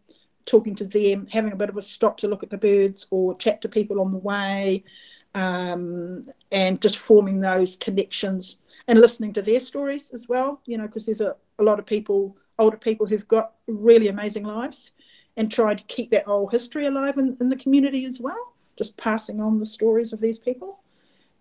talking 0.46 0.74
to 0.76 0.84
them, 0.84 1.26
having 1.30 1.52
a 1.52 1.56
bit 1.56 1.68
of 1.68 1.76
a 1.76 1.82
stop 1.82 2.16
to 2.18 2.28
look 2.28 2.42
at 2.42 2.50
the 2.50 2.58
birds 2.58 3.06
or 3.10 3.36
chat 3.36 3.60
to 3.62 3.68
people 3.68 4.00
on 4.00 4.12
the 4.12 4.18
way, 4.18 4.84
um, 5.34 6.22
and 6.52 6.80
just 6.80 6.98
forming 6.98 7.40
those 7.40 7.76
connections 7.76 8.58
and 8.86 9.00
listening 9.00 9.32
to 9.32 9.42
their 9.42 9.60
stories 9.60 10.12
as 10.12 10.28
well, 10.28 10.60
you 10.66 10.76
know, 10.76 10.86
because 10.86 11.06
there's 11.06 11.20
a, 11.20 11.34
a 11.58 11.62
lot 11.62 11.78
of 11.78 11.86
people, 11.86 12.36
older 12.58 12.76
people 12.76 13.06
who've 13.06 13.28
got 13.28 13.54
really 13.66 14.08
amazing 14.08 14.44
lives 14.44 14.92
and 15.36 15.50
try 15.50 15.74
to 15.74 15.82
keep 15.84 16.10
that 16.10 16.28
old 16.28 16.52
history 16.52 16.86
alive 16.86 17.16
in, 17.16 17.36
in 17.40 17.48
the 17.48 17.56
community 17.56 18.04
as 18.04 18.20
well, 18.20 18.54
just 18.76 18.96
passing 18.96 19.40
on 19.40 19.58
the 19.58 19.66
stories 19.66 20.12
of 20.12 20.20
these 20.20 20.38
people. 20.38 20.80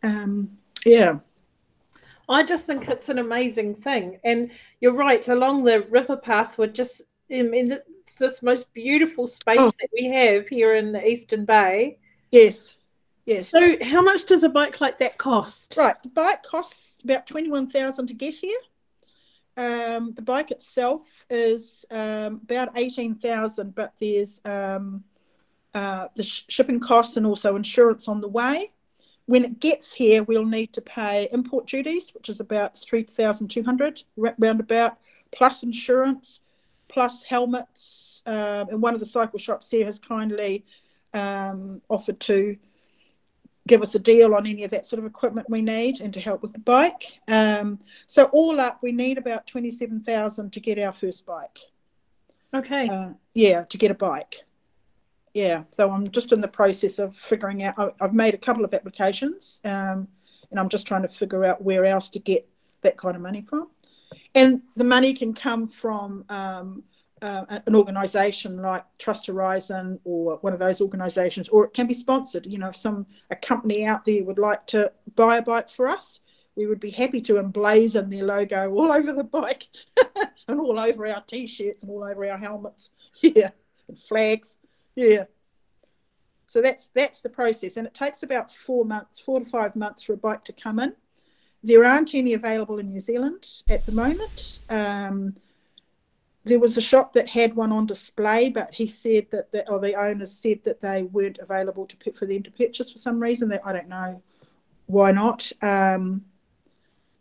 Um, 0.01 0.57
yeah. 0.85 1.19
I 2.29 2.43
just 2.43 2.65
think 2.65 2.87
it's 2.87 3.09
an 3.09 3.19
amazing 3.19 3.75
thing. 3.75 4.19
And 4.23 4.51
you're 4.79 4.95
right, 4.95 5.27
along 5.27 5.65
the 5.65 5.81
river 5.89 6.15
path, 6.15 6.57
we're 6.57 6.67
just, 6.67 7.01
I 7.31 7.41
mean, 7.41 7.77
this 8.13 8.43
most 8.43 8.73
beautiful 8.73 9.27
space 9.27 9.59
oh. 9.59 9.71
that 9.79 9.89
we 9.93 10.09
have 10.11 10.47
here 10.47 10.75
in 10.75 10.91
the 10.91 11.07
Eastern 11.07 11.45
Bay. 11.45 11.99
Yes. 12.31 12.77
Yes. 13.25 13.47
So, 13.47 13.75
how 13.81 14.01
much 14.01 14.25
does 14.25 14.43
a 14.43 14.49
bike 14.49 14.81
like 14.81 14.97
that 14.99 15.17
cost? 15.17 15.75
Right, 15.77 15.95
the 16.03 16.09
bike 16.09 16.43
costs 16.43 16.95
about 17.03 17.25
twenty-one 17.25 17.67
thousand 17.67 18.07
to 18.07 18.13
get 18.13 18.35
here. 18.35 18.57
Um, 19.55 20.11
the 20.11 20.23
bike 20.23 20.51
itself 20.51 21.25
is 21.29 21.85
um, 21.89 22.41
about 22.43 22.77
eighteen 22.77 23.15
thousand, 23.15 23.75
but 23.75 23.93
there's 24.01 24.41
um, 24.43 25.05
uh, 25.73 26.07
the 26.17 26.23
sh- 26.23 26.43
shipping 26.49 26.81
costs 26.81 27.15
and 27.15 27.25
also 27.25 27.55
insurance 27.55 28.09
on 28.09 28.19
the 28.19 28.27
way. 28.27 28.71
When 29.25 29.45
it 29.45 29.61
gets 29.61 29.93
here, 29.93 30.23
we'll 30.23 30.45
need 30.45 30.73
to 30.73 30.81
pay 30.81 31.29
import 31.31 31.65
duties, 31.65 32.11
which 32.13 32.27
is 32.27 32.41
about 32.41 32.77
three 32.77 33.03
thousand 33.03 33.47
two 33.47 33.63
hundred 33.63 34.03
roundabout, 34.17 34.97
plus 35.31 35.63
insurance, 35.63 36.41
plus 36.93 37.23
helmets. 37.23 38.21
Um, 38.25 38.69
and 38.69 38.81
one 38.81 38.93
of 38.93 38.99
the 38.99 39.05
cycle 39.05 39.39
shops 39.39 39.69
here 39.71 39.85
has 39.85 39.99
kindly 39.99 40.63
um, 41.13 41.81
offered 41.89 42.19
to 42.21 42.57
give 43.67 43.81
us 43.81 43.95
a 43.95 43.99
deal 43.99 44.35
on 44.35 44.45
any 44.45 44.63
of 44.63 44.71
that 44.71 44.85
sort 44.85 44.99
of 44.99 45.05
equipment 45.05 45.49
we 45.49 45.61
need 45.61 46.01
and 46.01 46.13
to 46.13 46.19
help 46.19 46.41
with 46.41 46.53
the 46.53 46.59
bike. 46.59 47.19
Um, 47.27 47.79
so 48.07 48.25
all 48.31 48.59
up, 48.59 48.79
we 48.81 48.91
need 48.91 49.17
about 49.17 49.47
twenty-seven 49.47 50.01
thousand 50.01 50.53
to 50.53 50.59
get 50.59 50.79
our 50.79 50.93
first 50.93 51.25
bike. 51.25 51.59
Okay. 52.53 52.87
Uh, 52.87 53.09
yeah, 53.33 53.63
to 53.63 53.77
get 53.77 53.91
a 53.91 53.95
bike. 53.95 54.43
Yeah, 55.33 55.63
so 55.71 55.89
I'm 55.89 56.11
just 56.11 56.31
in 56.31 56.41
the 56.41 56.47
process 56.47 56.99
of 56.99 57.15
figuring 57.15 57.63
out. 57.63 57.73
I, 57.77 57.89
have 58.01 58.13
made 58.13 58.35
a 58.35 58.37
couple 58.37 58.63
of 58.63 58.73
applications, 58.73 59.61
um, 59.65 60.07
and 60.51 60.59
I'm 60.59 60.69
just 60.69 60.85
trying 60.85 61.01
to 61.01 61.07
figure 61.07 61.43
out 61.43 61.63
where 61.63 61.85
else 61.85 62.09
to 62.11 62.19
get 62.19 62.47
that 62.81 62.97
kind 62.97 63.15
of 63.15 63.21
money 63.21 63.41
from 63.41 63.69
and 64.35 64.61
the 64.75 64.83
money 64.83 65.13
can 65.13 65.33
come 65.33 65.67
from 65.67 66.25
um, 66.29 66.83
uh, 67.21 67.45
an 67.65 67.75
organisation 67.75 68.61
like 68.61 68.83
Trust 68.99 69.27
Horizon 69.27 69.99
or 70.03 70.37
one 70.41 70.53
of 70.53 70.59
those 70.59 70.81
organisations, 70.81 71.47
or 71.49 71.65
it 71.65 71.73
can 71.73 71.87
be 71.87 71.93
sponsored. 71.93 72.45
You 72.45 72.57
know, 72.57 72.69
if 72.69 72.75
some 72.75 73.05
a 73.31 73.35
company 73.35 73.85
out 73.85 74.05
there 74.05 74.23
would 74.23 74.39
like 74.39 74.67
to 74.67 74.91
buy 75.15 75.37
a 75.37 75.41
bike 75.41 75.69
for 75.69 75.87
us, 75.87 76.21
we 76.55 76.67
would 76.67 76.79
be 76.79 76.91
happy 76.91 77.21
to 77.21 77.35
emblazon 77.35 78.09
their 78.11 78.25
logo 78.25 78.71
all 78.71 78.91
over 78.91 79.13
the 79.13 79.23
bike 79.23 79.67
and 80.47 80.59
all 80.59 80.79
over 80.79 81.07
our 81.07 81.21
t-shirts 81.21 81.83
and 81.83 81.91
all 81.91 82.03
over 82.03 82.29
our 82.29 82.37
helmets. 82.37 82.91
Yeah, 83.21 83.51
and 83.87 83.97
flags. 83.97 84.57
Yeah. 84.95 85.25
So 86.47 86.61
that's 86.61 86.87
that's 86.87 87.21
the 87.21 87.29
process, 87.29 87.77
and 87.77 87.87
it 87.87 87.93
takes 87.93 88.23
about 88.23 88.51
four 88.51 88.85
months, 88.85 89.19
four 89.19 89.39
to 89.39 89.45
five 89.45 89.75
months 89.75 90.03
for 90.03 90.13
a 90.13 90.17
bike 90.17 90.43
to 90.45 90.53
come 90.53 90.79
in. 90.79 90.95
There 91.63 91.85
aren't 91.85 92.13
any 92.13 92.33
available 92.33 92.77
in 92.79 92.87
New 92.87 92.99
Zealand 92.99 93.47
at 93.69 93.85
the 93.85 93.93
moment. 93.93 94.59
Um, 94.69 95.33
there 96.45 96.59
was 96.59 96.75
a 96.75 96.81
shop 96.81 97.13
that 97.13 97.29
had 97.29 97.55
one 97.55 97.71
on 97.71 97.85
display, 97.85 98.49
but 98.49 98.73
he 98.73 98.85
said 98.85 99.27
that, 99.31 99.51
the, 99.53 99.69
or 99.69 99.79
the 99.79 99.95
owners 99.95 100.31
said 100.31 100.59
that 100.65 100.81
they 100.81 101.03
weren't 101.03 101.39
available 101.39 101.85
to 101.85 102.11
for 102.11 102.25
them 102.25 102.43
to 102.43 102.51
purchase 102.51 102.91
for 102.91 102.97
some 102.97 103.19
reason. 103.19 103.47
That 103.49 103.61
I 103.65 103.71
don't 103.71 103.87
know 103.87 104.21
why 104.87 105.11
not. 105.11 105.49
Um, 105.61 106.25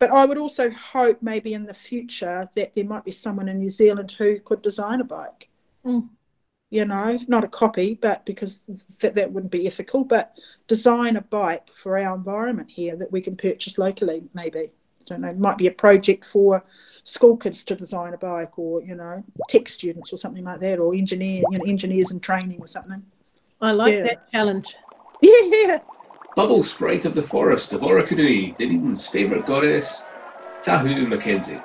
but 0.00 0.10
I 0.10 0.26
would 0.26 0.38
also 0.38 0.70
hope 0.70 1.22
maybe 1.22 1.54
in 1.54 1.64
the 1.64 1.74
future 1.74 2.48
that 2.56 2.74
there 2.74 2.84
might 2.84 3.04
be 3.04 3.12
someone 3.12 3.48
in 3.48 3.58
New 3.58 3.68
Zealand 3.68 4.10
who 4.18 4.40
could 4.40 4.60
design 4.60 5.00
a 5.00 5.04
bike. 5.04 5.48
Mm 5.86 6.08
you 6.72 6.86
know, 6.86 7.18
not 7.28 7.44
a 7.44 7.48
copy, 7.48 7.98
but 8.00 8.24
because 8.24 8.60
that, 9.00 9.14
that 9.14 9.30
wouldn't 9.30 9.52
be 9.52 9.66
ethical, 9.66 10.04
but 10.06 10.34
design 10.68 11.16
a 11.16 11.20
bike 11.20 11.68
for 11.74 11.98
our 11.98 12.16
environment 12.16 12.70
here 12.70 12.96
that 12.96 13.12
we 13.12 13.20
can 13.20 13.36
purchase 13.36 13.76
locally, 13.76 14.22
maybe. 14.32 14.58
I 14.58 15.04
don't 15.04 15.20
know, 15.20 15.28
it 15.28 15.38
might 15.38 15.58
be 15.58 15.66
a 15.66 15.72
project 15.72 16.24
for 16.24 16.64
school 17.02 17.36
kids 17.36 17.62
to 17.64 17.74
design 17.74 18.14
a 18.14 18.16
bike 18.16 18.58
or, 18.58 18.80
you 18.82 18.94
know, 18.94 19.22
tech 19.50 19.68
students 19.68 20.14
or 20.14 20.16
something 20.16 20.44
like 20.44 20.60
that, 20.60 20.78
or 20.78 20.94
engineer, 20.94 21.42
you 21.50 21.58
know, 21.58 21.64
engineers 21.66 22.10
in 22.10 22.20
training 22.20 22.58
or 22.58 22.66
something. 22.66 23.02
I 23.60 23.72
like 23.72 23.92
yeah. 23.92 24.04
that 24.04 24.32
challenge. 24.32 24.74
Yeah. 25.20 25.80
Bubble 26.34 26.64
sprite 26.64 27.04
of 27.04 27.14
the 27.14 27.22
forest 27.22 27.74
of 27.74 27.82
Orokonui, 27.82 28.56
Dunedin's 28.56 29.06
favourite 29.06 29.44
goddess, 29.44 30.06
Tahu 30.62 31.06
Mackenzie. 31.06 31.60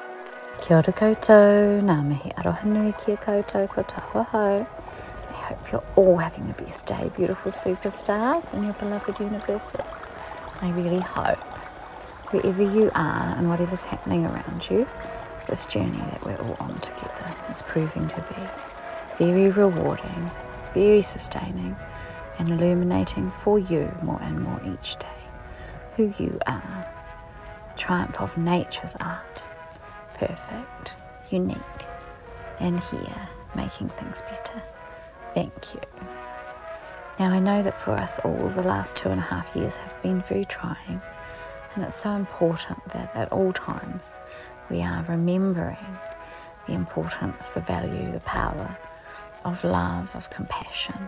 Kia 0.59 0.77
ora 0.77 0.91
koutou, 0.91 1.79
ngā 1.85 1.97
mihi 2.03 2.33
aroha 2.41 2.65
nui 2.65 2.91
kia 2.97 3.15
koutou 3.15 3.69
ko 3.69 3.83
tahoho 3.83 4.67
hope 5.47 5.71
you're 5.71 5.83
all 5.95 6.17
having 6.17 6.45
the 6.45 6.53
best 6.53 6.87
day, 6.87 7.09
beautiful 7.15 7.51
superstars 7.51 8.53
in 8.53 8.63
your 8.63 8.73
beloved 8.73 9.17
universes. 9.17 10.07
I 10.61 10.71
really 10.71 10.99
hope, 10.99 11.37
wherever 12.31 12.63
you 12.63 12.91
are 12.95 13.35
and 13.37 13.47
whatever's 13.47 13.85
happening 13.85 14.25
around 14.25 14.69
you, 14.69 14.85
this 15.47 15.65
journey 15.65 15.97
that 15.97 16.25
we're 16.25 16.35
all 16.37 16.57
on 16.59 16.77
together 16.79 17.33
is 17.49 17.61
proving 17.61 18.07
to 18.09 18.17
be 18.17 19.23
very 19.23 19.49
rewarding, 19.49 20.29
very 20.73 21.01
sustaining, 21.01 21.77
and 22.39 22.49
illuminating 22.49 23.31
for 23.31 23.57
you 23.57 23.89
more 24.03 24.21
and 24.21 24.41
more 24.41 24.61
each 24.65 24.97
day 24.97 25.07
who 25.95 26.13
you 26.19 26.37
are. 26.45 26.93
Triumph 27.77 28.19
of 28.19 28.37
nature's 28.37 28.97
art, 28.99 29.43
perfect, 30.13 30.97
unique, 31.31 31.57
and 32.59 32.81
here 32.81 33.29
making 33.55 33.87
things 33.89 34.21
better. 34.21 34.61
Thank 35.37 35.75
you. 35.75 35.81
Now, 37.19 37.31
I 37.31 37.37
know 37.37 37.61
that 37.61 37.77
for 37.77 37.91
us 37.91 38.17
all, 38.25 38.49
the 38.49 38.63
last 38.63 38.97
two 38.97 39.09
and 39.09 39.19
a 39.19 39.23
half 39.23 39.55
years 39.55 39.77
have 39.77 40.01
been 40.01 40.23
very 40.23 40.45
trying, 40.45 40.99
and 41.75 41.83
it's 41.83 42.01
so 42.01 42.09
important 42.09 42.83
that 42.89 43.15
at 43.15 43.31
all 43.31 43.53
times 43.53 44.17
we 44.67 44.81
are 44.81 45.05
remembering 45.07 45.99
the 46.65 46.73
importance, 46.73 47.49
the 47.49 47.61
value, 47.61 48.11
the 48.11 48.19
power 48.21 48.75
of 49.45 49.63
love, 49.63 50.09
of 50.15 50.27
compassion, 50.31 51.07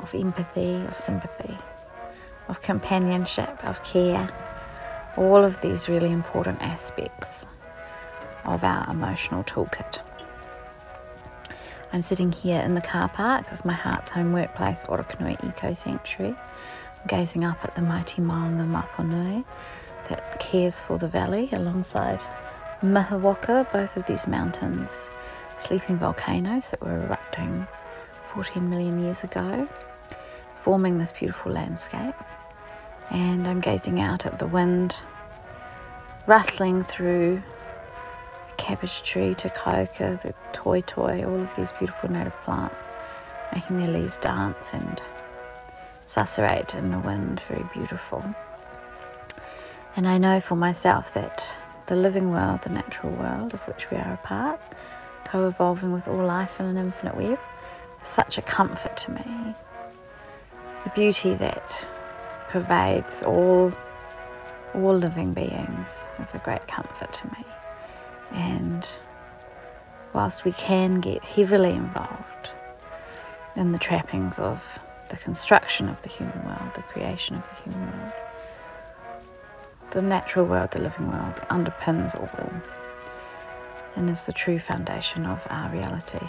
of 0.00 0.14
empathy, 0.14 0.76
of 0.86 0.96
sympathy, 0.96 1.58
of 2.48 2.62
companionship, 2.62 3.62
of 3.66 3.84
care, 3.84 4.30
all 5.18 5.44
of 5.44 5.60
these 5.60 5.90
really 5.90 6.10
important 6.10 6.62
aspects 6.62 7.44
of 8.46 8.64
our 8.64 8.90
emotional 8.90 9.44
toolkit. 9.44 9.98
I'm 11.90 12.02
sitting 12.02 12.32
here 12.32 12.60
in 12.60 12.74
the 12.74 12.82
car 12.82 13.08
park 13.08 13.50
of 13.50 13.64
my 13.64 13.72
heart's 13.72 14.10
home 14.10 14.34
workplace, 14.34 14.84
Orokonui 14.84 15.42
Eco 15.42 15.72
Sanctuary, 15.72 16.36
gazing 17.06 17.44
up 17.44 17.64
at 17.64 17.74
the 17.74 17.80
mighty 17.80 18.20
Maunga 18.20 18.66
Mopanui 18.66 19.42
that 20.10 20.38
cares 20.38 20.82
for 20.82 20.98
the 20.98 21.08
valley 21.08 21.48
alongside 21.52 22.22
Mihiwaka, 22.82 23.72
both 23.72 23.96
of 23.96 24.04
these 24.04 24.26
mountains, 24.26 25.10
sleeping 25.56 25.96
volcanoes 25.96 26.70
that 26.70 26.82
were 26.82 27.04
erupting 27.04 27.66
14 28.34 28.68
million 28.68 29.02
years 29.02 29.24
ago, 29.24 29.66
forming 30.60 30.98
this 30.98 31.12
beautiful 31.12 31.52
landscape. 31.52 32.14
And 33.10 33.48
I'm 33.48 33.60
gazing 33.60 33.98
out 33.98 34.26
at 34.26 34.38
the 34.38 34.46
wind 34.46 34.94
rustling 36.26 36.84
through 36.84 37.42
cabbage 38.58 39.02
tree, 39.02 39.34
takoka, 39.34 40.20
the 40.20 40.34
toetoe, 40.52 41.24
all 41.24 41.40
of 41.40 41.54
these 41.56 41.72
beautiful 41.72 42.10
native 42.10 42.36
plants, 42.44 42.88
making 43.54 43.78
their 43.78 43.88
leaves 43.88 44.18
dance 44.18 44.72
and 44.74 45.00
susurrate 46.06 46.74
in 46.74 46.90
the 46.90 46.98
wind, 46.98 47.40
very 47.48 47.64
beautiful. 47.72 48.22
And 49.96 50.06
I 50.06 50.18
know 50.18 50.40
for 50.40 50.56
myself 50.56 51.14
that 51.14 51.56
the 51.86 51.96
living 51.96 52.30
world, 52.30 52.62
the 52.62 52.70
natural 52.70 53.12
world 53.12 53.54
of 53.54 53.60
which 53.66 53.90
we 53.90 53.96
are 53.96 54.12
a 54.12 54.26
part, 54.26 54.60
co 55.24 55.48
evolving 55.48 55.92
with 55.92 56.06
all 56.06 56.24
life 56.24 56.60
in 56.60 56.66
an 56.66 56.76
infinite 56.76 57.16
web, 57.16 57.38
is 58.02 58.08
such 58.08 58.38
a 58.38 58.42
comfort 58.42 58.96
to 58.98 59.12
me. 59.12 59.54
The 60.84 60.90
beauty 60.90 61.34
that 61.34 61.88
pervades 62.48 63.22
all 63.22 63.72
all 64.74 64.96
living 64.96 65.32
beings 65.32 66.04
is 66.20 66.34
a 66.34 66.38
great 66.38 66.66
comfort 66.68 67.12
to 67.12 67.26
me. 67.28 67.44
And 68.32 68.86
whilst 70.12 70.44
we 70.44 70.52
can 70.52 71.00
get 71.00 71.24
heavily 71.24 71.72
involved 71.72 72.50
in 73.56 73.72
the 73.72 73.78
trappings 73.78 74.38
of 74.38 74.78
the 75.08 75.16
construction 75.16 75.88
of 75.88 76.00
the 76.02 76.08
human 76.08 76.44
world, 76.44 76.74
the 76.74 76.82
creation 76.82 77.36
of 77.36 77.42
the 77.42 77.70
human 77.70 77.98
world, 77.98 78.12
the 79.90 80.02
natural 80.02 80.44
world, 80.44 80.70
the 80.72 80.80
living 80.80 81.10
world, 81.10 81.34
underpins 81.50 82.14
all 82.14 82.62
and 83.98 84.08
is 84.08 84.26
the 84.26 84.32
true 84.32 84.60
foundation 84.60 85.26
of 85.26 85.44
our 85.50 85.70
reality. 85.70 86.20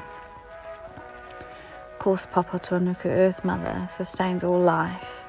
Of 1.93 1.99
course, 1.99 2.25
Papatūānuku, 2.25 3.05
Earth 3.05 3.45
Mother, 3.45 3.85
sustains 3.89 4.43
all 4.43 4.59
life, 4.59 5.23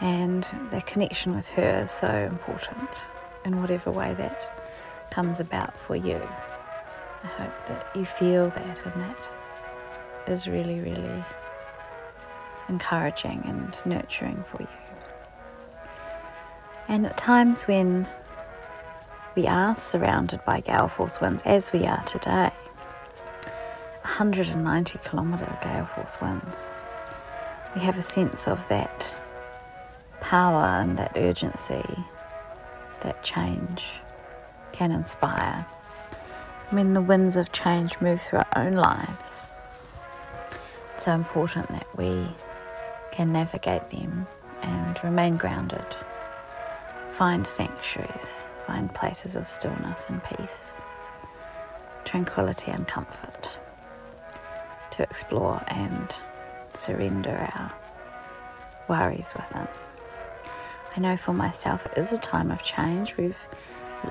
and 0.00 0.42
the 0.70 0.80
connection 0.80 1.36
with 1.36 1.48
her 1.50 1.82
is 1.82 1.90
so 1.90 2.08
important 2.08 2.88
in 3.44 3.60
whatever 3.60 3.90
way 3.90 4.14
that 4.14 4.59
comes 5.10 5.40
about 5.40 5.78
for 5.78 5.96
you. 5.96 6.20
I 7.22 7.26
hope 7.26 7.66
that 7.66 7.86
you 7.94 8.04
feel 8.04 8.48
that 8.50 8.78
and 8.84 9.02
that 9.02 9.30
is 10.26 10.46
really, 10.46 10.80
really 10.80 11.24
encouraging 12.68 13.42
and 13.46 13.76
nurturing 13.84 14.42
for 14.44 14.62
you. 14.62 14.68
And 16.88 17.06
at 17.06 17.16
times 17.16 17.64
when 17.64 18.08
we 19.36 19.46
are 19.46 19.76
surrounded 19.76 20.44
by 20.44 20.60
gale 20.60 20.88
force 20.88 21.20
winds, 21.20 21.42
as 21.44 21.72
we 21.72 21.84
are 21.86 22.02
today, 22.04 22.50
190 24.02 24.98
kilometre 25.04 25.58
gale 25.62 25.86
force 25.86 26.20
winds, 26.20 26.66
we 27.74 27.80
have 27.82 27.98
a 27.98 28.02
sense 28.02 28.48
of 28.48 28.66
that 28.68 29.16
power 30.20 30.64
and 30.64 30.98
that 30.98 31.12
urgency, 31.16 31.84
that 33.02 33.22
change 33.22 34.00
can 34.80 34.92
inspire. 34.92 35.66
When 36.70 36.94
the 36.94 37.02
winds 37.02 37.36
of 37.36 37.52
change 37.52 38.00
move 38.00 38.22
through 38.22 38.38
our 38.38 38.64
own 38.64 38.72
lives, 38.72 39.50
it's 40.94 41.04
so 41.04 41.12
important 41.12 41.68
that 41.68 41.86
we 41.98 42.26
can 43.12 43.30
navigate 43.30 43.90
them 43.90 44.26
and 44.62 44.98
remain 45.04 45.36
grounded, 45.36 45.84
find 47.10 47.46
sanctuaries, 47.46 48.48
find 48.66 48.94
places 48.94 49.36
of 49.36 49.46
stillness 49.46 50.06
and 50.08 50.24
peace, 50.24 50.72
tranquility 52.04 52.70
and 52.70 52.88
comfort 52.88 53.58
to 54.92 55.02
explore 55.02 55.62
and 55.68 56.16
surrender 56.72 57.52
our 57.54 57.70
worries 58.88 59.34
within. 59.36 59.68
I 60.96 61.00
know 61.00 61.18
for 61.18 61.34
myself 61.34 61.84
it 61.84 61.98
is 61.98 62.14
a 62.14 62.18
time 62.18 62.50
of 62.50 62.62
change. 62.62 63.18
We've 63.18 63.36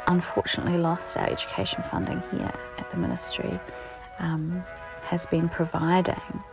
unfortunately 0.08 0.78
lost 0.78 1.18
our 1.18 1.28
education 1.28 1.84
funding 1.84 2.22
here 2.32 2.52
at 2.78 2.90
the 2.92 2.98
ministry, 2.98 3.60
um, 4.20 4.64
has 5.04 5.26
been 5.26 5.50
providing 5.50 6.44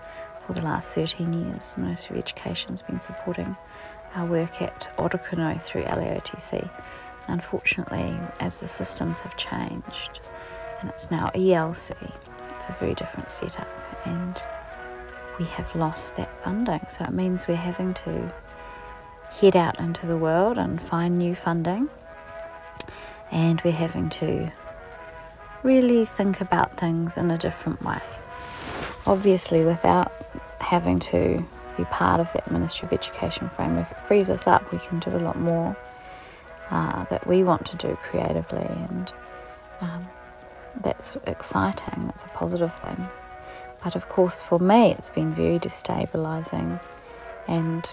for 0.47 0.53
the 0.53 0.63
last 0.63 0.91
13 0.95 1.33
years. 1.33 1.75
The 1.75 1.81
Ministry 1.83 2.17
of 2.17 2.23
Education 2.23 2.73
has 2.73 2.83
been 2.83 3.01
supporting 3.01 3.57
our 4.15 4.27
work 4.27 4.63
at 4.63 4.89
Orokonui 4.99 5.61
through 5.61 5.85
LEOTC. 5.85 6.69
Unfortunately, 7.29 8.17
as 8.41 8.61
the 8.61 8.69
systems 8.69 9.19
have 9.21 9.37
changed 9.37 10.21
and 10.81 10.89
it's 10.89 11.11
now 11.11 11.31
ELC, 11.35 11.93
it's 12.51 12.67
a 12.67 12.77
very 12.79 12.95
different 12.95 13.31
setup 13.31 13.69
and 14.07 14.43
we 15.39 15.45
have 15.47 15.75
lost 15.75 16.17
that 16.17 16.43
funding. 16.43 16.81
So 16.89 17.05
it 17.05 17.13
means 17.13 17.49
we're 17.49 17.57
having 17.57 17.93
to 17.95 18.33
head 19.31 19.57
out 19.57 19.79
into 19.81 20.07
the 20.07 20.17
world 20.17 20.57
and 20.57 20.81
find 20.81 21.19
new 21.19 21.35
funding 21.35 21.91
and 23.31 23.61
we're 23.63 23.73
having 23.73 24.09
to 24.11 24.51
really 25.63 26.05
think 26.05 26.41
about 26.41 26.77
things 26.77 27.17
in 27.17 27.31
a 27.31 27.39
different 27.39 27.83
way. 27.83 28.01
Obviously, 29.07 29.65
without 29.65 30.13
having 30.61 30.99
to 30.99 31.45
be 31.77 31.85
part 31.85 32.21
of 32.21 32.33
that 32.33 32.51
Ministry 32.51 32.87
of 32.87 32.93
Education 32.93 33.49
framework, 33.49 33.91
it 33.91 34.01
frees 34.01 34.31
us 34.31 34.47
up. 34.47 34.73
We 34.73 34.79
can 34.79 34.99
do 35.01 35.11
a 35.11 35.19
lot 35.19 35.39
more 35.39 35.77
uh, 36.71 37.05
that 37.05 37.27
we 37.27 37.43
want 37.43 37.67
to 37.67 37.77
do 37.77 37.97
creatively, 38.03 38.67
and 38.67 39.13
um, 39.81 40.09
that's 40.83 41.17
exciting. 41.27 42.07
That's 42.07 42.25
a 42.25 42.29
positive 42.29 42.75
thing. 42.75 43.09
But 43.83 43.95
of 43.95 44.09
course, 44.09 44.43
for 44.43 44.59
me, 44.59 44.93
it's 44.93 45.11
been 45.11 45.33
very 45.33 45.59
destabilizing 45.59 46.81
and 47.47 47.89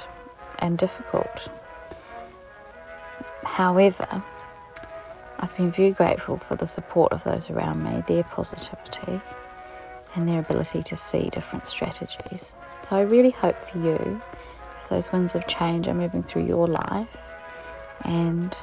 and 0.60 0.78
difficult. 0.78 1.50
However, 3.44 4.24
I've 5.44 5.58
been 5.58 5.74
very 5.74 5.92
grateful 5.92 6.38
for 6.38 6.56
the 6.56 6.66
support 6.66 7.12
of 7.12 7.26
those 7.26 7.50
around 7.50 7.84
me, 7.84 8.02
their 8.08 8.24
positivity, 8.24 9.20
and 10.16 10.26
their 10.26 10.40
ability 10.40 10.84
to 10.84 10.96
see 10.96 11.30
different 11.30 11.68
strategies. 11.68 12.54
So 12.88 12.96
I 12.96 13.02
really 13.02 13.32
hope 13.32 13.60
for 13.60 13.78
you, 13.78 14.22
if 14.80 14.88
those 14.88 15.12
winds 15.12 15.36
of 15.36 15.46
change 15.46 15.90
are 15.90 15.94
moving 15.94 16.24
through 16.24 16.46
your 16.46 16.68
life 16.68 17.18
and 18.06 18.56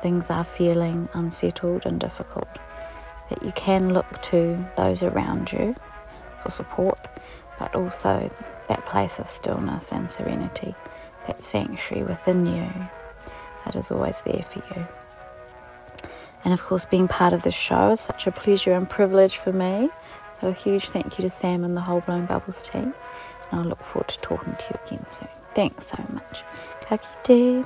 things 0.00 0.30
are 0.30 0.44
feeling 0.44 1.10
unsettled 1.12 1.84
and 1.84 2.00
difficult, 2.00 2.48
that 3.28 3.42
you 3.42 3.52
can 3.52 3.92
look 3.92 4.22
to 4.22 4.64
those 4.78 5.02
around 5.02 5.52
you 5.52 5.76
for 6.42 6.50
support, 6.50 7.06
but 7.58 7.74
also 7.74 8.34
that 8.68 8.86
place 8.86 9.18
of 9.18 9.28
stillness 9.28 9.92
and 9.92 10.10
serenity, 10.10 10.74
that 11.26 11.44
sanctuary 11.44 12.02
within 12.02 12.46
you 12.46 12.88
that 13.66 13.76
is 13.76 13.90
always 13.90 14.22
there 14.22 14.42
for 14.42 14.62
you. 14.74 14.86
And 16.44 16.52
of 16.52 16.62
course, 16.64 16.84
being 16.84 17.08
part 17.08 17.32
of 17.32 17.42
this 17.42 17.54
show 17.54 17.90
is 17.90 18.00
such 18.00 18.26
a 18.26 18.32
pleasure 18.32 18.72
and 18.72 18.88
privilege 18.88 19.36
for 19.36 19.52
me. 19.52 19.90
So, 20.40 20.48
a 20.48 20.52
huge 20.52 20.90
thank 20.90 21.18
you 21.18 21.22
to 21.22 21.30
Sam 21.30 21.62
and 21.62 21.76
the 21.76 21.80
whole 21.80 22.00
Blowing 22.00 22.26
Bubbles 22.26 22.62
team. 22.68 22.94
And 23.50 23.60
I 23.60 23.62
look 23.62 23.82
forward 23.82 24.08
to 24.08 24.18
talking 24.18 24.54
to 24.54 24.64
you 24.70 24.80
again 24.86 25.06
soon. 25.08 25.28
Thanks 25.54 25.86
so 25.88 26.04
much. 26.12 26.42
Ka 26.80 26.96
kite. 26.96 27.64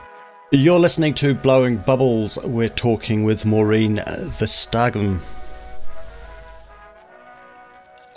You're 0.53 0.79
listening 0.79 1.15
to 1.15 1.35
Blowing 1.35 1.77
Bubbles. 1.79 2.39
We're 2.45 2.69
talking 2.69 3.25
with 3.25 3.45
Maureen 3.45 3.97
Verstaegen. 3.97 5.21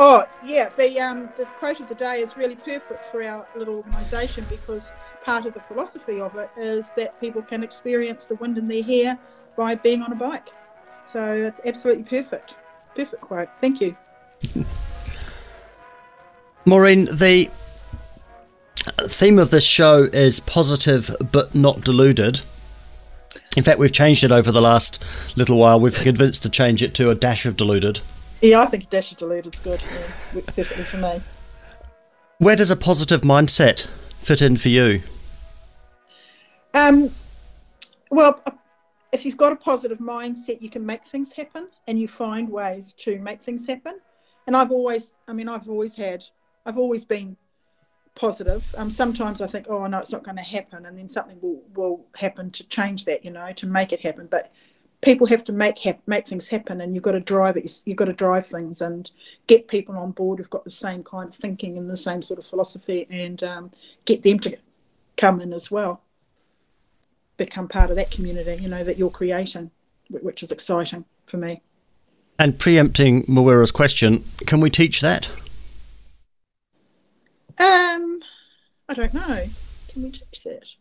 Oh 0.01 0.23
yeah, 0.45 0.69
the 0.69 0.99
um, 0.99 1.29
the 1.37 1.45
quote 1.45 1.79
of 1.79 1.89
the 1.89 1.95
day 1.95 2.21
is 2.21 2.37
really 2.37 2.55
perfect 2.55 3.03
for 3.03 3.21
our 3.23 3.45
little 3.55 3.75
organisation 3.75 4.45
because 4.49 4.91
part 5.25 5.45
of 5.45 5.53
the 5.53 5.59
philosophy 5.59 6.21
of 6.21 6.35
it 6.37 6.49
is 6.55 6.91
that 6.91 7.19
people 7.19 7.41
can 7.41 7.63
experience 7.63 8.25
the 8.25 8.35
wind 8.35 8.57
in 8.57 8.67
their 8.67 8.83
hair 8.83 9.19
by 9.59 9.75
being 9.75 10.01
on 10.01 10.13
a 10.13 10.15
bike. 10.15 10.47
So 11.05 11.33
it's 11.33 11.59
absolutely 11.65 12.05
perfect. 12.05 12.55
Perfect 12.95 13.21
quote. 13.21 13.49
Thank 13.59 13.81
you. 13.81 13.95
Maureen, 16.65 17.05
the 17.05 17.49
theme 19.01 19.37
of 19.37 19.49
this 19.49 19.65
show 19.65 20.03
is 20.13 20.39
positive 20.39 21.13
but 21.33 21.53
not 21.53 21.81
deluded. 21.81 22.39
In 23.57 23.63
fact, 23.63 23.79
we've 23.79 23.91
changed 23.91 24.23
it 24.23 24.31
over 24.31 24.49
the 24.49 24.61
last 24.61 25.03
little 25.37 25.57
while. 25.57 25.77
We've 25.77 25.93
convinced 25.93 26.43
to 26.43 26.49
change 26.49 26.81
it 26.81 26.93
to 26.95 27.09
a 27.09 27.15
dash 27.15 27.45
of 27.45 27.57
deluded. 27.57 27.99
Yeah, 28.41 28.61
I 28.61 28.67
think 28.67 28.83
a 28.85 28.87
dash 28.87 29.11
of 29.11 29.17
deluded 29.17 29.53
is 29.53 29.59
good. 29.59 29.81
Yeah, 29.81 30.35
works 30.35 30.51
perfectly 30.51 30.83
for 30.85 30.97
me. 30.97 31.21
Where 32.37 32.55
does 32.55 32.71
a 32.71 32.77
positive 32.77 33.21
mindset 33.21 33.87
fit 33.87 34.41
in 34.41 34.55
for 34.55 34.69
you? 34.69 35.01
Um, 36.73 37.09
well, 38.09 38.41
if 39.11 39.25
you've 39.25 39.37
got 39.37 39.51
a 39.51 39.55
positive 39.55 39.99
mindset, 39.99 40.61
you 40.61 40.69
can 40.69 40.85
make 40.85 41.05
things 41.05 41.33
happen, 41.33 41.69
and 41.87 41.99
you 41.99 42.07
find 42.07 42.49
ways 42.49 42.93
to 42.93 43.19
make 43.19 43.41
things 43.41 43.65
happen. 43.65 43.99
And 44.47 44.55
I've 44.55 44.71
always, 44.71 45.13
I 45.27 45.33
mean, 45.33 45.49
I've 45.49 45.69
always 45.69 45.95
had, 45.95 46.23
I've 46.65 46.77
always 46.77 47.05
been 47.05 47.37
positive. 48.15 48.73
Um, 48.77 48.89
sometimes 48.89 49.41
I 49.41 49.47
think, 49.47 49.67
oh 49.69 49.85
no, 49.87 49.99
it's 49.99 50.11
not 50.11 50.23
going 50.23 50.37
to 50.37 50.43
happen, 50.43 50.85
and 50.85 50.97
then 50.97 51.09
something 51.09 51.39
will 51.41 51.61
will 51.73 52.05
happen 52.15 52.49
to 52.51 52.67
change 52.67 53.05
that, 53.05 53.23
you 53.23 53.31
know, 53.31 53.51
to 53.53 53.67
make 53.67 53.91
it 53.93 54.01
happen. 54.01 54.27
But 54.27 54.51
people 55.01 55.27
have 55.27 55.43
to 55.45 55.53
make 55.53 55.79
hap- 55.79 56.07
make 56.07 56.27
things 56.27 56.47
happen, 56.49 56.81
and 56.81 56.93
you've 56.93 57.03
got 57.03 57.13
to 57.13 57.19
drive 57.19 57.57
it. 57.57 57.81
You've 57.85 57.97
got 57.97 58.05
to 58.05 58.13
drive 58.13 58.45
things 58.45 58.81
and 58.81 59.09
get 59.47 59.67
people 59.67 59.97
on 59.97 60.11
board 60.11 60.39
who've 60.39 60.49
got 60.49 60.65
the 60.65 60.69
same 60.69 61.03
kind 61.03 61.29
of 61.29 61.35
thinking 61.35 61.77
and 61.77 61.89
the 61.89 61.97
same 61.97 62.21
sort 62.21 62.39
of 62.39 62.45
philosophy, 62.45 63.07
and 63.09 63.41
um, 63.43 63.71
get 64.05 64.23
them 64.23 64.39
to 64.39 64.57
come 65.15 65.41
in 65.41 65.53
as 65.53 65.69
well, 65.69 66.01
become 67.39 67.67
part 67.67 67.89
of 67.89 67.95
that 67.95 68.11
community. 68.11 68.61
You 68.61 68.69
know 68.69 68.83
that 68.83 68.97
you're 68.97 69.09
creating, 69.09 69.71
which 70.09 70.43
is 70.43 70.51
exciting 70.51 71.05
for 71.25 71.37
me. 71.37 71.61
And 72.37 72.57
preempting 72.57 73.23
Mawera's 73.23 73.71
question, 73.71 74.23
can 74.45 74.61
we 74.61 74.69
teach 74.69 75.01
that? 75.01 75.27
Um, 77.59 78.21
I 78.87 78.93
don't 78.93 79.13
know. 79.13 79.45
Can 79.89 80.03
we 80.03 80.11
teach 80.11 80.43
that? 80.43 80.75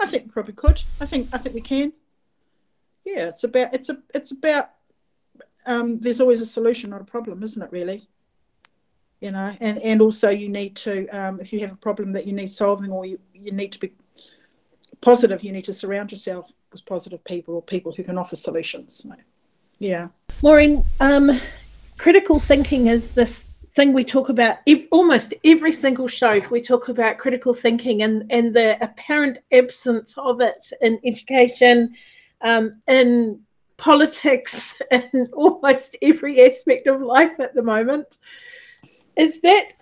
I 0.00 0.06
think 0.06 0.26
we 0.26 0.30
probably 0.30 0.54
could. 0.54 0.82
I 1.00 1.06
think 1.06 1.28
I 1.32 1.38
think 1.38 1.54
we 1.54 1.60
can 1.60 1.92
yeah, 3.04 3.28
it's 3.28 3.44
about 3.44 3.74
it's 3.74 3.88
a 3.88 3.98
it's 4.14 4.32
about 4.32 4.70
um, 5.66 5.98
there's 6.00 6.20
always 6.20 6.40
a 6.40 6.46
solution, 6.46 6.90
not 6.90 7.00
a 7.00 7.04
problem, 7.04 7.42
isn't 7.42 7.62
it? 7.62 7.70
Really, 7.70 8.08
you 9.20 9.30
know, 9.30 9.54
and 9.60 9.78
and 9.78 10.00
also 10.00 10.30
you 10.30 10.48
need 10.48 10.74
to 10.76 11.06
um, 11.08 11.38
if 11.40 11.52
you 11.52 11.60
have 11.60 11.72
a 11.72 11.76
problem 11.76 12.12
that 12.14 12.26
you 12.26 12.32
need 12.32 12.50
solving 12.50 12.90
or 12.90 13.04
you 13.04 13.18
you 13.34 13.52
need 13.52 13.72
to 13.72 13.80
be 13.80 13.92
positive, 15.04 15.44
you 15.44 15.52
need 15.52 15.64
to 15.64 15.74
surround 15.74 16.10
yourself 16.10 16.52
with 16.72 16.84
positive 16.86 17.22
people 17.24 17.54
or 17.54 17.62
people 17.62 17.92
who 17.92 18.02
can 18.02 18.18
offer 18.18 18.36
solutions. 18.36 18.96
So, 18.96 19.14
yeah, 19.78 20.08
Maureen, 20.42 20.84
um, 21.00 21.38
critical 21.98 22.40
thinking 22.40 22.86
is 22.86 23.10
this 23.10 23.50
thing 23.74 23.92
we 23.92 24.04
talk 24.04 24.28
about 24.28 24.58
almost 24.90 25.34
every 25.44 25.72
single 25.72 26.06
show 26.06 26.40
we 26.48 26.62
talk 26.62 26.88
about 26.88 27.18
critical 27.18 27.52
thinking 27.52 28.02
and 28.02 28.24
and 28.30 28.54
the 28.54 28.82
apparent 28.82 29.38
absence 29.50 30.14
of 30.16 30.40
it 30.40 30.72
in 30.80 31.00
education 31.04 31.92
um, 32.42 32.80
in 32.86 33.40
politics 33.76 34.80
and 34.90 35.28
almost 35.32 35.96
every 36.02 36.46
aspect 36.46 36.86
of 36.86 37.02
life 37.02 37.38
at 37.40 37.54
the 37.54 37.62
moment. 37.62 38.18
Is 39.16 39.40
that 39.42 39.72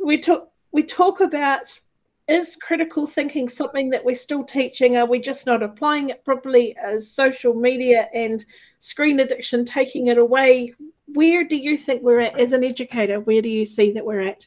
we 0.00 0.20
talk 0.20 0.50
we 0.72 0.82
talk 0.82 1.20
about 1.20 1.78
is 2.26 2.56
critical 2.56 3.06
thinking 3.06 3.48
something 3.48 3.90
that 3.90 4.04
we're 4.04 4.14
still 4.14 4.44
teaching? 4.44 4.96
Are 4.96 5.06
we 5.06 5.18
just 5.18 5.46
not 5.46 5.62
applying 5.62 6.08
it 6.08 6.24
properly 6.24 6.74
as 6.76 7.10
social 7.10 7.54
media 7.54 8.08
and 8.14 8.44
screen 8.80 9.20
addiction 9.20 9.64
taking 9.64 10.06
it 10.06 10.16
away? 10.16 10.74
Where 11.06 11.44
do 11.44 11.56
you 11.56 11.76
think 11.76 12.02
we're 12.02 12.20
at 12.20 12.40
as 12.40 12.52
an 12.52 12.64
educator? 12.64 13.20
Where 13.20 13.42
do 13.42 13.48
you 13.48 13.66
see 13.66 13.92
that 13.92 14.06
we're 14.06 14.22
at? 14.22 14.46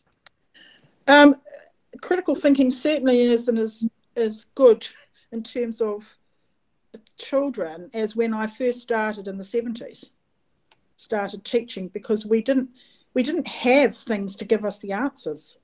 Um, 1.07 1.35
critical 2.01 2.35
thinking 2.35 2.71
certainly 2.71 3.21
isn't 3.21 3.57
as, 3.57 3.87
as 4.15 4.45
good 4.55 4.87
in 5.31 5.43
terms 5.43 5.79
of 5.79 6.17
children 7.17 7.89
as 7.93 8.15
when 8.15 8.33
I 8.33 8.47
first 8.47 8.81
started 8.81 9.27
in 9.27 9.37
the 9.37 9.43
70s, 9.43 10.11
started 10.95 11.45
teaching 11.45 11.89
because 11.89 12.25
we 12.25 12.41
didn't 12.41 12.69
we 13.13 13.23
didn't 13.23 13.47
have 13.47 13.97
things 13.97 14.35
to 14.35 14.45
give 14.45 14.63
us 14.63 14.77
the 14.77 14.91
answers. 14.91 15.57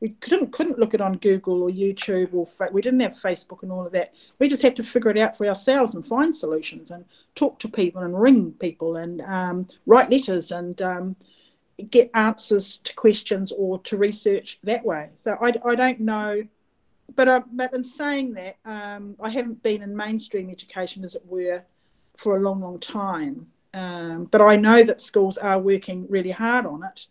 We 0.00 0.10
couldn't 0.10 0.52
couldn't 0.52 0.78
look 0.78 0.94
it 0.94 1.00
on 1.00 1.16
Google 1.18 1.62
or 1.62 1.70
YouTube 1.70 2.32
or 2.32 2.46
we 2.72 2.82
didn't 2.82 3.00
have 3.00 3.12
Facebook 3.12 3.62
and 3.62 3.72
all 3.72 3.86
of 3.86 3.92
that. 3.92 4.14
We 4.38 4.48
just 4.48 4.62
had 4.62 4.76
to 4.76 4.84
figure 4.84 5.10
it 5.10 5.18
out 5.18 5.36
for 5.36 5.46
ourselves 5.46 5.94
and 5.94 6.06
find 6.06 6.34
solutions 6.34 6.90
and 6.90 7.04
talk 7.34 7.58
to 7.60 7.68
people 7.68 8.02
and 8.02 8.20
ring 8.20 8.52
people 8.52 8.96
and 8.96 9.20
um, 9.22 9.66
write 9.86 10.10
letters 10.10 10.52
and 10.52 10.80
um, 10.82 11.16
get 11.90 12.10
answers 12.14 12.78
to 12.78 12.94
questions 12.94 13.52
or 13.52 13.80
to 13.80 13.96
research 13.96 14.60
that 14.62 14.84
way. 14.84 15.10
So 15.16 15.36
I, 15.40 15.52
I 15.64 15.74
don't 15.74 16.00
know 16.00 16.42
but 17.14 17.28
I, 17.28 17.42
but 17.52 17.72
in 17.72 17.82
saying 17.82 18.34
that, 18.34 18.56
um, 18.64 19.16
I 19.20 19.30
haven't 19.30 19.62
been 19.62 19.82
in 19.82 19.96
mainstream 19.96 20.50
education, 20.50 21.04
as 21.04 21.14
it 21.14 21.22
were, 21.26 21.64
for 22.16 22.36
a 22.36 22.40
long, 22.40 22.60
long 22.60 22.78
time. 22.78 23.46
Um, 23.74 24.24
but 24.24 24.40
I 24.40 24.56
know 24.56 24.82
that 24.82 25.00
schools 25.00 25.38
are 25.38 25.58
working 25.58 26.06
really 26.08 26.30
hard 26.30 26.66
on 26.66 26.84
it. 26.84 27.06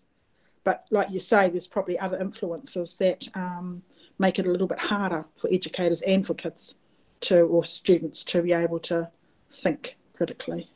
But 0.68 0.84
like 0.92 1.10
you 1.12 1.20
say, 1.20 1.50
there's 1.50 1.66
probably 1.66 1.98
other 1.98 2.20
influences 2.20 2.98
that 2.98 3.26
um, 3.36 3.82
make 4.20 4.38
it 4.38 4.46
a 4.46 4.52
little 4.52 4.68
bit 4.68 4.80
harder 4.80 5.24
for 5.38 5.50
educators 5.50 6.02
and 6.02 6.28
for 6.28 6.34
kids 6.34 6.80
to 7.22 7.40
or 7.44 7.64
students 7.64 8.22
to 8.26 8.42
be 8.42 8.52
able 8.52 8.80
to 8.80 9.10
think 9.50 9.96
critically. 10.14 10.68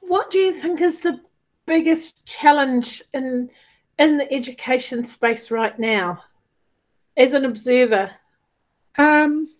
What 0.00 0.30
do 0.30 0.38
you 0.38 0.54
think 0.58 0.80
is 0.80 1.00
the 1.00 1.20
biggest 1.66 2.26
challenge 2.26 3.02
in 3.12 3.50
in 3.98 4.16
the 4.16 4.32
education 4.32 5.04
space 5.04 5.50
right 5.50 5.78
now? 5.78 6.22
as 7.14 7.34
an 7.34 7.44
observer? 7.44 8.10
Um, 8.98 9.51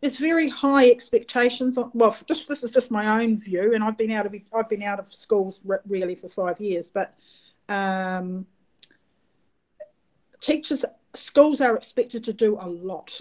there's 0.00 0.16
very 0.16 0.48
high 0.48 0.90
expectations. 0.90 1.76
On, 1.76 1.90
well, 1.94 2.16
just 2.26 2.48
this 2.48 2.62
is 2.62 2.70
just 2.70 2.90
my 2.90 3.22
own 3.22 3.38
view, 3.38 3.74
and 3.74 3.84
I've 3.84 3.96
been 3.96 4.10
out 4.10 4.26
of 4.26 4.34
I've 4.52 4.68
been 4.68 4.82
out 4.82 4.98
of 4.98 5.12
schools 5.12 5.60
really 5.86 6.14
for 6.14 6.28
five 6.28 6.60
years, 6.60 6.90
but 6.90 7.14
um, 7.68 8.46
teachers 10.40 10.84
schools 11.14 11.60
are 11.60 11.76
expected 11.76 12.24
to 12.24 12.32
do 12.32 12.56
a 12.60 12.68
lot 12.68 13.20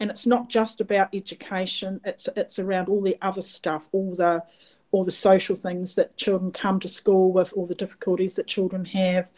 and 0.00 0.10
it's 0.10 0.26
not 0.26 0.48
just 0.48 0.80
about 0.80 1.14
education 1.14 2.00
it's 2.04 2.30
it's 2.34 2.58
around 2.58 2.88
all 2.88 3.02
the 3.02 3.16
other 3.20 3.42
stuff 3.42 3.86
all 3.92 4.14
the 4.14 4.42
all 4.90 5.04
the 5.04 5.12
social 5.12 5.54
things 5.54 5.94
that 5.94 6.16
children 6.16 6.50
come 6.50 6.80
to 6.80 6.88
school 6.88 7.30
with 7.30 7.52
all 7.54 7.66
the 7.66 7.74
difficulties 7.74 8.36
that 8.36 8.46
children 8.46 8.86
have 8.86 9.28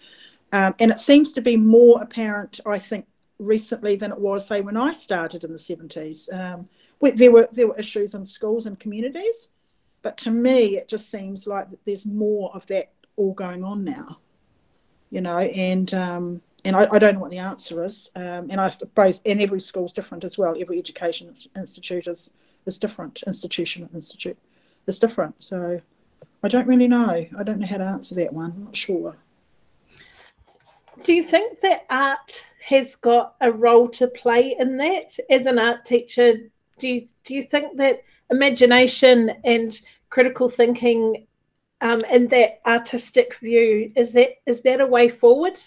um, 0.52 0.74
and 0.78 0.90
it 0.90 1.00
seems 1.00 1.32
to 1.32 1.40
be 1.40 1.56
more 1.56 2.02
apparent, 2.02 2.60
I 2.66 2.78
think, 2.78 3.06
recently 3.42 3.96
than 3.96 4.12
it 4.12 4.20
was, 4.20 4.46
say, 4.46 4.60
when 4.60 4.76
I 4.76 4.92
started 4.92 5.44
in 5.44 5.52
the 5.52 5.58
70s. 5.58 6.32
Um, 6.32 6.68
there 7.00 7.32
were 7.32 7.48
there 7.52 7.68
were 7.68 7.78
issues 7.78 8.14
in 8.14 8.24
schools 8.24 8.66
and 8.66 8.78
communities, 8.78 9.50
but 10.02 10.16
to 10.18 10.30
me, 10.30 10.76
it 10.76 10.88
just 10.88 11.10
seems 11.10 11.46
like 11.46 11.68
there's 11.84 12.06
more 12.06 12.54
of 12.54 12.66
that 12.68 12.92
all 13.16 13.34
going 13.34 13.64
on 13.64 13.84
now. 13.84 14.18
You 15.10 15.20
know, 15.20 15.38
and 15.38 15.92
um, 15.92 16.42
and 16.64 16.76
I, 16.76 16.86
I, 16.92 16.98
don't 16.98 17.14
know 17.14 17.20
what 17.20 17.30
the 17.30 17.38
answer 17.38 17.84
is. 17.84 18.10
Um, 18.14 18.48
and 18.50 18.60
I 18.60 18.70
suppose, 18.70 19.20
and 19.26 19.40
every 19.40 19.60
school's 19.60 19.92
different 19.92 20.24
as 20.24 20.38
well. 20.38 20.54
Every 20.58 20.78
education 20.78 21.34
institute 21.56 22.06
is 22.06 22.32
is 22.66 22.78
different. 22.78 23.22
Institution 23.26 23.88
institute 23.92 24.38
is 24.86 24.98
different. 24.98 25.34
So 25.42 25.80
I 26.42 26.48
don't 26.48 26.66
really 26.66 26.88
know. 26.88 27.26
I 27.36 27.42
don't 27.42 27.58
know 27.58 27.66
how 27.66 27.78
to 27.78 27.84
answer 27.84 28.14
that 28.16 28.32
one. 28.32 28.52
I'm 28.52 28.64
not 28.64 28.76
sure 28.76 29.16
do 31.04 31.12
you 31.12 31.22
think 31.22 31.60
that 31.60 31.86
art 31.90 32.52
has 32.64 32.96
got 32.96 33.34
a 33.40 33.50
role 33.50 33.88
to 33.88 34.06
play 34.06 34.56
in 34.58 34.76
that? 34.78 35.16
As 35.30 35.46
an 35.46 35.58
art 35.58 35.84
teacher 35.84 36.34
do 36.82 36.88
you 36.88 37.06
do 37.24 37.34
you 37.34 37.44
think 37.44 37.76
that 37.76 38.02
imagination 38.30 39.30
and 39.44 39.80
critical 40.10 40.48
thinking 40.48 41.26
um, 41.80 42.00
and 42.10 42.28
that 42.30 42.60
artistic 42.66 43.36
view 43.36 43.92
is 43.96 44.12
that 44.12 44.30
is 44.46 44.62
that 44.62 44.80
a 44.80 44.86
way 44.86 45.08
forward? 45.08 45.60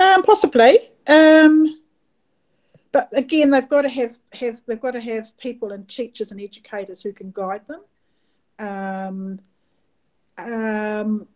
Um, 0.00 0.22
possibly. 0.22 0.90
Um, 1.06 1.80
but 2.90 3.08
again 3.12 3.50
they've 3.50 3.68
got 3.68 3.82
to 3.82 3.88
have 3.88 4.18
have 4.32 4.62
they've 4.66 4.80
got 4.80 4.92
to 4.92 5.00
have 5.00 5.36
people 5.38 5.72
and 5.72 5.86
teachers 5.88 6.32
and 6.32 6.40
educators 6.40 7.02
who 7.02 7.12
can 7.12 7.30
guide 7.32 7.66
them. 7.66 7.82
Um, 8.58 9.40
um, 10.38 11.28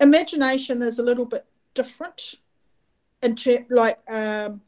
imagination 0.00 0.82
is 0.82 0.98
a 0.98 1.02
little 1.02 1.26
bit 1.26 1.44
different 1.74 2.36
into 3.22 3.64
like 3.70 3.98
um, 4.10 4.60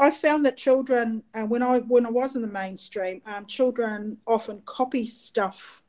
I 0.00 0.10
found 0.10 0.44
that 0.44 0.56
children 0.56 1.22
uh, 1.34 1.44
when 1.44 1.62
I 1.62 1.78
when 1.78 2.06
I 2.06 2.10
was 2.10 2.34
in 2.36 2.42
the 2.42 2.48
mainstream, 2.48 3.22
um, 3.26 3.46
children 3.46 4.18
often 4.26 4.62
copy 4.64 5.06
stuff 5.06 5.82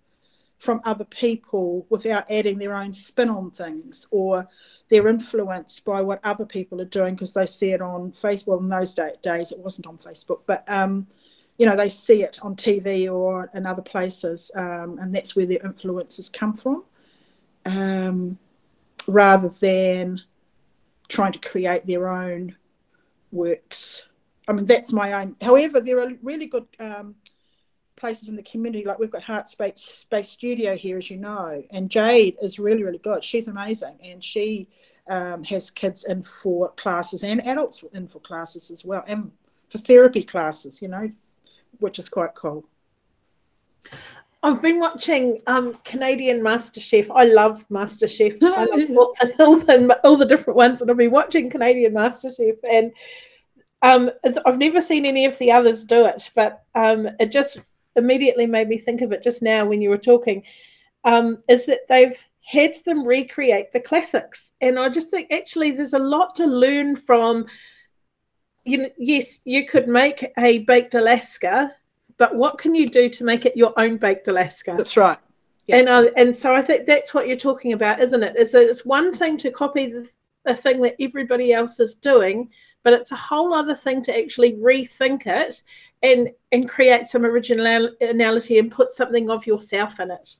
from 0.59 0.81
other 0.85 1.05
people 1.05 1.85
without 1.89 2.29
adding 2.31 2.57
their 2.57 2.75
own 2.75 2.93
spin 2.93 3.29
on 3.29 3.51
things, 3.51 4.07
or 4.11 4.47
they're 4.89 5.07
influenced 5.07 5.85
by 5.85 6.01
what 6.01 6.19
other 6.23 6.45
people 6.45 6.81
are 6.81 6.85
doing 6.85 7.13
because 7.15 7.33
they 7.33 7.45
see 7.45 7.71
it 7.71 7.81
on 7.81 8.11
Facebook. 8.11 8.47
Well, 8.47 8.59
in 8.59 8.69
those 8.69 8.93
day, 8.93 9.13
days, 9.21 9.51
it 9.51 9.59
wasn't 9.59 9.87
on 9.87 9.97
Facebook, 9.97 10.41
but 10.45 10.69
um, 10.69 11.07
you 11.57 11.65
know 11.65 11.75
they 11.75 11.89
see 11.89 12.21
it 12.21 12.39
on 12.43 12.55
TV 12.55 13.11
or 13.11 13.49
in 13.55 13.65
other 13.65 13.81
places, 13.81 14.51
um, 14.55 14.99
and 14.99 15.13
that's 15.13 15.35
where 15.35 15.47
their 15.47 15.65
influences 15.65 16.29
come 16.29 16.53
from 16.53 16.83
um, 17.67 18.39
rather 19.07 19.49
than 19.49 20.21
trying 21.07 21.33
to 21.33 21.39
create 21.39 21.85
their 21.85 22.07
own 22.07 22.55
works. 23.31 24.07
I 24.47 24.53
mean, 24.53 24.65
that's 24.65 24.93
my 24.93 25.13
own. 25.13 25.35
However, 25.41 25.81
there 25.81 26.01
are 26.01 26.11
really 26.21 26.47
good 26.47 26.65
um, 26.79 27.15
places 27.97 28.29
in 28.29 28.37
the 28.37 28.43
community. 28.43 28.85
Like 28.85 28.99
we've 28.99 29.11
got 29.11 29.23
Heart 29.23 29.49
Space, 29.49 29.81
Space 29.81 30.29
Studio 30.29 30.75
here, 30.75 30.97
as 30.97 31.11
you 31.11 31.17
know, 31.17 31.63
and 31.71 31.89
Jade 31.89 32.37
is 32.41 32.57
really, 32.57 32.83
really 32.83 32.99
good. 32.99 33.23
She's 33.23 33.49
amazing, 33.49 33.97
and 34.03 34.23
she 34.23 34.69
um, 35.09 35.43
has 35.43 35.69
kids 35.69 36.05
in 36.05 36.23
for 36.23 36.71
classes 36.71 37.23
and 37.23 37.45
adults 37.45 37.83
in 37.93 38.07
for 38.07 38.19
classes 38.19 38.71
as 38.71 38.85
well, 38.85 39.03
and 39.07 39.31
for 39.69 39.79
therapy 39.79 40.23
classes, 40.23 40.81
you 40.81 40.87
know, 40.87 41.11
which 41.79 41.99
is 41.99 42.07
quite 42.07 42.33
cool. 42.35 42.65
I've 44.43 44.61
been 44.61 44.79
watching 44.79 45.41
um, 45.47 45.77
Canadian 45.83 46.41
MasterChef. 46.41 47.09
I 47.13 47.25
love 47.25 47.65
MasterChef. 47.69 48.37
I 48.41 48.65
love 48.65 48.89
all, 48.97 49.15
all, 49.39 49.57
the, 49.57 49.99
all 50.03 50.17
the 50.17 50.25
different 50.25 50.57
ones, 50.57 50.81
and 50.81 50.91
I've 50.91 50.97
been 50.97 51.11
watching 51.11 51.49
Canadian 51.49 51.93
MasterChef, 51.93 52.57
and 52.71 52.93
um, 53.81 54.11
I've 54.45 54.57
never 54.57 54.81
seen 54.81 55.05
any 55.05 55.25
of 55.25 55.37
the 55.39 55.51
others 55.51 55.83
do 55.83 56.05
it, 56.05 56.29
but 56.35 56.63
um, 56.75 57.09
it 57.19 57.31
just 57.31 57.59
immediately 57.95 58.45
made 58.45 58.69
me 58.69 58.77
think 58.77 59.01
of 59.01 59.11
it 59.11 59.23
just 59.23 59.41
now 59.41 59.65
when 59.65 59.81
you 59.81 59.89
were 59.89 59.97
talking. 59.97 60.43
Um, 61.03 61.37
is 61.47 61.65
that 61.65 61.87
they've 61.89 62.17
had 62.43 62.75
them 62.85 63.05
recreate 63.05 63.71
the 63.71 63.79
classics, 63.79 64.51
and 64.61 64.77
I 64.77 64.89
just 64.89 65.09
think 65.09 65.31
actually 65.31 65.71
there's 65.71 65.93
a 65.93 65.99
lot 65.99 66.35
to 66.35 66.45
learn 66.45 66.95
from. 66.95 67.47
You 68.65 68.77
know, 68.79 68.89
yes, 68.97 69.39
you 69.45 69.65
could 69.65 69.87
make 69.87 70.25
a 70.37 70.59
baked 70.59 70.93
Alaska 70.93 71.73
but 72.17 72.35
what 72.35 72.57
can 72.57 72.75
you 72.75 72.89
do 72.89 73.09
to 73.09 73.23
make 73.23 73.45
it 73.45 73.55
your 73.55 73.73
own 73.77 73.97
baked 73.97 74.27
Alaska? 74.27 74.73
That's 74.75 74.97
right. 74.97 75.17
Yeah. 75.67 75.77
And 75.77 75.89
uh, 75.89 76.05
and 76.15 76.35
so 76.35 76.55
I 76.55 76.61
think 76.61 76.85
that's 76.85 77.13
what 77.13 77.27
you're 77.27 77.37
talking 77.37 77.73
about, 77.73 78.01
isn't 78.01 78.23
it? 78.23 78.35
Is 78.37 78.51
that 78.53 78.63
it's 78.63 78.85
one 78.85 79.13
thing 79.13 79.37
to 79.39 79.51
copy 79.51 79.87
the, 79.87 80.09
the 80.45 80.55
thing 80.55 80.81
that 80.81 80.95
everybody 80.99 81.53
else 81.53 81.79
is 81.79 81.95
doing, 81.95 82.49
but 82.83 82.93
it's 82.93 83.11
a 83.11 83.17
whole 83.17 83.53
other 83.53 83.75
thing 83.75 84.01
to 84.03 84.17
actually 84.17 84.53
rethink 84.53 85.27
it 85.27 85.61
and 86.01 86.29
and 86.51 86.69
create 86.69 87.07
some 87.07 87.25
originality 87.25 88.57
and 88.57 88.71
put 88.71 88.91
something 88.91 89.29
of 89.29 89.45
yourself 89.45 89.99
in 89.99 90.11
it. 90.11 90.35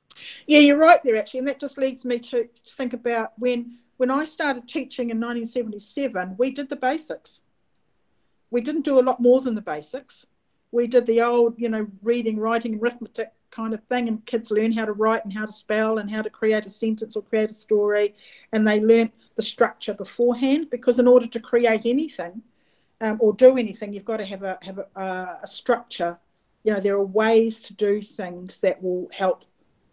Yeah, 0.46 0.60
you're 0.60 0.78
right 0.78 1.00
there 1.04 1.16
actually, 1.16 1.40
and 1.40 1.48
that 1.48 1.60
just 1.60 1.78
leads 1.78 2.04
me 2.04 2.18
to 2.20 2.48
think 2.66 2.94
about 2.94 3.32
when 3.36 3.78
when 3.98 4.10
I 4.10 4.24
started 4.24 4.66
teaching 4.66 5.10
in 5.10 5.18
1977, 5.18 6.36
we 6.38 6.50
did 6.52 6.70
the 6.70 6.76
basics. 6.76 7.42
We 8.50 8.62
didn't 8.62 8.84
do 8.84 8.98
a 8.98 9.02
lot 9.02 9.20
more 9.20 9.42
than 9.42 9.54
the 9.54 9.60
basics 9.60 10.24
we 10.70 10.86
did 10.86 11.06
the 11.06 11.22
old, 11.22 11.54
you 11.56 11.68
know, 11.68 11.86
reading, 12.02 12.38
writing, 12.38 12.78
arithmetic 12.78 13.32
kind 13.50 13.72
of 13.72 13.82
thing, 13.84 14.08
and 14.08 14.24
kids 14.26 14.50
learn 14.50 14.72
how 14.72 14.84
to 14.84 14.92
write 14.92 15.24
and 15.24 15.32
how 15.32 15.46
to 15.46 15.52
spell 15.52 15.98
and 15.98 16.10
how 16.10 16.22
to 16.22 16.30
create 16.30 16.66
a 16.66 16.70
sentence 16.70 17.16
or 17.16 17.22
create 17.22 17.50
a 17.50 17.54
story, 17.54 18.14
and 18.52 18.66
they 18.66 18.80
learnt 18.80 19.12
the 19.36 19.42
structure 19.42 19.94
beforehand. 19.94 20.68
Because 20.70 20.98
in 20.98 21.08
order 21.08 21.26
to 21.26 21.40
create 21.40 21.86
anything 21.86 22.42
um, 23.00 23.16
or 23.20 23.32
do 23.32 23.56
anything, 23.56 23.92
you've 23.92 24.04
got 24.04 24.18
to 24.18 24.26
have 24.26 24.42
a 24.42 24.58
have 24.62 24.78
a, 24.78 25.38
a 25.42 25.46
structure. 25.46 26.18
You 26.64 26.74
know, 26.74 26.80
there 26.80 26.96
are 26.96 27.04
ways 27.04 27.62
to 27.62 27.74
do 27.74 28.00
things 28.00 28.60
that 28.60 28.82
will 28.82 29.08
help 29.12 29.44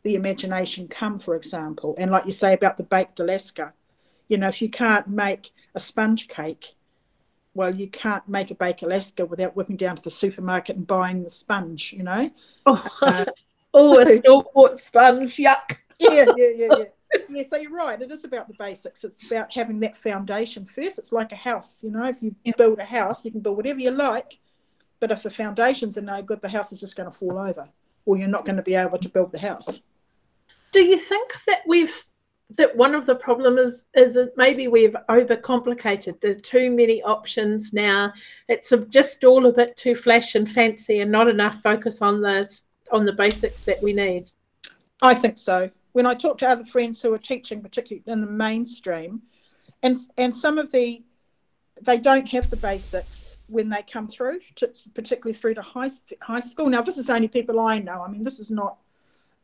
the 0.04 0.16
imagination 0.16 0.88
come, 0.88 1.20
for 1.20 1.36
example. 1.36 1.96
And 1.98 2.12
like 2.12 2.26
you 2.26 2.32
say 2.32 2.54
about 2.54 2.78
the 2.78 2.84
baked 2.84 3.20
Alaska, 3.20 3.74
you 4.28 4.38
know, 4.38 4.48
if 4.48 4.62
you 4.62 4.70
can't 4.70 5.08
make 5.08 5.52
a 5.74 5.80
sponge 5.80 6.28
cake, 6.28 6.76
well, 7.56 7.74
you 7.74 7.88
can't 7.88 8.28
make 8.28 8.52
a 8.52 8.56
bake 8.56 8.82
Alaska 8.82 9.26
without 9.26 9.56
whipping 9.56 9.78
down 9.78 9.96
to 9.96 10.02
the 10.02 10.10
supermarket 10.10 10.76
and 10.76 10.86
buying 10.86 11.24
the 11.24 11.30
sponge, 11.30 11.94
you 11.94 12.04
know? 12.04 12.30
Oh, 12.66 12.86
uh, 13.02 13.26
oh 13.74 14.00
a 14.00 14.18
store 14.18 14.46
bought 14.54 14.80
sponge, 14.80 15.38
yuck. 15.38 15.78
yeah, 16.00 16.26
yeah, 16.38 16.50
yeah, 16.56 16.68
yeah. 16.78 16.84
Yeah, 17.30 17.44
so 17.50 17.56
you're 17.56 17.72
right. 17.72 18.02
It 18.02 18.12
is 18.12 18.26
about 18.26 18.50
the 18.50 18.56
basics. 18.60 19.06
It's 19.06 19.26
about 19.32 19.54
having 19.54 19.80
that 19.80 19.98
foundation 19.98 20.66
first. 20.66 21.00
It's 21.00 21.14
like 21.14 21.32
a 21.32 21.38
house, 21.38 21.82
you 21.82 21.90
know. 21.90 22.04
If 22.04 22.22
you 22.22 22.36
yep. 22.44 22.58
build 22.58 22.78
a 22.80 22.84
house, 22.84 23.24
you 23.24 23.32
can 23.32 23.40
build 23.40 23.56
whatever 23.56 23.80
you 23.80 23.92
like, 23.92 24.38
but 25.00 25.12
if 25.12 25.24
the 25.24 25.30
foundations 25.30 25.98
are 25.98 26.02
no 26.02 26.22
good, 26.22 26.42
the 26.42 26.50
house 26.50 26.74
is 26.74 26.82
just 26.82 26.98
going 26.98 27.10
to 27.10 27.18
fall 27.18 27.40
over, 27.40 27.70
or 28.06 28.18
you're 28.18 28.28
not 28.28 28.44
going 28.44 28.58
to 28.58 28.62
be 28.62 28.76
able 28.76 28.98
to 28.98 29.08
build 29.08 29.32
the 29.32 29.40
house. 29.40 29.82
Do 30.72 30.82
you 30.82 30.98
think 30.98 31.32
that 31.48 31.62
we've 31.66 32.04
that 32.52 32.76
one 32.76 32.94
of 32.94 33.06
the 33.06 33.16
problems 33.16 33.60
is 33.60 33.86
is 33.96 34.14
that 34.14 34.38
maybe 34.38 34.68
we've 34.68 34.96
overcomplicated. 35.10 36.20
There's 36.22 36.42
too 36.42 36.70
many 36.70 37.02
options 37.04 37.74
now. 37.74 38.14
It's 38.48 38.72
just 38.90 39.24
all 39.24 39.48
a 39.48 39.54
bit 39.54 39.76
too 39.76 39.96
flash 39.96 40.36
and 40.36 40.50
fancy, 40.50 41.00
and 41.02 41.12
not 41.12 41.28
enough 41.28 41.62
focus 41.62 42.02
on 42.02 42.22
the 42.22 42.48
on 42.92 43.06
the 43.06 43.14
basics 43.14 43.64
that 43.64 43.82
we 43.82 43.94
need. 43.94 44.30
I 45.02 45.14
think 45.14 45.38
so. 45.38 45.70
When 45.94 46.06
I 46.06 46.14
talk 46.14 46.38
to 46.40 46.48
other 46.48 46.64
friends 46.66 47.02
who 47.02 47.14
are 47.14 47.18
teaching, 47.18 47.62
particularly 47.62 48.04
in 48.06 48.22
the 48.22 48.32
mainstream, 48.32 49.24
and 49.82 49.98
and 50.18 50.34
some 50.34 50.58
of 50.58 50.72
the 50.72 51.04
they 51.82 51.98
don't 51.98 52.30
have 52.30 52.50
the 52.50 52.58
basics 52.58 53.40
when 53.48 53.70
they 53.70 53.84
come 53.84 54.08
through, 54.08 54.40
to, 54.56 54.72
particularly 54.94 55.34
through 55.34 55.56
to 55.56 55.62
high 55.62 55.90
high 56.22 56.40
school. 56.40 56.70
Now, 56.70 56.82
this 56.82 56.98
is 56.98 57.10
only 57.10 57.28
people 57.28 57.60
I 57.60 57.80
know. 57.80 58.02
I 58.02 58.10
mean, 58.10 58.24
this 58.24 58.40
is 58.40 58.52
not 58.52 58.78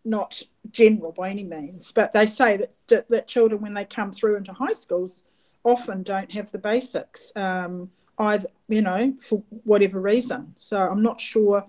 not 0.03 0.41
general 0.71 1.11
by 1.11 1.29
any 1.29 1.43
means, 1.43 1.91
but 1.91 2.13
they 2.13 2.25
say 2.25 2.57
that, 2.57 2.73
that, 2.87 3.09
that 3.09 3.27
children, 3.27 3.61
when 3.61 3.73
they 3.73 3.85
come 3.85 4.11
through 4.11 4.37
into 4.37 4.53
high 4.53 4.73
schools, 4.73 5.23
often 5.63 6.03
don't 6.03 6.31
have 6.31 6.51
the 6.51 6.57
basics, 6.57 7.31
um, 7.35 7.89
either, 8.17 8.47
you 8.67 8.81
know, 8.81 9.13
for 9.21 9.43
whatever 9.63 9.99
reason. 9.99 10.53
So 10.57 10.77
I'm 10.77 11.03
not 11.03 11.21
sure 11.21 11.65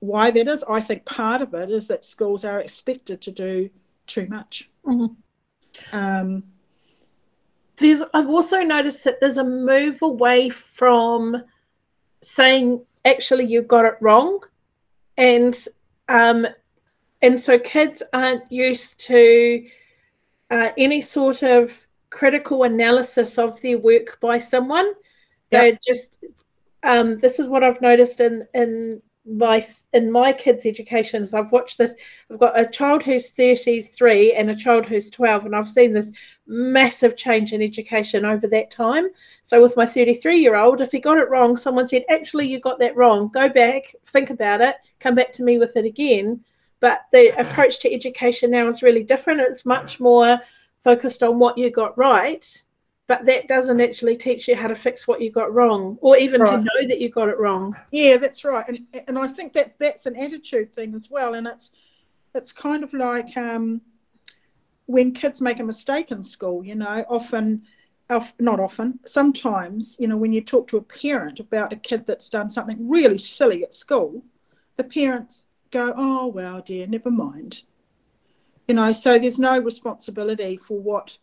why 0.00 0.30
that 0.30 0.48
is. 0.48 0.64
I 0.68 0.80
think 0.80 1.04
part 1.04 1.42
of 1.42 1.54
it 1.54 1.70
is 1.70 1.88
that 1.88 2.04
schools 2.04 2.44
are 2.44 2.60
expected 2.60 3.20
to 3.22 3.30
do 3.30 3.70
too 4.06 4.26
much. 4.26 4.70
Mm-hmm. 4.86 5.14
Um, 5.96 6.44
there's, 7.76 8.02
I've 8.12 8.28
also 8.28 8.60
noticed 8.60 9.04
that 9.04 9.20
there's 9.20 9.36
a 9.38 9.44
move 9.44 10.02
away 10.02 10.50
from 10.50 11.44
saying 12.22 12.84
actually 13.04 13.46
you 13.46 13.62
got 13.62 13.86
it 13.86 13.94
wrong 14.00 14.40
and 15.16 15.56
um, 16.08 16.46
and 17.22 17.40
so 17.40 17.58
kids 17.58 18.02
aren't 18.12 18.50
used 18.50 19.00
to 19.00 19.66
uh, 20.50 20.70
any 20.76 21.00
sort 21.00 21.42
of 21.42 21.72
critical 22.10 22.64
analysis 22.64 23.38
of 23.38 23.60
their 23.60 23.78
work 23.78 24.18
by 24.20 24.38
someone. 24.38 24.86
Yep. 24.86 24.94
They're 25.50 25.78
just 25.86 26.24
um, 26.82 27.18
this 27.18 27.38
is 27.38 27.46
what 27.46 27.62
I've 27.62 27.80
noticed 27.80 28.20
in 28.20 28.46
in 28.54 29.02
my 29.26 29.62
in 29.92 30.10
my 30.10 30.32
kids' 30.32 30.64
education 30.64 31.22
is 31.22 31.34
I've 31.34 31.52
watched 31.52 31.78
this. 31.78 31.94
I've 32.30 32.38
got 32.38 32.58
a 32.58 32.66
child 32.66 33.02
who's 33.02 33.30
33 33.30 34.32
and 34.32 34.50
a 34.50 34.56
child 34.56 34.86
who's 34.86 35.10
12, 35.10 35.44
and 35.46 35.54
I've 35.54 35.68
seen 35.68 35.92
this 35.92 36.10
massive 36.46 37.16
change 37.16 37.52
in 37.52 37.60
education 37.62 38.24
over 38.24 38.46
that 38.48 38.70
time. 38.70 39.08
So 39.42 39.62
with 39.62 39.76
my 39.76 39.86
33 39.86 40.38
year 40.38 40.56
old, 40.56 40.80
if 40.80 40.90
he 40.90 41.00
got 41.00 41.18
it 41.18 41.28
wrong, 41.28 41.56
someone 41.56 41.86
said, 41.86 42.04
"Actually, 42.08 42.48
you 42.48 42.60
got 42.60 42.78
that 42.78 42.96
wrong. 42.96 43.28
Go 43.28 43.48
back, 43.48 43.94
think 44.06 44.30
about 44.30 44.62
it, 44.62 44.76
come 45.00 45.14
back 45.14 45.32
to 45.34 45.44
me 45.44 45.58
with 45.58 45.76
it 45.76 45.84
again." 45.84 46.42
But 46.80 47.02
the 47.12 47.38
approach 47.38 47.78
to 47.80 47.92
education 47.92 48.50
now 48.50 48.66
is 48.68 48.82
really 48.82 49.04
different. 49.04 49.40
It's 49.40 49.66
much 49.66 50.00
more 50.00 50.40
focused 50.82 51.22
on 51.22 51.38
what 51.38 51.58
you 51.58 51.70
got 51.70 51.96
right, 51.98 52.62
but 53.06 53.26
that 53.26 53.48
doesn't 53.48 53.80
actually 53.80 54.16
teach 54.16 54.48
you 54.48 54.56
how 54.56 54.68
to 54.68 54.74
fix 54.74 55.06
what 55.06 55.20
you 55.20 55.30
got 55.30 55.52
wrong 55.52 55.98
or 56.00 56.16
even 56.16 56.40
right. 56.40 56.50
to 56.50 56.56
know 56.58 56.88
that 56.88 57.00
you 57.00 57.10
got 57.10 57.28
it 57.28 57.38
wrong. 57.38 57.76
Yeah, 57.92 58.16
that's 58.16 58.44
right. 58.44 58.66
And, 58.66 58.86
and 59.08 59.18
I 59.18 59.26
think 59.26 59.52
that 59.54 59.78
that's 59.78 60.06
an 60.06 60.16
attitude 60.16 60.72
thing 60.72 60.94
as 60.94 61.10
well. 61.10 61.34
And 61.34 61.46
it's 61.46 61.70
it's 62.34 62.52
kind 62.52 62.84
of 62.84 62.94
like 62.94 63.36
um, 63.36 63.80
when 64.86 65.12
kids 65.12 65.40
make 65.40 65.58
a 65.58 65.64
mistake 65.64 66.10
in 66.10 66.22
school, 66.22 66.64
you 66.64 66.76
know, 66.76 67.04
often 67.08 67.62
not 68.38 68.58
often, 68.58 68.98
sometimes, 69.04 69.96
you 70.00 70.08
know, 70.08 70.16
when 70.16 70.32
you 70.32 70.40
talk 70.40 70.66
to 70.68 70.76
a 70.76 70.82
parent 70.82 71.38
about 71.38 71.72
a 71.72 71.76
kid 71.76 72.06
that's 72.06 72.28
done 72.28 72.50
something 72.50 72.88
really 72.88 73.18
silly 73.18 73.62
at 73.62 73.72
school, 73.72 74.24
the 74.76 74.84
parents 74.84 75.46
go, 75.70 75.92
oh, 75.96 76.28
well, 76.28 76.60
dear, 76.60 76.86
never 76.86 77.10
mind. 77.10 77.62
You 78.68 78.74
know, 78.74 78.92
so 78.92 79.18
there's 79.18 79.38
no 79.38 79.58
responsibility 79.58 80.56
for 80.56 80.78
what, 80.78 81.18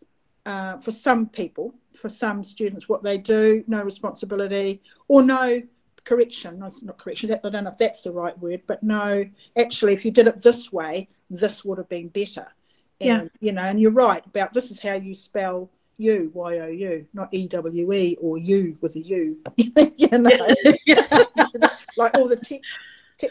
uh, 0.46 0.78
for 0.78 0.92
some 0.92 1.28
people, 1.28 1.74
for 1.94 2.10
some 2.10 2.44
students, 2.44 2.90
what 2.90 3.04
they 3.04 3.18
do, 3.18 3.64
no 3.68 3.82
responsibility 3.84 4.82
or 5.08 5.24
no 5.24 5.62
correction, 6.04 6.60
no, 6.60 6.74
not 6.82 6.98
correction, 6.98 7.30
that, 7.30 7.42
I 7.44 7.50
don't 7.50 7.64
know 7.66 7.70
if 7.70 7.78
that's 7.78 8.04
the 8.04 8.12
right 8.12 8.38
word, 8.40 8.62
but 8.68 8.84
no, 8.84 9.26
actually, 9.58 9.94
if 9.94 10.06
you 10.06 10.12
did 10.12 10.28
it 10.28 10.42
this 10.42 10.72
way, 10.72 11.10
this 11.30 11.64
would 11.66 11.78
have 11.78 11.90
been 11.90 12.10
better. 12.10 12.48
And, 13.00 13.30
yeah. 13.40 13.48
you 13.48 13.52
know, 13.52 13.64
and 13.64 13.80
you're 13.80 13.92
right 13.92 14.26
about 14.26 14.54
this 14.54 14.72
is 14.72 14.80
how 14.80 14.94
you 14.94 15.14
spell 15.14 15.70
you, 15.98 16.32
Y 16.34 16.60
O 16.60 16.68
U, 16.68 17.08
not 17.14 17.30
E 17.32 17.48
W 17.48 17.94
E 17.94 18.18
or 18.20 18.38
U 18.38 18.78
with 18.82 18.96
a 18.96 19.02
U. 19.02 19.38
you 19.58 20.08
know, 20.18 20.30
like 21.98 22.14
all 22.16 22.28
the 22.28 22.40
text 22.42 22.72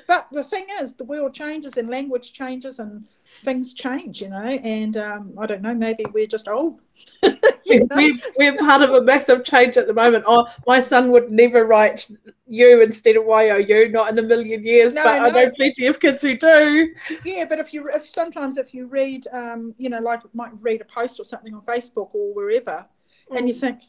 but 0.09 0.26
the 0.32 0.43
thing 0.43 0.66
is, 0.80 0.95
the 0.95 1.05
world 1.05 1.32
changes 1.34 1.76
and 1.76 1.89
language 1.89 2.32
changes 2.32 2.78
and 2.78 3.05
things 3.45 3.72
change, 3.72 4.20
you 4.20 4.28
know. 4.28 4.43
And 4.43 4.97
um, 4.97 5.34
I 5.39 5.47
don't 5.47 5.62
know, 5.62 5.74
maybe 5.74 6.05
we're 6.12 6.26
just 6.26 6.49
old. 6.49 6.80
we're, 7.22 8.12
we're 8.37 8.57
part 8.57 8.82
of 8.82 8.91
a 8.95 9.03
massive 9.03 9.45
change 9.45 9.76
at 9.76 9.87
the 9.87 9.93
moment. 9.93 10.24
Oh, 10.26 10.49
my 10.66 10.80
son 10.80 11.11
would 11.12 11.30
never 11.30 11.64
write 11.64 12.09
you 12.49 12.82
instead 12.82 13.16
of 13.16 13.24
Y-O-U, 13.24 13.89
not 13.91 14.11
in 14.11 14.18
a 14.18 14.22
million 14.22 14.64
years. 14.64 14.95
No, 14.95 15.05
but 15.05 15.18
no. 15.18 15.24
I 15.26 15.30
know 15.30 15.51
plenty 15.51 15.87
of 15.87 16.01
kids 16.01 16.22
who 16.22 16.37
do. 16.37 16.93
Yeah, 17.24 17.45
but 17.49 17.59
if 17.59 17.72
you, 17.72 17.89
if 17.95 18.07
sometimes 18.07 18.59
if 18.59 18.74
you 18.74 18.87
read, 18.87 19.26
um, 19.32 19.74
you 19.78 19.89
know, 19.89 20.01
like 20.01 20.20
might 20.34 20.53
read 20.61 20.80
a 20.80 20.84
post 20.84 21.20
or 21.20 21.24
something 21.24 21.55
on 21.55 21.62
Facebook 21.62 22.11
or 22.12 22.34
wherever, 22.34 22.87
mm. 23.30 23.39
and 23.39 23.49
you 23.49 23.55
mm. 23.55 23.61
think, 23.61 23.80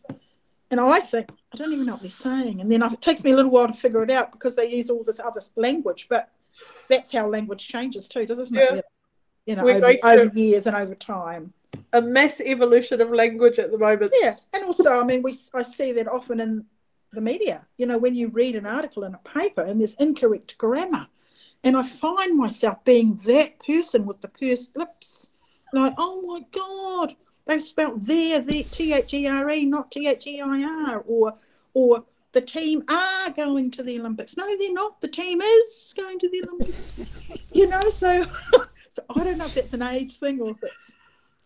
and 0.69 0.79
I 0.79 0.99
think, 0.99 1.29
I 1.53 1.57
don't 1.57 1.73
even 1.73 1.85
know 1.85 1.93
what 1.93 2.01
they're 2.01 2.09
saying. 2.09 2.61
And 2.61 2.71
then 2.71 2.83
it 2.83 3.01
takes 3.01 3.23
me 3.23 3.31
a 3.31 3.35
little 3.35 3.51
while 3.51 3.67
to 3.67 3.73
figure 3.73 4.03
it 4.03 4.11
out 4.11 4.31
because 4.31 4.55
they 4.55 4.69
use 4.69 4.89
all 4.89 5.03
this 5.03 5.19
other 5.19 5.41
language. 5.55 6.07
But 6.09 6.29
that's 6.89 7.11
how 7.11 7.27
language 7.29 7.67
changes 7.67 8.07
too, 8.07 8.25
doesn't 8.25 8.53
yeah. 8.53 8.75
it? 8.75 8.85
You 9.45 9.55
know, 9.55 9.69
over, 9.69 9.95
over 10.03 10.37
years 10.37 10.67
and 10.67 10.75
over 10.75 10.93
time. 10.93 11.53
a 11.93 12.01
mass 12.01 12.41
evolution 12.41 13.01
of 13.01 13.11
language 13.11 13.59
at 13.59 13.71
the 13.71 13.77
moment. 13.77 14.13
Yeah, 14.21 14.35
and 14.53 14.63
also, 14.65 14.99
I 14.99 15.03
mean, 15.03 15.21
we 15.21 15.33
I 15.53 15.61
see 15.63 15.91
that 15.93 16.07
often 16.07 16.39
in 16.39 16.65
the 17.13 17.21
media. 17.21 17.65
You 17.77 17.85
know, 17.85 17.97
when 17.97 18.15
you 18.15 18.27
read 18.29 18.55
an 18.55 18.65
article 18.65 19.03
in 19.03 19.13
a 19.13 19.19
paper 19.19 19.61
and 19.61 19.79
there's 19.79 19.95
incorrect 19.95 20.57
grammar, 20.57 21.07
and 21.63 21.75
I 21.75 21.83
find 21.83 22.37
myself 22.37 22.83
being 22.83 23.15
that 23.25 23.59
person 23.65 24.05
with 24.05 24.21
the 24.21 24.27
pursed 24.27 24.75
lips, 24.75 25.31
like, 25.73 25.93
oh 25.97 26.21
my 26.21 26.41
god, 26.51 27.15
they've 27.47 27.63
spelt 27.63 28.01
there, 28.01 28.41
there, 28.41 28.63
T 28.63 28.93
H 28.93 29.13
E 29.13 29.27
R 29.27 29.49
E, 29.49 29.65
not 29.65 29.91
T 29.91 30.07
H 30.07 30.27
E 30.27 30.41
I 30.41 30.63
R, 30.91 31.03
or 31.07 31.35
or 31.73 32.03
the 32.33 32.41
team 32.41 32.83
are 32.89 33.29
going 33.31 33.71
to 33.71 33.83
the 33.83 33.99
Olympics. 33.99 34.37
No, 34.37 34.45
they're 34.57 34.73
not. 34.73 35.01
The 35.01 35.07
team 35.07 35.41
is 35.41 35.93
going 35.97 36.19
to 36.19 36.29
the 36.29 36.43
Olympics. 36.43 36.99
you 37.53 37.67
know, 37.67 37.81
so 37.89 38.23
so 38.91 39.03
I 39.15 39.23
don't 39.23 39.37
know 39.37 39.45
if 39.45 39.55
that's 39.55 39.73
an 39.73 39.81
age 39.81 40.19
thing 40.19 40.41
or 40.41 40.51
if 40.51 40.57
it's, 40.63 40.95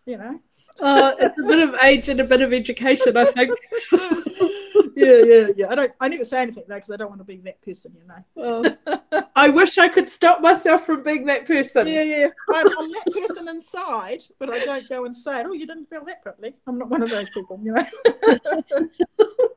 you 0.06 0.18
know. 0.18 0.40
Uh, 0.80 1.12
it's 1.18 1.38
a 1.38 1.42
bit 1.42 1.68
of 1.68 1.74
age 1.84 2.08
and 2.08 2.20
a 2.20 2.24
bit 2.24 2.40
of 2.40 2.52
education, 2.52 3.16
I 3.16 3.24
think. 3.26 3.58
yeah, 4.96 5.22
yeah, 5.24 5.48
yeah. 5.56 5.66
I 5.70 5.74
don't. 5.74 5.92
I 6.00 6.08
never 6.08 6.24
say 6.24 6.42
anything 6.42 6.64
though 6.68 6.76
because 6.76 6.90
I 6.90 6.96
don't 6.96 7.08
want 7.08 7.20
to 7.20 7.24
be 7.24 7.36
that 7.38 7.60
person, 7.62 7.94
you 7.96 8.06
know. 8.06 8.74
Uh, 8.96 9.22
I 9.36 9.48
wish 9.48 9.78
I 9.78 9.88
could 9.88 10.10
stop 10.10 10.40
myself 10.40 10.86
from 10.86 11.02
being 11.02 11.26
that 11.26 11.46
person. 11.46 11.86
Yeah, 11.86 12.02
yeah. 12.02 12.28
I'm, 12.52 12.66
I'm 12.66 12.90
that 12.90 13.06
person 13.12 13.48
inside, 13.48 14.22
but 14.38 14.50
I 14.50 14.64
don't 14.64 14.88
go 14.88 15.04
and 15.04 15.16
say, 15.16 15.42
"Oh, 15.44 15.52
you 15.52 15.66
didn't 15.66 15.88
feel 15.90 16.04
that 16.04 16.22
properly." 16.22 16.54
I'm 16.66 16.78
not 16.78 16.88
one 16.88 17.02
of 17.02 17.10
those 17.10 17.30
people, 17.30 17.60
you 17.62 17.74
know. 17.74 18.88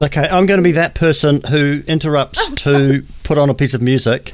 Okay, 0.04 0.28
I'm 0.30 0.46
going 0.46 0.60
to 0.60 0.64
be 0.64 0.74
that 0.74 0.94
person 0.94 1.42
who 1.50 1.82
interrupts 1.88 2.50
to 2.64 3.04
put 3.24 3.38
on 3.38 3.50
a 3.50 3.54
piece 3.54 3.74
of 3.74 3.82
music. 3.82 4.34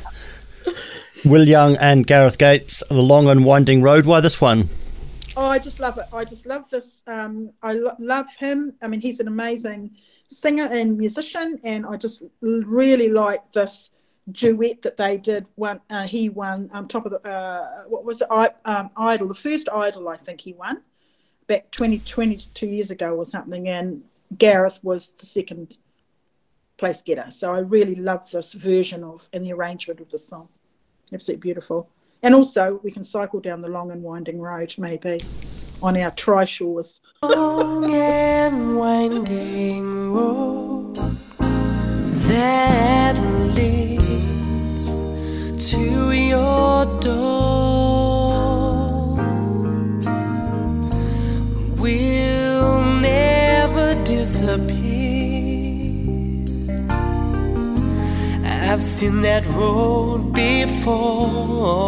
Will 1.24 1.48
Young 1.48 1.78
and 1.78 2.06
Gareth 2.06 2.40
Gates, 2.40 2.84
The 2.90 3.02
Long 3.02 3.30
and 3.30 3.46
Winding 3.46 3.84
Road. 3.84 4.06
Why 4.06 4.20
this 4.22 4.42
one? 4.42 4.70
Oh, 5.38 5.48
I 5.48 5.60
just 5.60 5.80
love 5.80 5.98
it. 5.98 6.06
I 6.14 6.26
just 6.26 6.46
love 6.46 6.70
this. 6.70 7.04
Um, 7.08 7.52
I 7.62 7.74
lo- 7.74 7.96
love 8.00 8.26
him. 8.38 8.74
I 8.82 8.88
mean, 8.88 9.02
he's 9.02 9.20
an 9.20 9.28
amazing 9.28 9.92
singer 10.32 10.68
and 10.72 10.98
musician, 10.98 11.60
and 11.64 11.86
I 11.86 11.98
just 11.98 12.24
really 12.42 13.10
like 13.10 13.52
this 13.52 13.92
duet 14.32 14.82
that 14.84 14.98
they 14.98 15.18
did. 15.18 15.46
One, 15.56 15.82
uh, 15.90 16.04
he 16.04 16.30
won 16.30 16.70
um, 16.74 16.88
top 16.88 17.06
of 17.06 17.12
the 17.12 17.28
uh, 17.28 17.84
what 17.88 18.06
was 18.06 18.22
it? 18.22 18.28
I, 18.32 18.50
um, 18.66 18.90
Idol, 18.98 19.28
the 19.28 19.34
first 19.34 19.68
Idol, 19.74 20.10
I 20.10 20.18
think 20.18 20.42
he 20.42 20.54
won 20.54 20.82
back 21.48 21.72
20, 21.72 22.00
22 22.00 22.66
years 22.66 22.92
ago 22.92 23.16
or 23.16 23.26
something, 23.26 23.68
and 23.68 24.04
Gareth 24.38 24.80
was 24.84 25.12
the 25.12 25.26
second 25.26 25.78
place 26.78 27.02
getter. 27.02 27.30
So 27.30 27.54
I 27.54 27.60
really 27.60 27.96
love 27.96 28.32
this 28.32 28.54
version 28.54 29.04
of 29.04 29.28
and 29.34 29.46
the 29.46 29.54
arrangement 29.54 30.00
of 30.00 30.10
the 30.10 30.18
song. 30.18 30.48
Absolutely 31.12 31.42
beautiful. 31.42 31.90
And 32.24 32.36
also, 32.36 32.80
we 32.84 32.92
can 32.92 33.04
cycle 33.04 33.40
down 33.40 33.62
the 33.62 33.68
long 33.68 33.92
and 33.92 34.04
winding 34.04 34.40
road, 34.40 34.76
maybe, 34.78 35.20
on 35.82 35.98
our 35.98 36.12
trishaws. 36.12 37.00
long 37.24 37.92
and 37.94 38.78
winding 38.78 40.14
road 40.14 40.96
that 42.30 43.16
leads 43.56 44.86
to 45.72 46.12
your 46.12 46.86
door 47.00 47.22
will 51.78 52.84
never 53.02 53.96
disappear. 54.04 54.82
I've 58.44 58.84
seen 58.84 59.22
that 59.22 59.46
road 59.48 60.34
before. 60.34 61.82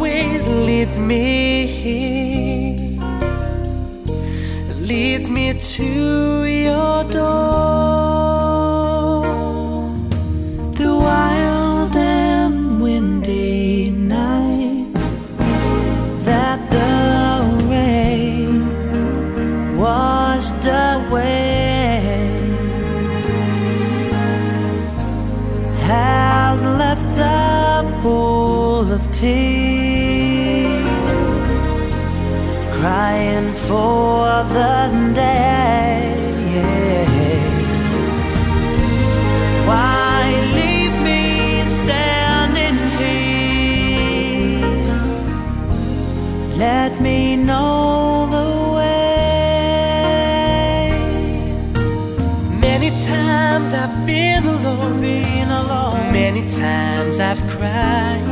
Always 0.00 0.46
leads 0.46 0.98
me, 0.98 1.66
leads 4.78 5.28
me 5.28 5.52
to 5.52 6.44
your 6.44 7.04
door. 7.04 8.00
The 10.72 10.96
wild 11.06 11.94
and 11.96 12.80
windy 12.80 13.90
night 13.90 14.90
that 16.24 16.60
the 16.70 16.92
rain 17.68 18.56
washed 19.76 20.64
away 20.64 22.00
has 25.82 26.62
left 26.62 27.18
a 27.18 27.39
pool 28.80 28.92
of 28.92 29.12
tears 29.12 30.74
crying 32.78 33.52
for 33.54 34.44
the 34.54 35.12
day. 35.14 36.16
Why 39.66 40.22
leave 40.58 40.94
me 41.08 41.22
standing 41.78 42.78
here? 43.00 43.26
Let 46.56 47.00
me 47.00 47.36
know 47.36 48.28
the 48.36 48.48
way. 48.76 49.10
Many 52.66 52.90
times 53.06 53.68
I've 53.74 54.06
been 54.06 54.44
alone, 54.46 55.00
been 55.00 55.50
alone. 55.50 56.12
Many 56.12 56.42
times 56.48 57.18
I've 57.18 57.42
cried. 57.50 58.29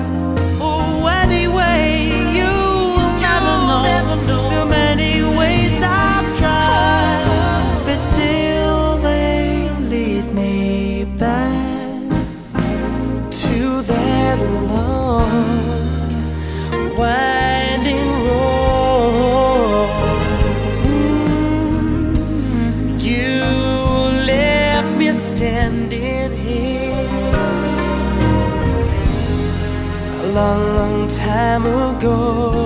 Time 31.49 31.65
ago. 31.65 32.58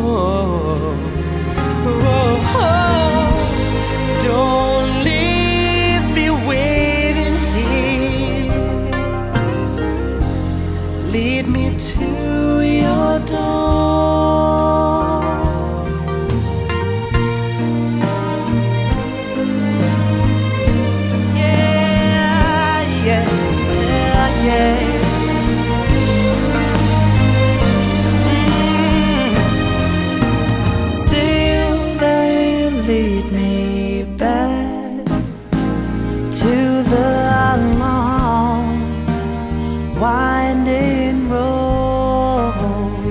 Winding 40.23 41.19
road. 41.31 43.03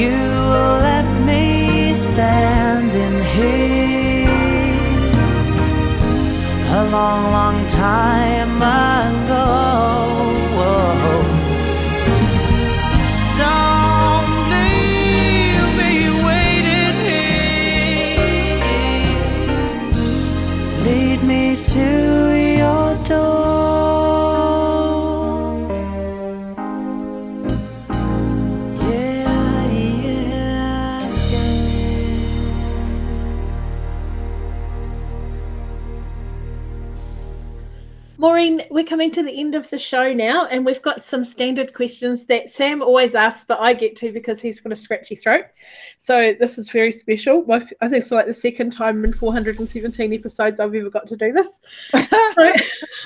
You 0.00 0.18
left 0.86 1.16
me 1.30 1.44
standing 2.06 3.16
here 3.36 4.28
a 6.78 6.82
long, 6.94 7.22
long 7.38 7.58
time 7.66 8.56
ago. 8.62 9.17
We're 38.78 38.84
coming 38.84 39.10
to 39.10 39.24
the 39.24 39.32
end 39.32 39.56
of 39.56 39.68
the 39.70 39.78
show 39.78 40.12
now, 40.12 40.46
and 40.46 40.64
we've 40.64 40.80
got 40.82 41.02
some 41.02 41.24
standard 41.24 41.74
questions 41.74 42.26
that 42.26 42.48
Sam 42.48 42.80
always 42.80 43.16
asks, 43.16 43.44
but 43.44 43.58
I 43.58 43.72
get 43.72 43.96
to 43.96 44.12
because 44.12 44.40
he's 44.40 44.60
got 44.60 44.72
a 44.72 44.76
scratchy 44.76 45.16
throat. 45.16 45.46
So 45.98 46.32
this 46.38 46.58
is 46.58 46.70
very 46.70 46.92
special. 46.92 47.44
I 47.50 47.58
think 47.58 47.74
it's 47.80 48.12
like 48.12 48.26
the 48.26 48.32
second 48.32 48.70
time 48.70 49.04
in 49.04 49.12
417 49.12 50.12
episodes 50.14 50.60
I've 50.60 50.72
ever 50.72 50.90
got 50.90 51.08
to 51.08 51.16
do 51.16 51.32
this. 51.32 51.58
so, 51.90 52.52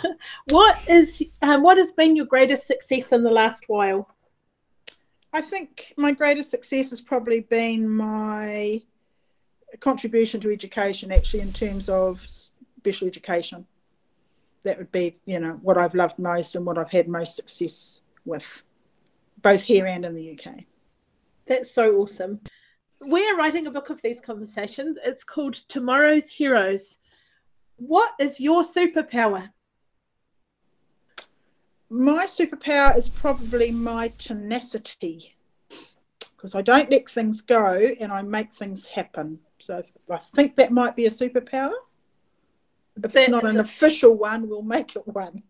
what 0.50 0.78
is 0.90 1.22
um, 1.40 1.62
what 1.62 1.78
has 1.78 1.90
been 1.92 2.16
your 2.16 2.26
greatest 2.26 2.66
success 2.66 3.10
in 3.12 3.22
the 3.22 3.30
last 3.30 3.64
while? 3.68 4.14
I 5.32 5.40
think 5.40 5.94
my 5.96 6.12
greatest 6.12 6.50
success 6.50 6.90
has 6.90 7.00
probably 7.00 7.40
been 7.40 7.88
my 7.88 8.82
contribution 9.80 10.38
to 10.42 10.52
education, 10.52 11.10
actually, 11.10 11.40
in 11.40 11.54
terms 11.54 11.88
of 11.88 12.26
special 12.28 13.08
education 13.08 13.66
that 14.64 14.78
would 14.78 14.92
be, 14.92 15.16
you 15.26 15.40
know, 15.40 15.58
what 15.62 15.78
I've 15.78 15.94
loved 15.94 16.18
most 16.18 16.54
and 16.54 16.64
what 16.64 16.78
I've 16.78 16.90
had 16.90 17.08
most 17.08 17.36
success 17.36 18.02
with, 18.24 18.62
both 19.40 19.64
here 19.64 19.86
and 19.86 20.04
in 20.04 20.14
the 20.14 20.38
UK. 20.38 20.64
That's 21.46 21.70
so 21.70 21.96
awesome. 21.96 22.40
We're 23.00 23.36
writing 23.36 23.66
a 23.66 23.70
book 23.70 23.90
of 23.90 24.00
these 24.02 24.20
conversations. 24.20 24.98
It's 25.04 25.24
called 25.24 25.54
Tomorrow's 25.54 26.30
Heroes. 26.30 26.98
What 27.76 28.12
is 28.20 28.38
your 28.38 28.62
superpower? 28.62 29.50
My 31.90 32.26
superpower 32.26 32.96
is 32.96 33.08
probably 33.08 33.70
my 33.70 34.12
tenacity 34.16 35.34
because 36.36 36.54
I 36.54 36.62
don't 36.62 36.90
let 36.90 37.08
things 37.08 37.40
go 37.40 37.90
and 38.00 38.12
I 38.12 38.22
make 38.22 38.52
things 38.52 38.86
happen. 38.86 39.40
So 39.58 39.82
I 40.10 40.18
think 40.18 40.56
that 40.56 40.72
might 40.72 40.96
be 40.96 41.06
a 41.06 41.10
superpower 41.10 41.72
if 42.96 43.16
it's 43.16 43.28
not 43.28 43.44
an 43.44 43.58
official 43.58 44.14
one, 44.16 44.48
we'll 44.48 44.62
make 44.62 44.96
it 44.96 45.06
one. 45.06 45.42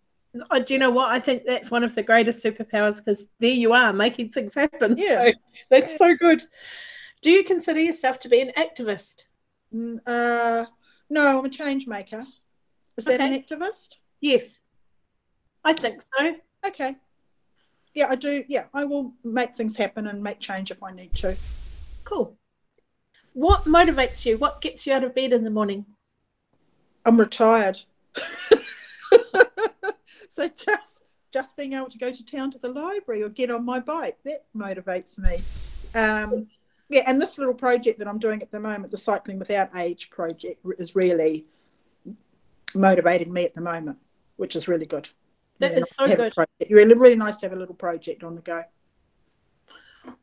Oh, 0.50 0.60
do 0.60 0.72
you 0.72 0.78
know 0.78 0.90
what? 0.90 1.10
I 1.10 1.18
think 1.18 1.44
that's 1.46 1.70
one 1.70 1.84
of 1.84 1.94
the 1.94 2.02
greatest 2.02 2.42
superpowers 2.42 2.96
because 2.96 3.26
there 3.38 3.50
you 3.50 3.72
are 3.72 3.92
making 3.92 4.30
things 4.30 4.54
happen. 4.54 4.94
Yeah. 4.96 5.26
So 5.26 5.32
that's 5.70 5.92
yeah. 5.92 5.96
so 5.98 6.16
good. 6.16 6.42
Do 7.20 7.30
you 7.30 7.44
consider 7.44 7.80
yourself 7.80 8.18
to 8.20 8.28
be 8.28 8.40
an 8.40 8.52
activist? 8.56 9.26
Uh, 10.06 10.64
no, 11.10 11.38
I'm 11.38 11.44
a 11.44 11.48
change 11.48 11.86
maker. 11.86 12.24
Is 12.96 13.04
that 13.04 13.20
an 13.20 13.32
activist? 13.32 13.96
Yes. 14.20 14.58
I 15.64 15.72
think 15.74 16.02
so. 16.02 16.36
Okay. 16.66 16.96
Yeah, 17.94 18.06
I 18.08 18.16
do. 18.16 18.42
Yeah, 18.48 18.64
I 18.72 18.84
will 18.84 19.12
make 19.22 19.54
things 19.54 19.76
happen 19.76 20.06
and 20.06 20.22
make 20.22 20.40
change 20.40 20.70
if 20.70 20.82
I 20.82 20.92
need 20.92 21.12
to. 21.14 21.36
Cool. 22.04 22.36
What 23.34 23.64
motivates 23.64 24.24
you? 24.24 24.38
What 24.38 24.60
gets 24.60 24.86
you 24.86 24.94
out 24.94 25.04
of 25.04 25.14
bed 25.14 25.32
in 25.32 25.44
the 25.44 25.50
morning? 25.50 25.84
I'm 27.04 27.18
retired. 27.18 27.78
so 30.28 30.48
just 30.48 31.02
just 31.32 31.56
being 31.56 31.72
able 31.72 31.88
to 31.88 31.98
go 31.98 32.12
to 32.12 32.24
town 32.24 32.50
to 32.50 32.58
the 32.58 32.68
library 32.68 33.22
or 33.22 33.28
get 33.28 33.50
on 33.50 33.64
my 33.64 33.80
bike 33.80 34.18
that 34.24 34.44
motivates 34.54 35.18
me. 35.18 35.40
Um, 35.98 36.48
yeah, 36.90 37.04
and 37.06 37.20
this 37.20 37.38
little 37.38 37.54
project 37.54 37.98
that 37.98 38.08
I'm 38.08 38.18
doing 38.18 38.42
at 38.42 38.50
the 38.50 38.60
moment, 38.60 38.90
the 38.90 38.98
Cycling 38.98 39.38
Without 39.38 39.74
Age 39.74 40.10
project, 40.10 40.60
is 40.78 40.94
really 40.94 41.46
motivating 42.74 43.32
me 43.32 43.46
at 43.46 43.54
the 43.54 43.62
moment, 43.62 43.96
which 44.36 44.56
is 44.56 44.68
really 44.68 44.84
good. 44.84 45.08
That 45.58 45.78
is 45.78 45.88
so 45.90 46.06
good. 46.06 46.34
Really, 46.68 46.94
really 46.94 47.16
nice 47.16 47.36
to 47.38 47.46
have 47.46 47.56
a 47.56 47.58
little 47.58 47.74
project 47.74 48.22
on 48.24 48.34
the 48.34 48.42
go. 48.42 48.62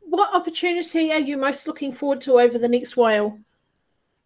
What 0.01 0.33
opportunity 0.35 1.11
are 1.11 1.19
you 1.19 1.37
most 1.37 1.65
looking 1.65 1.93
forward 1.93 2.21
to 2.21 2.39
over 2.39 2.57
the 2.57 2.67
next 2.67 2.97
while? 2.97 3.39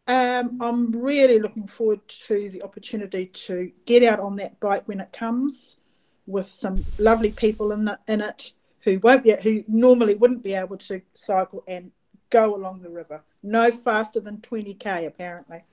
Um, 0.06 0.62
I'm 0.62 0.92
really 0.92 1.40
looking 1.40 1.68
forward 1.68 2.06
to 2.28 2.50
the 2.50 2.62
opportunity 2.62 3.28
to 3.28 3.72
get 3.86 4.04
out 4.04 4.20
on 4.20 4.36
that 4.38 4.60
bike 4.60 4.88
when 4.88 5.00
it 5.00 5.14
comes, 5.14 5.78
with 6.26 6.48
some 6.48 6.84
lovely 7.00 7.32
people 7.32 7.72
in 7.72 7.88
it, 7.88 8.00
in 8.08 8.22
it 8.22 8.54
who 8.82 9.00
won't 9.00 9.24
be 9.24 9.34
who 9.42 9.64
normally 9.68 10.16
wouldn't 10.16 10.44
be 10.44 10.54
able 10.54 10.78
to 10.78 11.02
cycle 11.12 11.64
and 11.68 11.92
go 12.30 12.56
along 12.56 12.82
the 12.82 12.90
river. 12.90 13.24
No 13.42 13.72
faster 13.72 14.20
than 14.20 14.38
20k 14.38 15.08
apparently. 15.08 15.64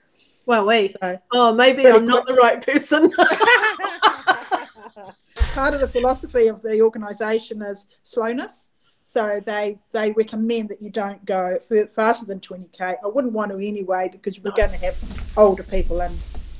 Well, 0.46 0.64
wait. 0.64 0.96
So, 1.00 1.18
oh, 1.32 1.54
maybe 1.54 1.86
I'm 1.86 2.06
not 2.06 2.26
the 2.26 2.34
right 2.34 2.64
person. 2.64 3.10
Part 5.54 5.74
of 5.74 5.80
the 5.80 5.88
philosophy 5.88 6.46
of 6.46 6.62
the 6.62 6.80
organisation 6.80 7.62
is 7.62 7.86
slowness. 8.02 8.69
So 9.10 9.40
they 9.44 9.76
they 9.90 10.12
recommend 10.12 10.68
that 10.68 10.80
you 10.80 10.88
don't 10.88 11.24
go 11.24 11.58
faster 11.92 12.24
than 12.26 12.38
20k. 12.38 12.80
I 12.80 13.08
wouldn't 13.08 13.32
want 13.32 13.50
to 13.50 13.58
anyway 13.58 14.08
because 14.08 14.38
we're 14.38 14.52
going 14.52 14.70
to 14.70 14.76
have 14.76 15.32
older 15.36 15.64
people 15.64 16.00
and, 16.00 16.16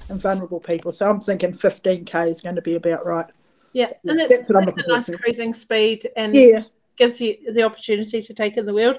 and 0.08 0.20
vulnerable 0.20 0.58
people. 0.58 0.90
So 0.90 1.08
I'm 1.08 1.20
thinking 1.20 1.52
15k 1.52 2.28
is 2.28 2.40
going 2.40 2.56
to 2.56 2.60
be 2.60 2.74
about 2.74 3.06
right. 3.06 3.26
Yeah, 3.72 3.92
and 4.04 4.18
that's, 4.18 4.48
that's, 4.48 4.50
what 4.52 4.74
that's 4.74 4.88
a 4.88 4.90
nice 4.90 5.06
to. 5.06 5.18
cruising 5.18 5.54
speed 5.54 6.10
and 6.16 6.34
yeah. 6.34 6.64
gives 6.96 7.20
you 7.20 7.36
the 7.52 7.62
opportunity 7.62 8.20
to 8.20 8.34
take 8.34 8.56
in 8.56 8.66
the 8.66 8.74
world. 8.74 8.96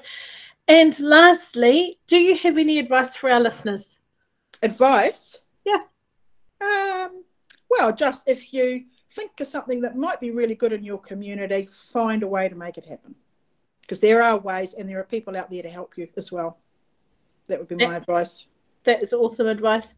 And 0.66 0.98
lastly, 1.00 1.98
do 2.06 2.16
you 2.16 2.38
have 2.38 2.56
any 2.56 2.78
advice 2.78 3.16
for 3.16 3.30
our 3.30 3.40
listeners? 3.40 3.98
Advice? 4.62 5.42
Yeah. 5.66 5.82
Um, 6.62 7.22
well, 7.68 7.94
just 7.94 8.26
if 8.26 8.54
you 8.54 8.86
think 9.10 9.32
of 9.40 9.46
something 9.46 9.82
that 9.82 9.94
might 9.94 10.20
be 10.20 10.30
really 10.30 10.54
good 10.54 10.72
in 10.72 10.82
your 10.82 11.00
community, 11.00 11.68
find 11.70 12.22
a 12.22 12.26
way 12.26 12.48
to 12.48 12.54
make 12.54 12.78
it 12.78 12.86
happen 12.86 13.14
because 13.92 14.00
there 14.00 14.22
are 14.22 14.38
ways 14.38 14.72
and 14.72 14.88
there 14.88 14.98
are 14.98 15.04
people 15.04 15.36
out 15.36 15.50
there 15.50 15.62
to 15.62 15.68
help 15.68 15.98
you 15.98 16.08
as 16.16 16.32
well. 16.32 16.56
That 17.48 17.58
would 17.58 17.68
be 17.68 17.74
my 17.74 17.90
that, 17.90 18.00
advice. 18.00 18.46
That 18.84 19.02
is 19.02 19.12
awesome 19.12 19.48
advice. 19.48 19.94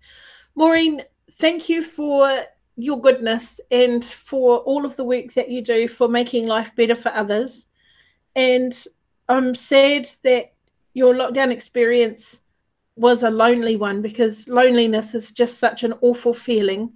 Maureen, 0.56 1.04
thank 1.38 1.68
you 1.68 1.84
for 1.84 2.42
your 2.74 3.00
goodness 3.00 3.60
and 3.70 4.04
for 4.04 4.58
all 4.62 4.84
of 4.84 4.96
the 4.96 5.04
work 5.04 5.32
that 5.34 5.48
you 5.48 5.62
do 5.62 5.86
for 5.86 6.08
making 6.08 6.48
life 6.48 6.74
better 6.74 6.96
for 6.96 7.10
others. 7.10 7.68
And 8.34 8.76
I'm 9.28 9.54
sad 9.54 10.10
that 10.24 10.54
your 10.94 11.14
lockdown 11.14 11.52
experience 11.52 12.40
was 12.96 13.22
a 13.22 13.30
lonely 13.30 13.76
one 13.76 14.02
because 14.02 14.48
loneliness 14.48 15.14
is 15.14 15.30
just 15.30 15.60
such 15.60 15.84
an 15.84 15.94
awful 16.00 16.34
feeling. 16.34 16.94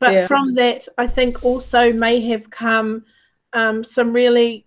But 0.00 0.12
yeah. 0.12 0.26
from 0.26 0.54
that, 0.56 0.86
I 0.98 1.06
think 1.06 1.42
also 1.42 1.94
may 1.94 2.20
have 2.28 2.50
come 2.50 3.06
um, 3.54 3.82
some 3.82 4.12
really 4.12 4.66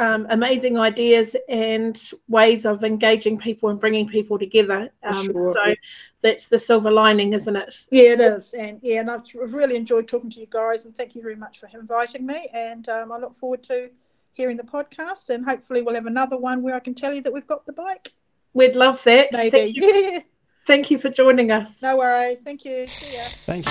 um, 0.00 0.26
amazing 0.30 0.78
ideas 0.78 1.36
and 1.48 2.10
ways 2.26 2.64
of 2.64 2.82
engaging 2.82 3.38
people 3.38 3.68
and 3.68 3.78
bringing 3.78 4.08
people 4.08 4.38
together. 4.38 4.88
Um, 5.02 5.26
sure. 5.26 5.52
So 5.52 5.74
that's 6.22 6.48
the 6.48 6.58
silver 6.58 6.90
lining, 6.90 7.34
isn't 7.34 7.54
it? 7.54 7.86
Yeah, 7.90 8.12
it 8.12 8.20
is. 8.20 8.54
And 8.54 8.80
yeah, 8.82 9.00
and 9.00 9.10
I've 9.10 9.26
really 9.52 9.76
enjoyed 9.76 10.08
talking 10.08 10.30
to 10.30 10.40
you 10.40 10.46
guys. 10.48 10.86
And 10.86 10.96
thank 10.96 11.14
you 11.14 11.20
very 11.20 11.36
much 11.36 11.60
for 11.60 11.68
inviting 11.74 12.24
me. 12.26 12.48
And 12.54 12.88
um, 12.88 13.12
I 13.12 13.18
look 13.18 13.36
forward 13.36 13.62
to 13.64 13.90
hearing 14.32 14.56
the 14.56 14.62
podcast. 14.62 15.28
And 15.28 15.44
hopefully, 15.44 15.82
we'll 15.82 15.94
have 15.94 16.06
another 16.06 16.38
one 16.38 16.62
where 16.62 16.74
I 16.74 16.80
can 16.80 16.94
tell 16.94 17.12
you 17.12 17.20
that 17.20 17.32
we've 17.32 17.46
got 17.46 17.66
the 17.66 17.74
bike. 17.74 18.14
We'd 18.54 18.76
love 18.76 19.04
that. 19.04 19.32
Maybe. 19.32 19.50
Thank 19.50 19.76
you, 19.76 20.10
yeah. 20.12 20.20
Thank 20.66 20.90
you 20.90 20.98
for 20.98 21.10
joining 21.10 21.50
us. 21.50 21.82
No 21.82 21.98
worries. 21.98 22.40
Thank 22.42 22.64
you. 22.64 22.86
See 22.86 23.16
ya. 23.16 23.24
Thank 23.44 23.70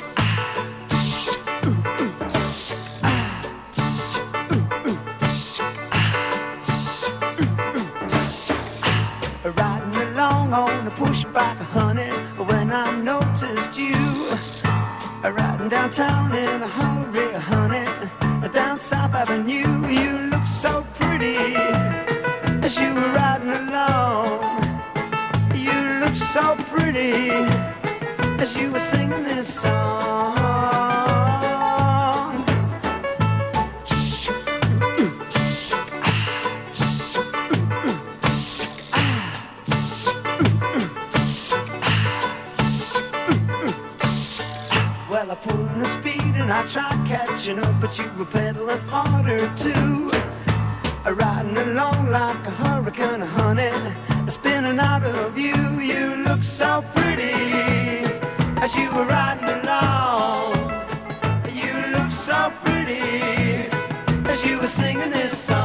you. 0.00 0.04
Back, 11.32 11.60
a 11.60 11.64
honey, 11.64 12.10
when 12.36 12.72
I 12.72 12.90
noticed 13.00 13.78
you. 13.78 13.94
Riding 15.22 15.68
downtown 15.68 16.34
in 16.34 16.62
a 16.62 16.68
hurry, 16.68 17.32
honey, 17.34 17.84
down 18.52 18.78
South 18.78 19.14
Avenue. 19.14 19.86
You 19.88 20.30
look 20.30 20.46
so 20.46 20.86
pretty 20.98 21.54
as 22.64 22.76
you 22.78 22.94
were 22.94 23.12
riding 23.12 23.50
along. 23.50 24.42
You 25.54 26.00
look 26.00 26.16
so 26.16 26.56
pretty 26.72 27.30
as 28.42 28.56
you 28.56 28.72
were 28.72 28.78
singing 28.78 29.24
this 29.24 29.60
song. 29.62 30.87
And 46.48 46.56
I 46.56 46.66
tried 46.66 47.06
catching 47.06 47.58
up, 47.58 47.78
but 47.78 47.98
you 47.98 48.10
were 48.18 48.24
pedaling 48.24 48.80
harder 48.88 49.38
too. 49.54 50.10
Riding 51.04 51.58
along 51.58 52.10
like 52.10 52.46
a 52.46 52.50
hurricane, 52.50 53.20
honey, 53.20 53.70
spinning 54.28 54.78
out 54.78 55.04
of 55.04 55.36
you. 55.36 55.54
You 55.78 56.16
look 56.24 56.42
so 56.42 56.82
pretty 56.94 57.32
as 58.64 58.74
you 58.76 58.90
were 58.94 59.04
riding 59.04 59.44
along. 59.60 60.54
You 61.52 61.74
look 61.94 62.10
so 62.10 62.50
pretty 62.64 63.68
as 64.26 64.42
you 64.46 64.58
were 64.58 64.66
singing 64.66 65.10
this 65.10 65.36
song. 65.36 65.58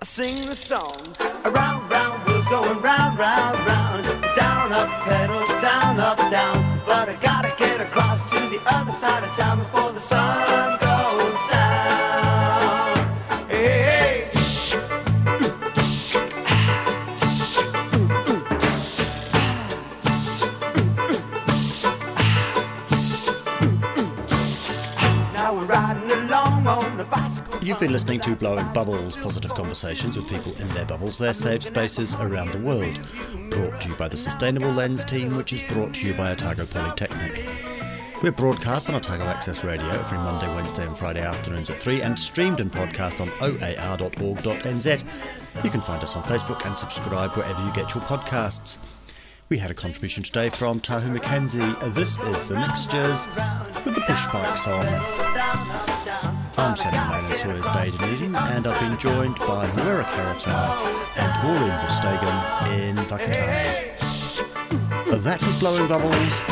I 0.00 0.04
sing 0.04 0.46
the 0.46 0.56
song, 0.56 0.96
around, 1.44 1.90
round, 1.90 2.22
wheels 2.26 2.46
going 2.48 2.80
round, 2.80 3.18
round, 3.18 3.58
round, 3.66 3.77
side 8.98 9.22
of 9.22 9.30
town 9.36 9.58
before 9.58 9.92
the 9.92 10.00
sun 10.00 10.78
goes 10.80 11.50
down. 11.50 12.96
Hey, 13.48 13.66
hey. 13.78 14.30
The. 26.98 27.58
You've 27.62 27.78
been 27.78 27.92
listening 27.92 28.20
to 28.20 28.34
Blowing 28.34 28.66
Bubbles, 28.72 29.16
positive 29.16 29.54
conversations 29.54 30.16
with 30.16 30.28
people 30.28 30.52
in 30.60 30.66
their 30.74 30.86
bubbles, 30.86 31.18
their 31.18 31.34
safe 31.34 31.62
spaces 31.62 32.14
around 32.14 32.50
the 32.50 32.58
world. 32.58 32.98
Brought 33.50 33.80
to 33.82 33.88
you 33.90 33.94
by 33.94 34.08
the 34.08 34.16
Sustainable 34.16 34.72
Lens 34.72 35.04
team, 35.04 35.36
which 35.36 35.52
is 35.52 35.62
brought 35.62 35.94
to 35.94 36.06
you 36.06 36.14
by 36.14 36.32
Otago 36.32 36.64
Polytechnic. 36.64 37.77
We're 38.20 38.32
broadcast 38.32 38.88
on 38.88 38.96
Otago 38.96 39.22
Access 39.24 39.62
Radio 39.62 39.88
every 39.90 40.18
Monday, 40.18 40.52
Wednesday, 40.52 40.84
and 40.84 40.98
Friday 40.98 41.20
afternoons 41.20 41.70
at 41.70 41.76
3 41.76 42.02
and 42.02 42.18
streamed 42.18 42.58
and 42.58 42.70
podcast 42.70 43.20
on 43.20 43.28
oar.org.nz. 43.40 45.04
You 45.64 45.70
can 45.70 45.80
find 45.80 46.02
us 46.02 46.16
on 46.16 46.24
Facebook 46.24 46.66
and 46.66 46.76
subscribe 46.76 47.34
wherever 47.34 47.64
you 47.64 47.72
get 47.72 47.94
your 47.94 48.02
podcasts. 48.02 48.78
We 49.48 49.58
had 49.58 49.70
a 49.70 49.74
contribution 49.74 50.24
today 50.24 50.50
from 50.50 50.80
Tahu 50.80 51.16
McKenzie. 51.16 51.94
This 51.94 52.18
is 52.18 52.48
The 52.48 52.56
Mixtures 52.56 53.28
with 53.84 53.94
the 53.94 54.00
Push 54.00 54.26
Bike 54.32 54.56
song. 54.56 54.84
I'm 56.58 56.74
Mann 56.92 57.24
in 57.24 57.36
Sawyers 57.36 57.66
Bay 57.66 57.90
Dunedin, 57.96 58.34
and 58.34 58.66
I've 58.66 58.80
been 58.80 58.98
joined 58.98 59.36
by 59.36 59.64
Mawera 59.66 60.02
Karetai 60.02 61.18
and 61.18 61.42
Maureen 61.44 61.70
Verstegen 61.78 62.36
in 62.80 62.96
Whakatane. 62.96 63.94
That 65.22 65.40
was 65.40 65.60
Blowing 65.60 65.86
Bubbles. 65.86 66.42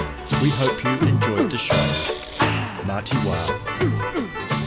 We 0.43 0.51
hope 0.51 0.85
you 0.85 0.91
enjoyed 1.09 1.51
the 1.51 1.59
show. 1.59 2.87
Marty 2.87 3.17
Wow. 3.25 4.67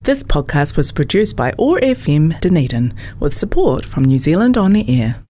This 0.00 0.22
podcast 0.22 0.76
was 0.78 0.90
produced 0.92 1.36
by 1.36 1.52
OAR 1.58 1.78
FM 1.80 2.40
Dunedin 2.40 2.94
with 3.20 3.36
support 3.36 3.84
from 3.84 4.04
New 4.04 4.18
Zealand 4.18 4.56
On 4.56 4.72
the 4.72 4.88
Air. 4.88 5.22